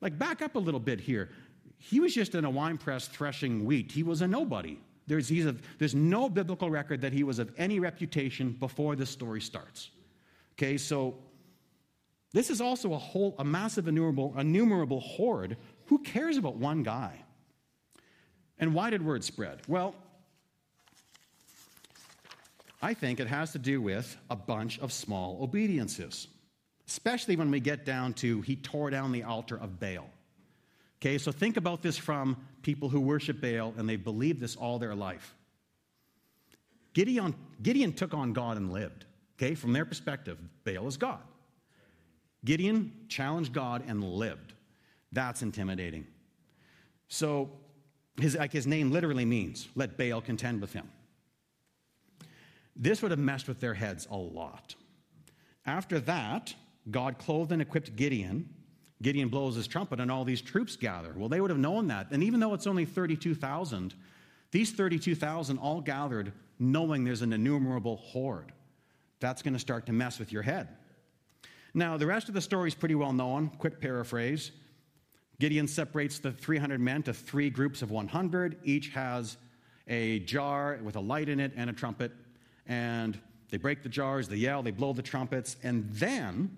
Like, 0.01 0.19
back 0.19 0.43
up 0.43 0.57
a 0.57 0.59
little 0.59 0.81
bit 0.81 1.01
here. 1.01 1.31
He 1.79 2.01
was 2.01 2.13
just 2.13 2.35
in 2.35 2.45
a 2.45 2.51
wine 2.51 2.79
press 2.79 3.07
threshing 3.07 3.65
wheat, 3.65 3.93
he 3.93 4.03
was 4.03 4.21
a 4.21 4.27
nobody. 4.27 4.77
There's, 5.07 5.31
a, 5.31 5.55
there's 5.79 5.95
no 5.95 6.29
biblical 6.29 6.69
record 6.69 7.01
that 7.03 7.13
he 7.13 7.23
was 7.23 7.39
of 7.39 7.53
any 7.59 7.79
reputation 7.79 8.57
before 8.59 8.97
this 8.97 9.11
story 9.11 9.41
starts. 9.41 9.91
Okay, 10.61 10.77
so 10.77 11.15
this 12.35 12.51
is 12.51 12.61
also 12.61 12.93
a 12.93 12.99
whole, 12.99 13.35
a 13.39 13.45
massive 13.45 13.89
innumerable, 13.89 14.35
innumerable 14.39 15.01
horde 15.01 15.57
who 15.87 15.99
cares 16.01 16.37
about 16.37 16.57
one 16.57 16.83
guy? 16.83 17.25
And 18.59 18.75
why 18.75 18.91
did 18.91 19.03
word 19.03 19.25
spread? 19.25 19.63
Well, 19.69 19.95
I 22.83 22.93
think 22.93 23.21
it 23.21 23.27
has 23.27 23.53
to 23.53 23.59
do 23.59 23.81
with 23.81 24.15
a 24.29 24.37
bunch 24.37 24.79
of 24.81 24.93
small 24.93 25.39
obediences, 25.41 26.29
especially 26.87 27.37
when 27.37 27.51
we 27.51 27.61
get 27.61 27.87
down 27.87 28.13
to 28.15 28.43
he 28.43 28.57
tore 28.57 28.91
down 28.91 29.13
the 29.13 29.23
altar 29.23 29.57
of 29.59 29.81
Baal. 29.81 30.11
Okay, 31.01 31.17
so 31.17 31.33
think 31.33 31.57
about 31.57 31.81
this 31.81 31.97
from 31.97 32.37
people 32.61 32.91
who 32.91 33.01
worship 33.01 33.41
Baal 33.41 33.73
and 33.79 33.89
they 33.89 33.97
believe 33.97 34.41
this 34.41 34.57
all 34.57 34.79
their 34.79 34.95
life. 34.95 35.35
Gideon, 36.93 37.35
Gideon 37.63 37.95
took 37.95 38.13
on 38.13 38.35
God 38.35 38.59
and 38.59 38.71
lived. 38.71 39.07
Okay, 39.41 39.55
from 39.55 39.73
their 39.73 39.87
perspective, 39.87 40.37
Baal 40.65 40.87
is 40.87 40.99
God. 40.99 41.21
Gideon 42.45 42.93
challenged 43.09 43.55
God 43.55 43.83
and 43.87 44.05
lived. 44.05 44.53
That's 45.13 45.41
intimidating. 45.41 46.07
So, 47.09 47.51
his, 48.21 48.37
like 48.37 48.53
his 48.53 48.67
name 48.67 48.91
literally 48.91 49.25
means, 49.25 49.69
let 49.75 49.97
Baal 49.97 50.21
contend 50.21 50.61
with 50.61 50.75
him. 50.75 50.91
This 52.77 53.01
would 53.01 53.13
have 53.13 53.21
messed 53.21 53.49
with 53.49 53.61
their 53.61 53.73
heads 53.73 54.07
a 54.11 54.17
lot. 54.17 54.75
After 55.65 55.99
that, 56.01 56.55
God 56.91 57.17
clothed 57.19 57.53
and 57.53 57.63
equipped 57.63 57.97
Gideon. 57.97 58.47
Gideon 59.01 59.31
blows 59.31 59.57
his 59.57 59.67
trumpet, 59.67 60.01
and 60.01 60.11
all 60.11 60.27
these 60.27 60.43
troops 60.43 60.77
gather. 60.77 61.15
Well, 61.17 61.31
they 61.31 61.41
would 61.41 61.51
have 61.51 61.59
known 61.59 61.87
that. 61.87 62.09
And 62.11 62.23
even 62.23 62.41
though 62.41 62.53
it's 62.53 62.67
only 62.67 62.85
32,000, 62.85 63.95
these 64.51 64.73
32,000 64.73 65.57
all 65.57 65.81
gathered 65.81 66.35
knowing 66.59 67.05
there's 67.05 67.23
an 67.23 67.33
innumerable 67.33 67.97
horde. 67.97 68.53
That's 69.21 69.43
going 69.43 69.55
to 69.55 69.61
start 69.61 69.87
to 69.87 69.93
mess 69.93 70.19
with 70.19 70.33
your 70.33 70.43
head. 70.43 70.69
Now, 71.73 71.97
the 71.97 72.07
rest 72.07 72.29
of 72.29 72.35
the 72.35 72.41
story 72.41 72.69
is 72.69 72.75
pretty 72.75 72.95
well 72.97 73.13
known. 73.13 73.51
Quick 73.59 73.81
paraphrase. 73.81 74.51
Gideon 75.39 75.69
separates 75.69 76.19
the 76.19 76.33
300 76.33 76.81
men 76.81 77.03
to 77.05 77.15
three 77.15 77.49
groups 77.49 77.81
of 77.83 77.91
100. 77.91 78.59
Each 78.65 78.89
has 78.89 79.37
a 79.89 80.19
jar 80.21 80.79
with 80.83 80.97
a 80.97 81.01
light 81.01 81.29
in 81.29 81.41
it 81.41 81.53
and 81.57 81.71
a 81.71 81.73
trumpet. 81.73 82.13
And 82.67 83.19
They 83.51 83.57
break 83.57 83.83
the 83.83 83.89
jars, 83.89 84.29
they 84.29 84.37
yell, 84.37 84.63
they 84.63 84.71
blow 84.71 84.93
the 84.93 85.03
trumpets, 85.03 85.57
and 85.63 85.89
then 85.93 86.57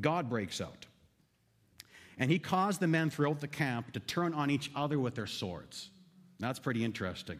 God 0.00 0.28
breaks 0.28 0.60
out. 0.60 0.86
And 2.18 2.30
he 2.30 2.38
caused 2.38 2.80
the 2.80 2.86
men 2.86 3.10
throughout 3.10 3.40
the 3.40 3.48
camp 3.48 3.92
to 3.92 4.00
turn 4.00 4.32
on 4.34 4.50
each 4.50 4.70
other 4.74 4.98
with 4.98 5.14
their 5.14 5.26
swords. 5.26 5.90
That's 6.38 6.58
pretty 6.58 6.84
interesting. 6.84 7.38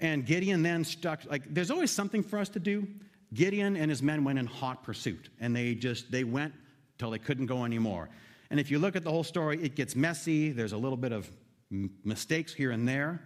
And 0.00 0.26
Gideon 0.26 0.62
then 0.62 0.84
stuck, 0.84 1.20
like, 1.28 1.42
there's 1.52 1.70
always 1.70 1.90
something 1.90 2.22
for 2.22 2.38
us 2.38 2.48
to 2.50 2.58
do. 2.58 2.86
Gideon 3.34 3.76
and 3.76 3.90
his 3.90 4.02
men 4.02 4.24
went 4.24 4.38
in 4.38 4.46
hot 4.46 4.82
pursuit, 4.82 5.28
and 5.40 5.54
they 5.54 5.74
just, 5.74 6.10
they 6.10 6.24
went 6.24 6.54
till 6.98 7.10
they 7.10 7.18
couldn't 7.18 7.46
go 7.46 7.64
anymore. 7.64 8.08
And 8.50 8.60
if 8.60 8.70
you 8.70 8.78
look 8.78 8.96
at 8.96 9.04
the 9.04 9.10
whole 9.10 9.24
story, 9.24 9.58
it 9.62 9.74
gets 9.74 9.96
messy. 9.96 10.50
There's 10.50 10.72
a 10.72 10.76
little 10.76 10.96
bit 10.96 11.12
of 11.12 11.28
mistakes 11.70 12.54
here 12.54 12.70
and 12.70 12.86
there, 12.86 13.20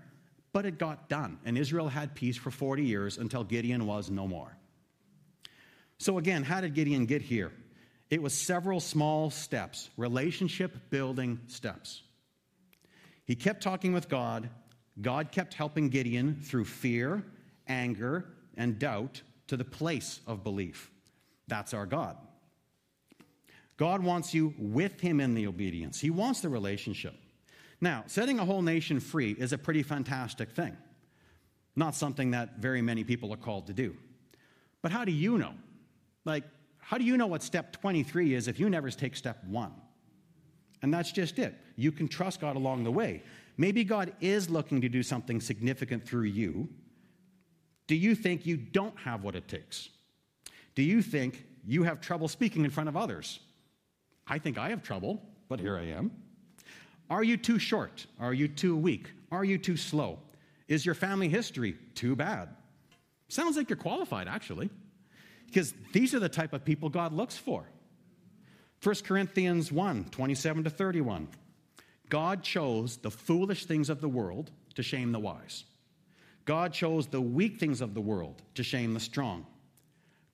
but 0.53 0.65
it 0.65 0.79
got 0.79 1.09
done. 1.09 1.39
And 1.45 1.59
Israel 1.59 1.89
had 1.89 2.15
peace 2.15 2.37
for 2.37 2.51
40 2.51 2.85
years 2.85 3.19
until 3.19 3.45
Gideon 3.45 3.87
was 3.87 4.11
no 4.11 4.27
more. 4.27 4.57
So, 5.99 6.17
again, 6.17 6.43
how 6.43 6.63
did 6.63 6.75
Gideon 6.75 7.05
get 7.05 7.21
here? 7.21 7.53
It 8.09 8.23
was 8.23 8.33
several 8.33 8.81
small 8.81 9.31
steps, 9.31 9.91
relationship 9.97 10.91
building 10.91 11.41
steps. 11.47 12.03
He 13.25 13.37
kept 13.37 13.63
talking 13.63 13.93
with 13.93 14.09
God. 14.09 14.49
God 15.01 15.31
kept 15.31 15.55
helping 15.55 15.91
Gideon 15.91 16.41
through 16.43 16.65
fear, 16.65 17.23
anger, 17.69 18.25
and 18.57 18.79
doubt 18.79 19.23
to 19.51 19.57
the 19.57 19.65
place 19.65 20.21
of 20.29 20.45
belief. 20.45 20.93
That's 21.49 21.75
our 21.75 21.85
God. 21.85 22.17
God 23.77 24.01
wants 24.01 24.33
you 24.33 24.55
with 24.57 25.01
Him 25.01 25.19
in 25.19 25.35
the 25.35 25.49
obedience, 25.49 25.99
He 25.99 26.11
wants 26.11 26.41
the 26.41 26.49
relationship. 26.49 27.15
Now, 27.81 28.05
setting 28.07 28.39
a 28.39 28.45
whole 28.45 28.63
nation 28.63 29.01
free 29.01 29.33
is 29.33 29.53
a 29.53 29.59
pretty 29.59 29.83
fantastic 29.83 30.53
thing, 30.53 30.77
not 31.75 31.97
something 31.97 32.31
that 32.31 32.59
very 32.59 32.81
many 32.81 33.03
people 33.03 33.33
are 33.33 33.39
called 33.39 33.67
to 33.67 33.73
do. 33.73 33.97
But 34.83 34.93
how 34.93 35.05
do 35.05 35.11
you 35.11 35.37
know? 35.37 35.55
Like, 36.25 36.45
how 36.79 36.97
do 36.97 37.05
you 37.05 37.17
know 37.17 37.27
what 37.27 37.43
step 37.43 37.73
23 37.73 38.35
is 38.35 38.47
if 38.47 38.61
you 38.61 38.71
never 38.71 38.89
take 38.91 39.17
step 39.17 39.43
one? 39.45 39.73
And 40.83 40.95
that's 40.95 41.11
just 41.11 41.41
it. 41.41 41.57
You 41.75 41.91
can 41.91 42.07
trust 42.07 42.41
God 42.41 42.55
along 42.55 42.85
the 42.85 42.93
way. 42.93 43.25
Maybe 43.57 43.83
God 43.83 44.13
is 44.21 44.49
looking 44.49 44.81
to 44.83 44.89
do 44.89 45.03
something 45.03 45.41
significant 45.41 46.07
through 46.07 46.25
you. 46.25 46.69
Do 47.91 47.97
you 47.97 48.15
think 48.15 48.47
you 48.47 48.57
don't 48.57 48.97
have 49.01 49.25
what 49.25 49.35
it 49.35 49.49
takes? 49.49 49.89
Do 50.77 50.83
you 50.85 51.03
think 51.03 51.45
you 51.67 51.83
have 51.83 52.01
trouble 52.01 52.29
speaking 52.29 52.65
in 52.65 52.71
front 52.71 52.89
of 52.89 52.97
others? 52.97 53.41
I 54.29 54.39
think 54.39 54.59
I 54.59 54.69
have 54.69 54.85
trouble, 54.85 55.21
but 55.49 55.59
here 55.59 55.77
I 55.77 55.87
am. 55.87 56.13
Are 57.11 57.25
you 57.25 57.37
too 57.37 57.59
short? 57.59 58.07
Are 58.21 58.33
you 58.33 58.47
too 58.47 58.77
weak? 58.77 59.11
Are 59.33 59.43
you 59.43 59.59
too 59.59 59.77
slow? 59.77 60.21
Is 60.69 60.87
your 60.87 60.95
family 60.95 61.29
history 61.29 61.77
too 61.97 62.15
bad? 62.15 62.51
Sounds 63.27 63.57
like 63.57 63.69
you're 63.69 63.77
qualified, 63.77 64.29
actually, 64.29 64.71
because 65.47 65.75
these 65.93 66.15
are 66.15 66.21
the 66.21 66.29
type 66.29 66.53
of 66.53 66.65
people 66.65 66.91
God 66.91 67.13
looks 67.13 67.37
for. 67.37 67.65
1 68.85 68.95
Corinthians 69.05 69.73
1 69.73 70.05
27 70.13 70.63
to 70.63 70.71
31. 70.71 71.27
God 72.09 72.45
chose 72.45 72.99
the 72.99 73.11
foolish 73.11 73.65
things 73.65 73.91
of 73.91 74.01
the 74.01 74.09
world 74.09 74.53
to 74.77 74.85
shame 74.85 75.11
the 75.11 75.19
wise. 75.19 75.65
God 76.45 76.73
chose 76.73 77.07
the 77.07 77.21
weak 77.21 77.59
things 77.59 77.81
of 77.81 77.95
the 77.95 78.01
world 78.01 78.43
to 78.55 78.63
shame 78.63 78.95
the 78.95 79.01
strong. 79.01 79.47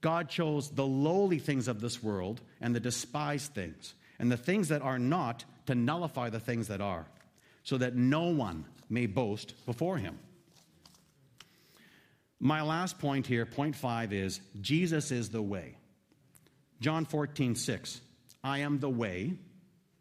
God 0.00 0.28
chose 0.28 0.70
the 0.70 0.86
lowly 0.86 1.38
things 1.38 1.68
of 1.68 1.80
this 1.80 2.02
world 2.02 2.40
and 2.60 2.74
the 2.74 2.80
despised 2.80 3.54
things 3.54 3.94
and 4.18 4.30
the 4.30 4.36
things 4.36 4.68
that 4.68 4.82
are 4.82 4.98
not 4.98 5.44
to 5.66 5.74
nullify 5.74 6.30
the 6.30 6.40
things 6.40 6.68
that 6.68 6.80
are, 6.80 7.06
so 7.64 7.76
that 7.78 7.96
no 7.96 8.28
one 8.28 8.64
may 8.88 9.06
boast 9.06 9.54
before 9.66 9.98
him. 9.98 10.18
My 12.38 12.62
last 12.62 12.98
point 12.98 13.26
here, 13.26 13.46
point 13.46 13.74
five, 13.74 14.12
is 14.12 14.40
Jesus 14.60 15.10
is 15.10 15.30
the 15.30 15.42
way. 15.42 15.76
John 16.80 17.04
14, 17.04 17.54
6. 17.54 18.00
I 18.44 18.58
am 18.58 18.78
the 18.78 18.90
way, 18.90 19.32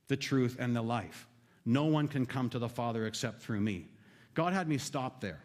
the 0.07 0.17
truth, 0.17 0.57
and 0.59 0.75
the 0.75 0.81
life. 0.81 1.27
No 1.65 1.85
one 1.85 2.07
can 2.07 2.25
come 2.25 2.49
to 2.49 2.59
the 2.59 2.69
Father 2.69 3.07
except 3.07 3.41
through 3.41 3.61
me. 3.61 3.87
God 4.33 4.53
had 4.53 4.67
me 4.67 4.77
stop 4.77 5.21
there. 5.21 5.39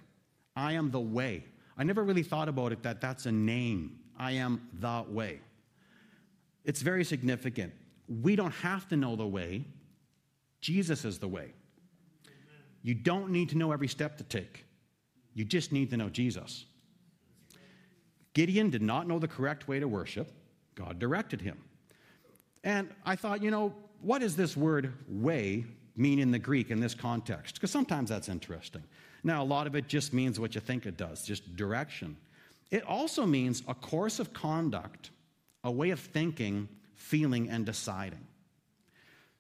I 0.61 0.73
am 0.73 0.91
the 0.91 1.01
way. 1.01 1.45
I 1.79 1.85
never 1.85 2.05
really 2.05 2.23
thought 2.23 2.49
about 2.49 2.71
it 2.71 2.83
that 2.83 3.01
that's 3.01 3.25
a 3.25 3.33
name. 3.33 3.99
I 4.19 4.33
am 4.33 4.69
the 4.79 5.07
way. 5.09 5.41
It's 6.67 6.83
very 6.83 7.03
significant. 7.03 7.73
We 8.23 8.37
don't 8.37 8.53
have 8.53 8.87
to 8.89 8.97
know 8.97 9.17
the 9.17 9.27
way, 9.27 9.65
Jesus 10.61 11.07
is 11.07 11.19
the 11.19 11.29
way. 11.29 11.55
You 12.83 12.93
don't 12.93 13.31
need 13.31 13.49
to 13.51 13.57
know 13.57 13.73
every 13.73 13.89
step 13.89 14.19
to 14.19 14.25
take, 14.25 14.67
you 15.33 15.45
just 15.47 15.73
need 15.73 15.89
to 15.91 15.97
know 15.97 16.11
Jesus. 16.11 16.67
Gideon 18.35 18.69
did 18.69 18.83
not 18.83 19.09
know 19.09 19.19
the 19.19 19.27
correct 19.27 19.67
way 19.67 19.81
to 19.81 19.89
worship, 19.89 20.31
God 20.75 20.99
directed 20.99 21.41
him. 21.41 21.59
And 22.63 22.91
I 23.07 23.17
thought, 23.17 23.43
you 23.43 23.51
know, 23.51 23.75
what 24.03 24.19
does 24.21 24.37
this 24.37 24.57
word 24.57 24.93
way 25.09 25.65
mean 25.97 26.19
in 26.19 26.31
the 26.31 26.39
Greek 26.39 26.71
in 26.71 26.81
this 26.81 26.95
context? 26.95 27.55
Because 27.55 27.71
sometimes 27.71 28.11
that's 28.11 28.29
interesting. 28.29 28.83
Now, 29.23 29.43
a 29.43 29.45
lot 29.45 29.67
of 29.67 29.75
it 29.75 29.89
just 29.89 30.13
means 30.13 30.41
what 30.41 30.55
you 30.55 30.61
think 30.61 30.87
it 30.87 30.97
does, 30.97 31.25
just 31.25 31.57
direction. 31.57 32.17
It 32.71 32.85
also 32.85 33.27
means 33.27 33.63
a 33.69 33.75
course 33.75 34.19
of 34.19 34.33
conduct, 34.33 35.11
a 35.65 35.71
way 35.71 35.91
of 35.91 36.01
thinking, 36.01 36.69
feeling, 36.95 37.51
and 37.51 37.67
deciding. 37.67 38.27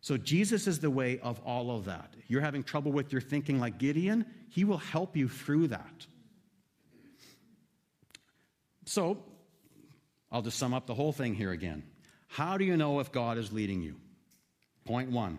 So, 0.02 0.16
Jesus 0.16 0.66
is 0.66 0.80
the 0.80 0.90
way 0.90 1.18
of 1.20 1.40
all 1.44 1.70
of 1.70 1.84
that. 1.86 2.14
You're 2.28 2.40
having 2.40 2.62
trouble 2.62 2.92
with 2.92 3.12
your 3.12 3.20
thinking 3.20 3.58
like 3.58 3.78
Gideon, 3.78 4.26
he 4.48 4.64
will 4.64 4.78
help 4.78 5.16
you 5.16 5.28
through 5.28 5.68
that. 5.68 6.06
So, 8.84 9.18
I'll 10.32 10.42
just 10.42 10.58
sum 10.58 10.74
up 10.74 10.86
the 10.86 10.94
whole 10.94 11.12
thing 11.12 11.34
here 11.34 11.52
again. 11.52 11.82
How 12.28 12.56
do 12.56 12.64
you 12.64 12.76
know 12.76 13.00
if 13.00 13.12
God 13.12 13.38
is 13.38 13.52
leading 13.52 13.82
you? 13.82 13.96
Point 14.84 15.10
one 15.10 15.38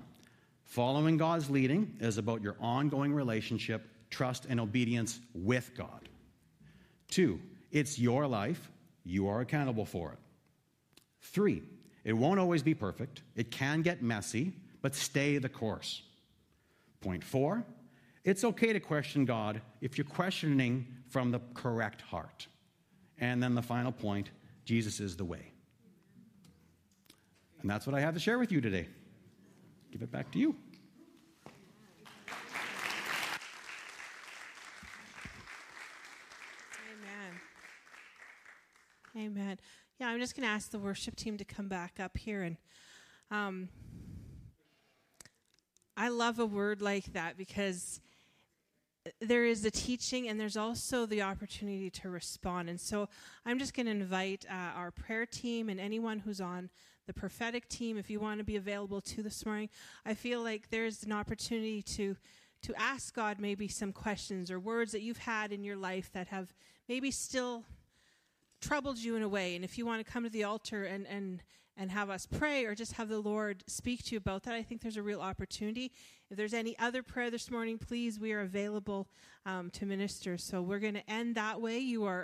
following 0.63 1.17
God's 1.17 1.49
leading 1.49 1.97
is 1.99 2.17
about 2.17 2.41
your 2.41 2.55
ongoing 2.61 3.13
relationship, 3.13 3.89
trust, 4.11 4.45
and 4.47 4.59
obedience 4.59 5.19
with 5.33 5.71
God. 5.75 6.07
Two, 7.09 7.39
it's 7.71 7.97
your 7.97 8.27
life, 8.27 8.69
you 9.03 9.27
are 9.27 9.41
accountable 9.41 9.85
for 9.85 10.11
it. 10.11 10.19
Three, 11.21 11.63
it 12.03 12.13
won't 12.13 12.39
always 12.39 12.61
be 12.61 12.75
perfect, 12.75 13.23
it 13.35 13.49
can 13.49 13.81
get 13.81 14.03
messy, 14.03 14.53
but 14.81 14.93
stay 14.93 15.39
the 15.39 15.49
course. 15.49 16.03
Point 16.99 17.23
four, 17.23 17.65
it's 18.23 18.43
okay 18.43 18.73
to 18.73 18.79
question 18.79 19.25
God 19.25 19.61
if 19.81 19.97
you're 19.97 20.05
questioning 20.05 20.85
from 21.09 21.31
the 21.31 21.41
correct 21.55 22.01
heart. 22.01 22.47
And 23.17 23.41
then 23.41 23.55
the 23.55 23.61
final 23.61 23.91
point 23.91 24.29
Jesus 24.65 24.99
is 24.99 25.17
the 25.17 25.25
way. 25.25 25.51
And 27.61 27.69
that's 27.69 27.85
what 27.85 27.95
I 27.95 27.99
have 27.99 28.13
to 28.15 28.19
share 28.19 28.39
with 28.39 28.51
you 28.51 28.61
today. 28.61 28.87
Give 29.91 30.01
it 30.01 30.11
back 30.11 30.31
to 30.31 30.39
you. 30.39 30.55
Amen. 36.91 37.39
Amen. 39.21 39.59
Yeah, 39.99 40.07
I'm 40.07 40.19
just 40.19 40.35
going 40.35 40.47
to 40.47 40.51
ask 40.51 40.71
the 40.71 40.79
worship 40.79 41.15
team 41.15 41.37
to 41.37 41.45
come 41.45 41.67
back 41.67 41.99
up 41.99 42.17
here. 42.17 42.41
And 42.41 42.57
um, 43.29 43.69
I 45.95 46.09
love 46.09 46.39
a 46.39 46.45
word 46.45 46.81
like 46.81 47.13
that 47.13 47.37
because 47.37 48.01
there 49.19 49.45
is 49.45 49.61
the 49.61 49.69
teaching 49.69 50.27
and 50.27 50.39
there's 50.39 50.57
also 50.57 51.05
the 51.05 51.21
opportunity 51.21 51.91
to 51.91 52.09
respond. 52.09 52.67
And 52.67 52.81
so 52.81 53.09
I'm 53.45 53.59
just 53.59 53.75
going 53.75 53.85
to 53.85 53.91
invite 53.91 54.43
uh, 54.49 54.75
our 54.75 54.89
prayer 54.89 55.27
team 55.27 55.69
and 55.69 55.79
anyone 55.79 56.17
who's 56.17 56.41
on 56.41 56.71
the 57.05 57.13
prophetic 57.13 57.69
team, 57.69 57.99
if 57.99 58.09
you 58.09 58.19
want 58.19 58.39
to 58.39 58.43
be 58.43 58.55
available 58.55 59.01
to 59.01 59.21
this 59.21 59.45
morning. 59.45 59.69
I 60.03 60.15
feel 60.15 60.41
like 60.41 60.71
there's 60.71 61.03
an 61.03 61.11
opportunity 61.11 61.83
to 61.83 62.15
to 62.63 62.75
ask 62.79 63.15
God 63.15 63.39
maybe 63.39 63.67
some 63.67 63.91
questions 63.91 64.51
or 64.51 64.59
words 64.59 64.91
that 64.91 65.01
you've 65.01 65.17
had 65.17 65.51
in 65.51 65.63
your 65.63 65.75
life 65.75 66.11
that 66.13 66.27
have 66.27 66.53
maybe 66.87 67.09
still 67.09 67.65
troubled 68.61 68.97
you 68.97 69.15
in 69.15 69.23
a 69.23 69.29
way. 69.29 69.55
And 69.55 69.65
if 69.65 69.77
you 69.77 69.85
want 69.85 70.05
to 70.05 70.11
come 70.11 70.23
to 70.23 70.29
the 70.29 70.43
altar 70.43 70.85
and, 70.85 71.05
and, 71.07 71.43
and 71.75 71.91
have 71.91 72.09
us 72.09 72.25
pray 72.25 72.65
or 72.65 72.75
just 72.75 72.93
have 72.93 73.09
the 73.09 73.19
Lord 73.19 73.63
speak 73.67 74.03
to 74.05 74.11
you 74.11 74.17
about 74.17 74.43
that, 74.43 74.53
I 74.53 74.63
think 74.63 74.81
there's 74.81 74.97
a 74.97 75.03
real 75.03 75.21
opportunity. 75.21 75.91
If 76.29 76.37
there's 76.37 76.53
any 76.53 76.77
other 76.79 77.03
prayer 77.03 77.29
this 77.29 77.51
morning, 77.51 77.77
please, 77.77 78.19
we 78.19 78.31
are 78.31 78.41
available 78.41 79.09
um, 79.45 79.69
to 79.71 79.85
minister. 79.85 80.37
So 80.37 80.61
we're 80.61 80.79
going 80.79 80.93
to 80.93 81.09
end 81.09 81.35
that 81.35 81.59
way. 81.59 81.79
You 81.79 82.05
are 82.05 82.23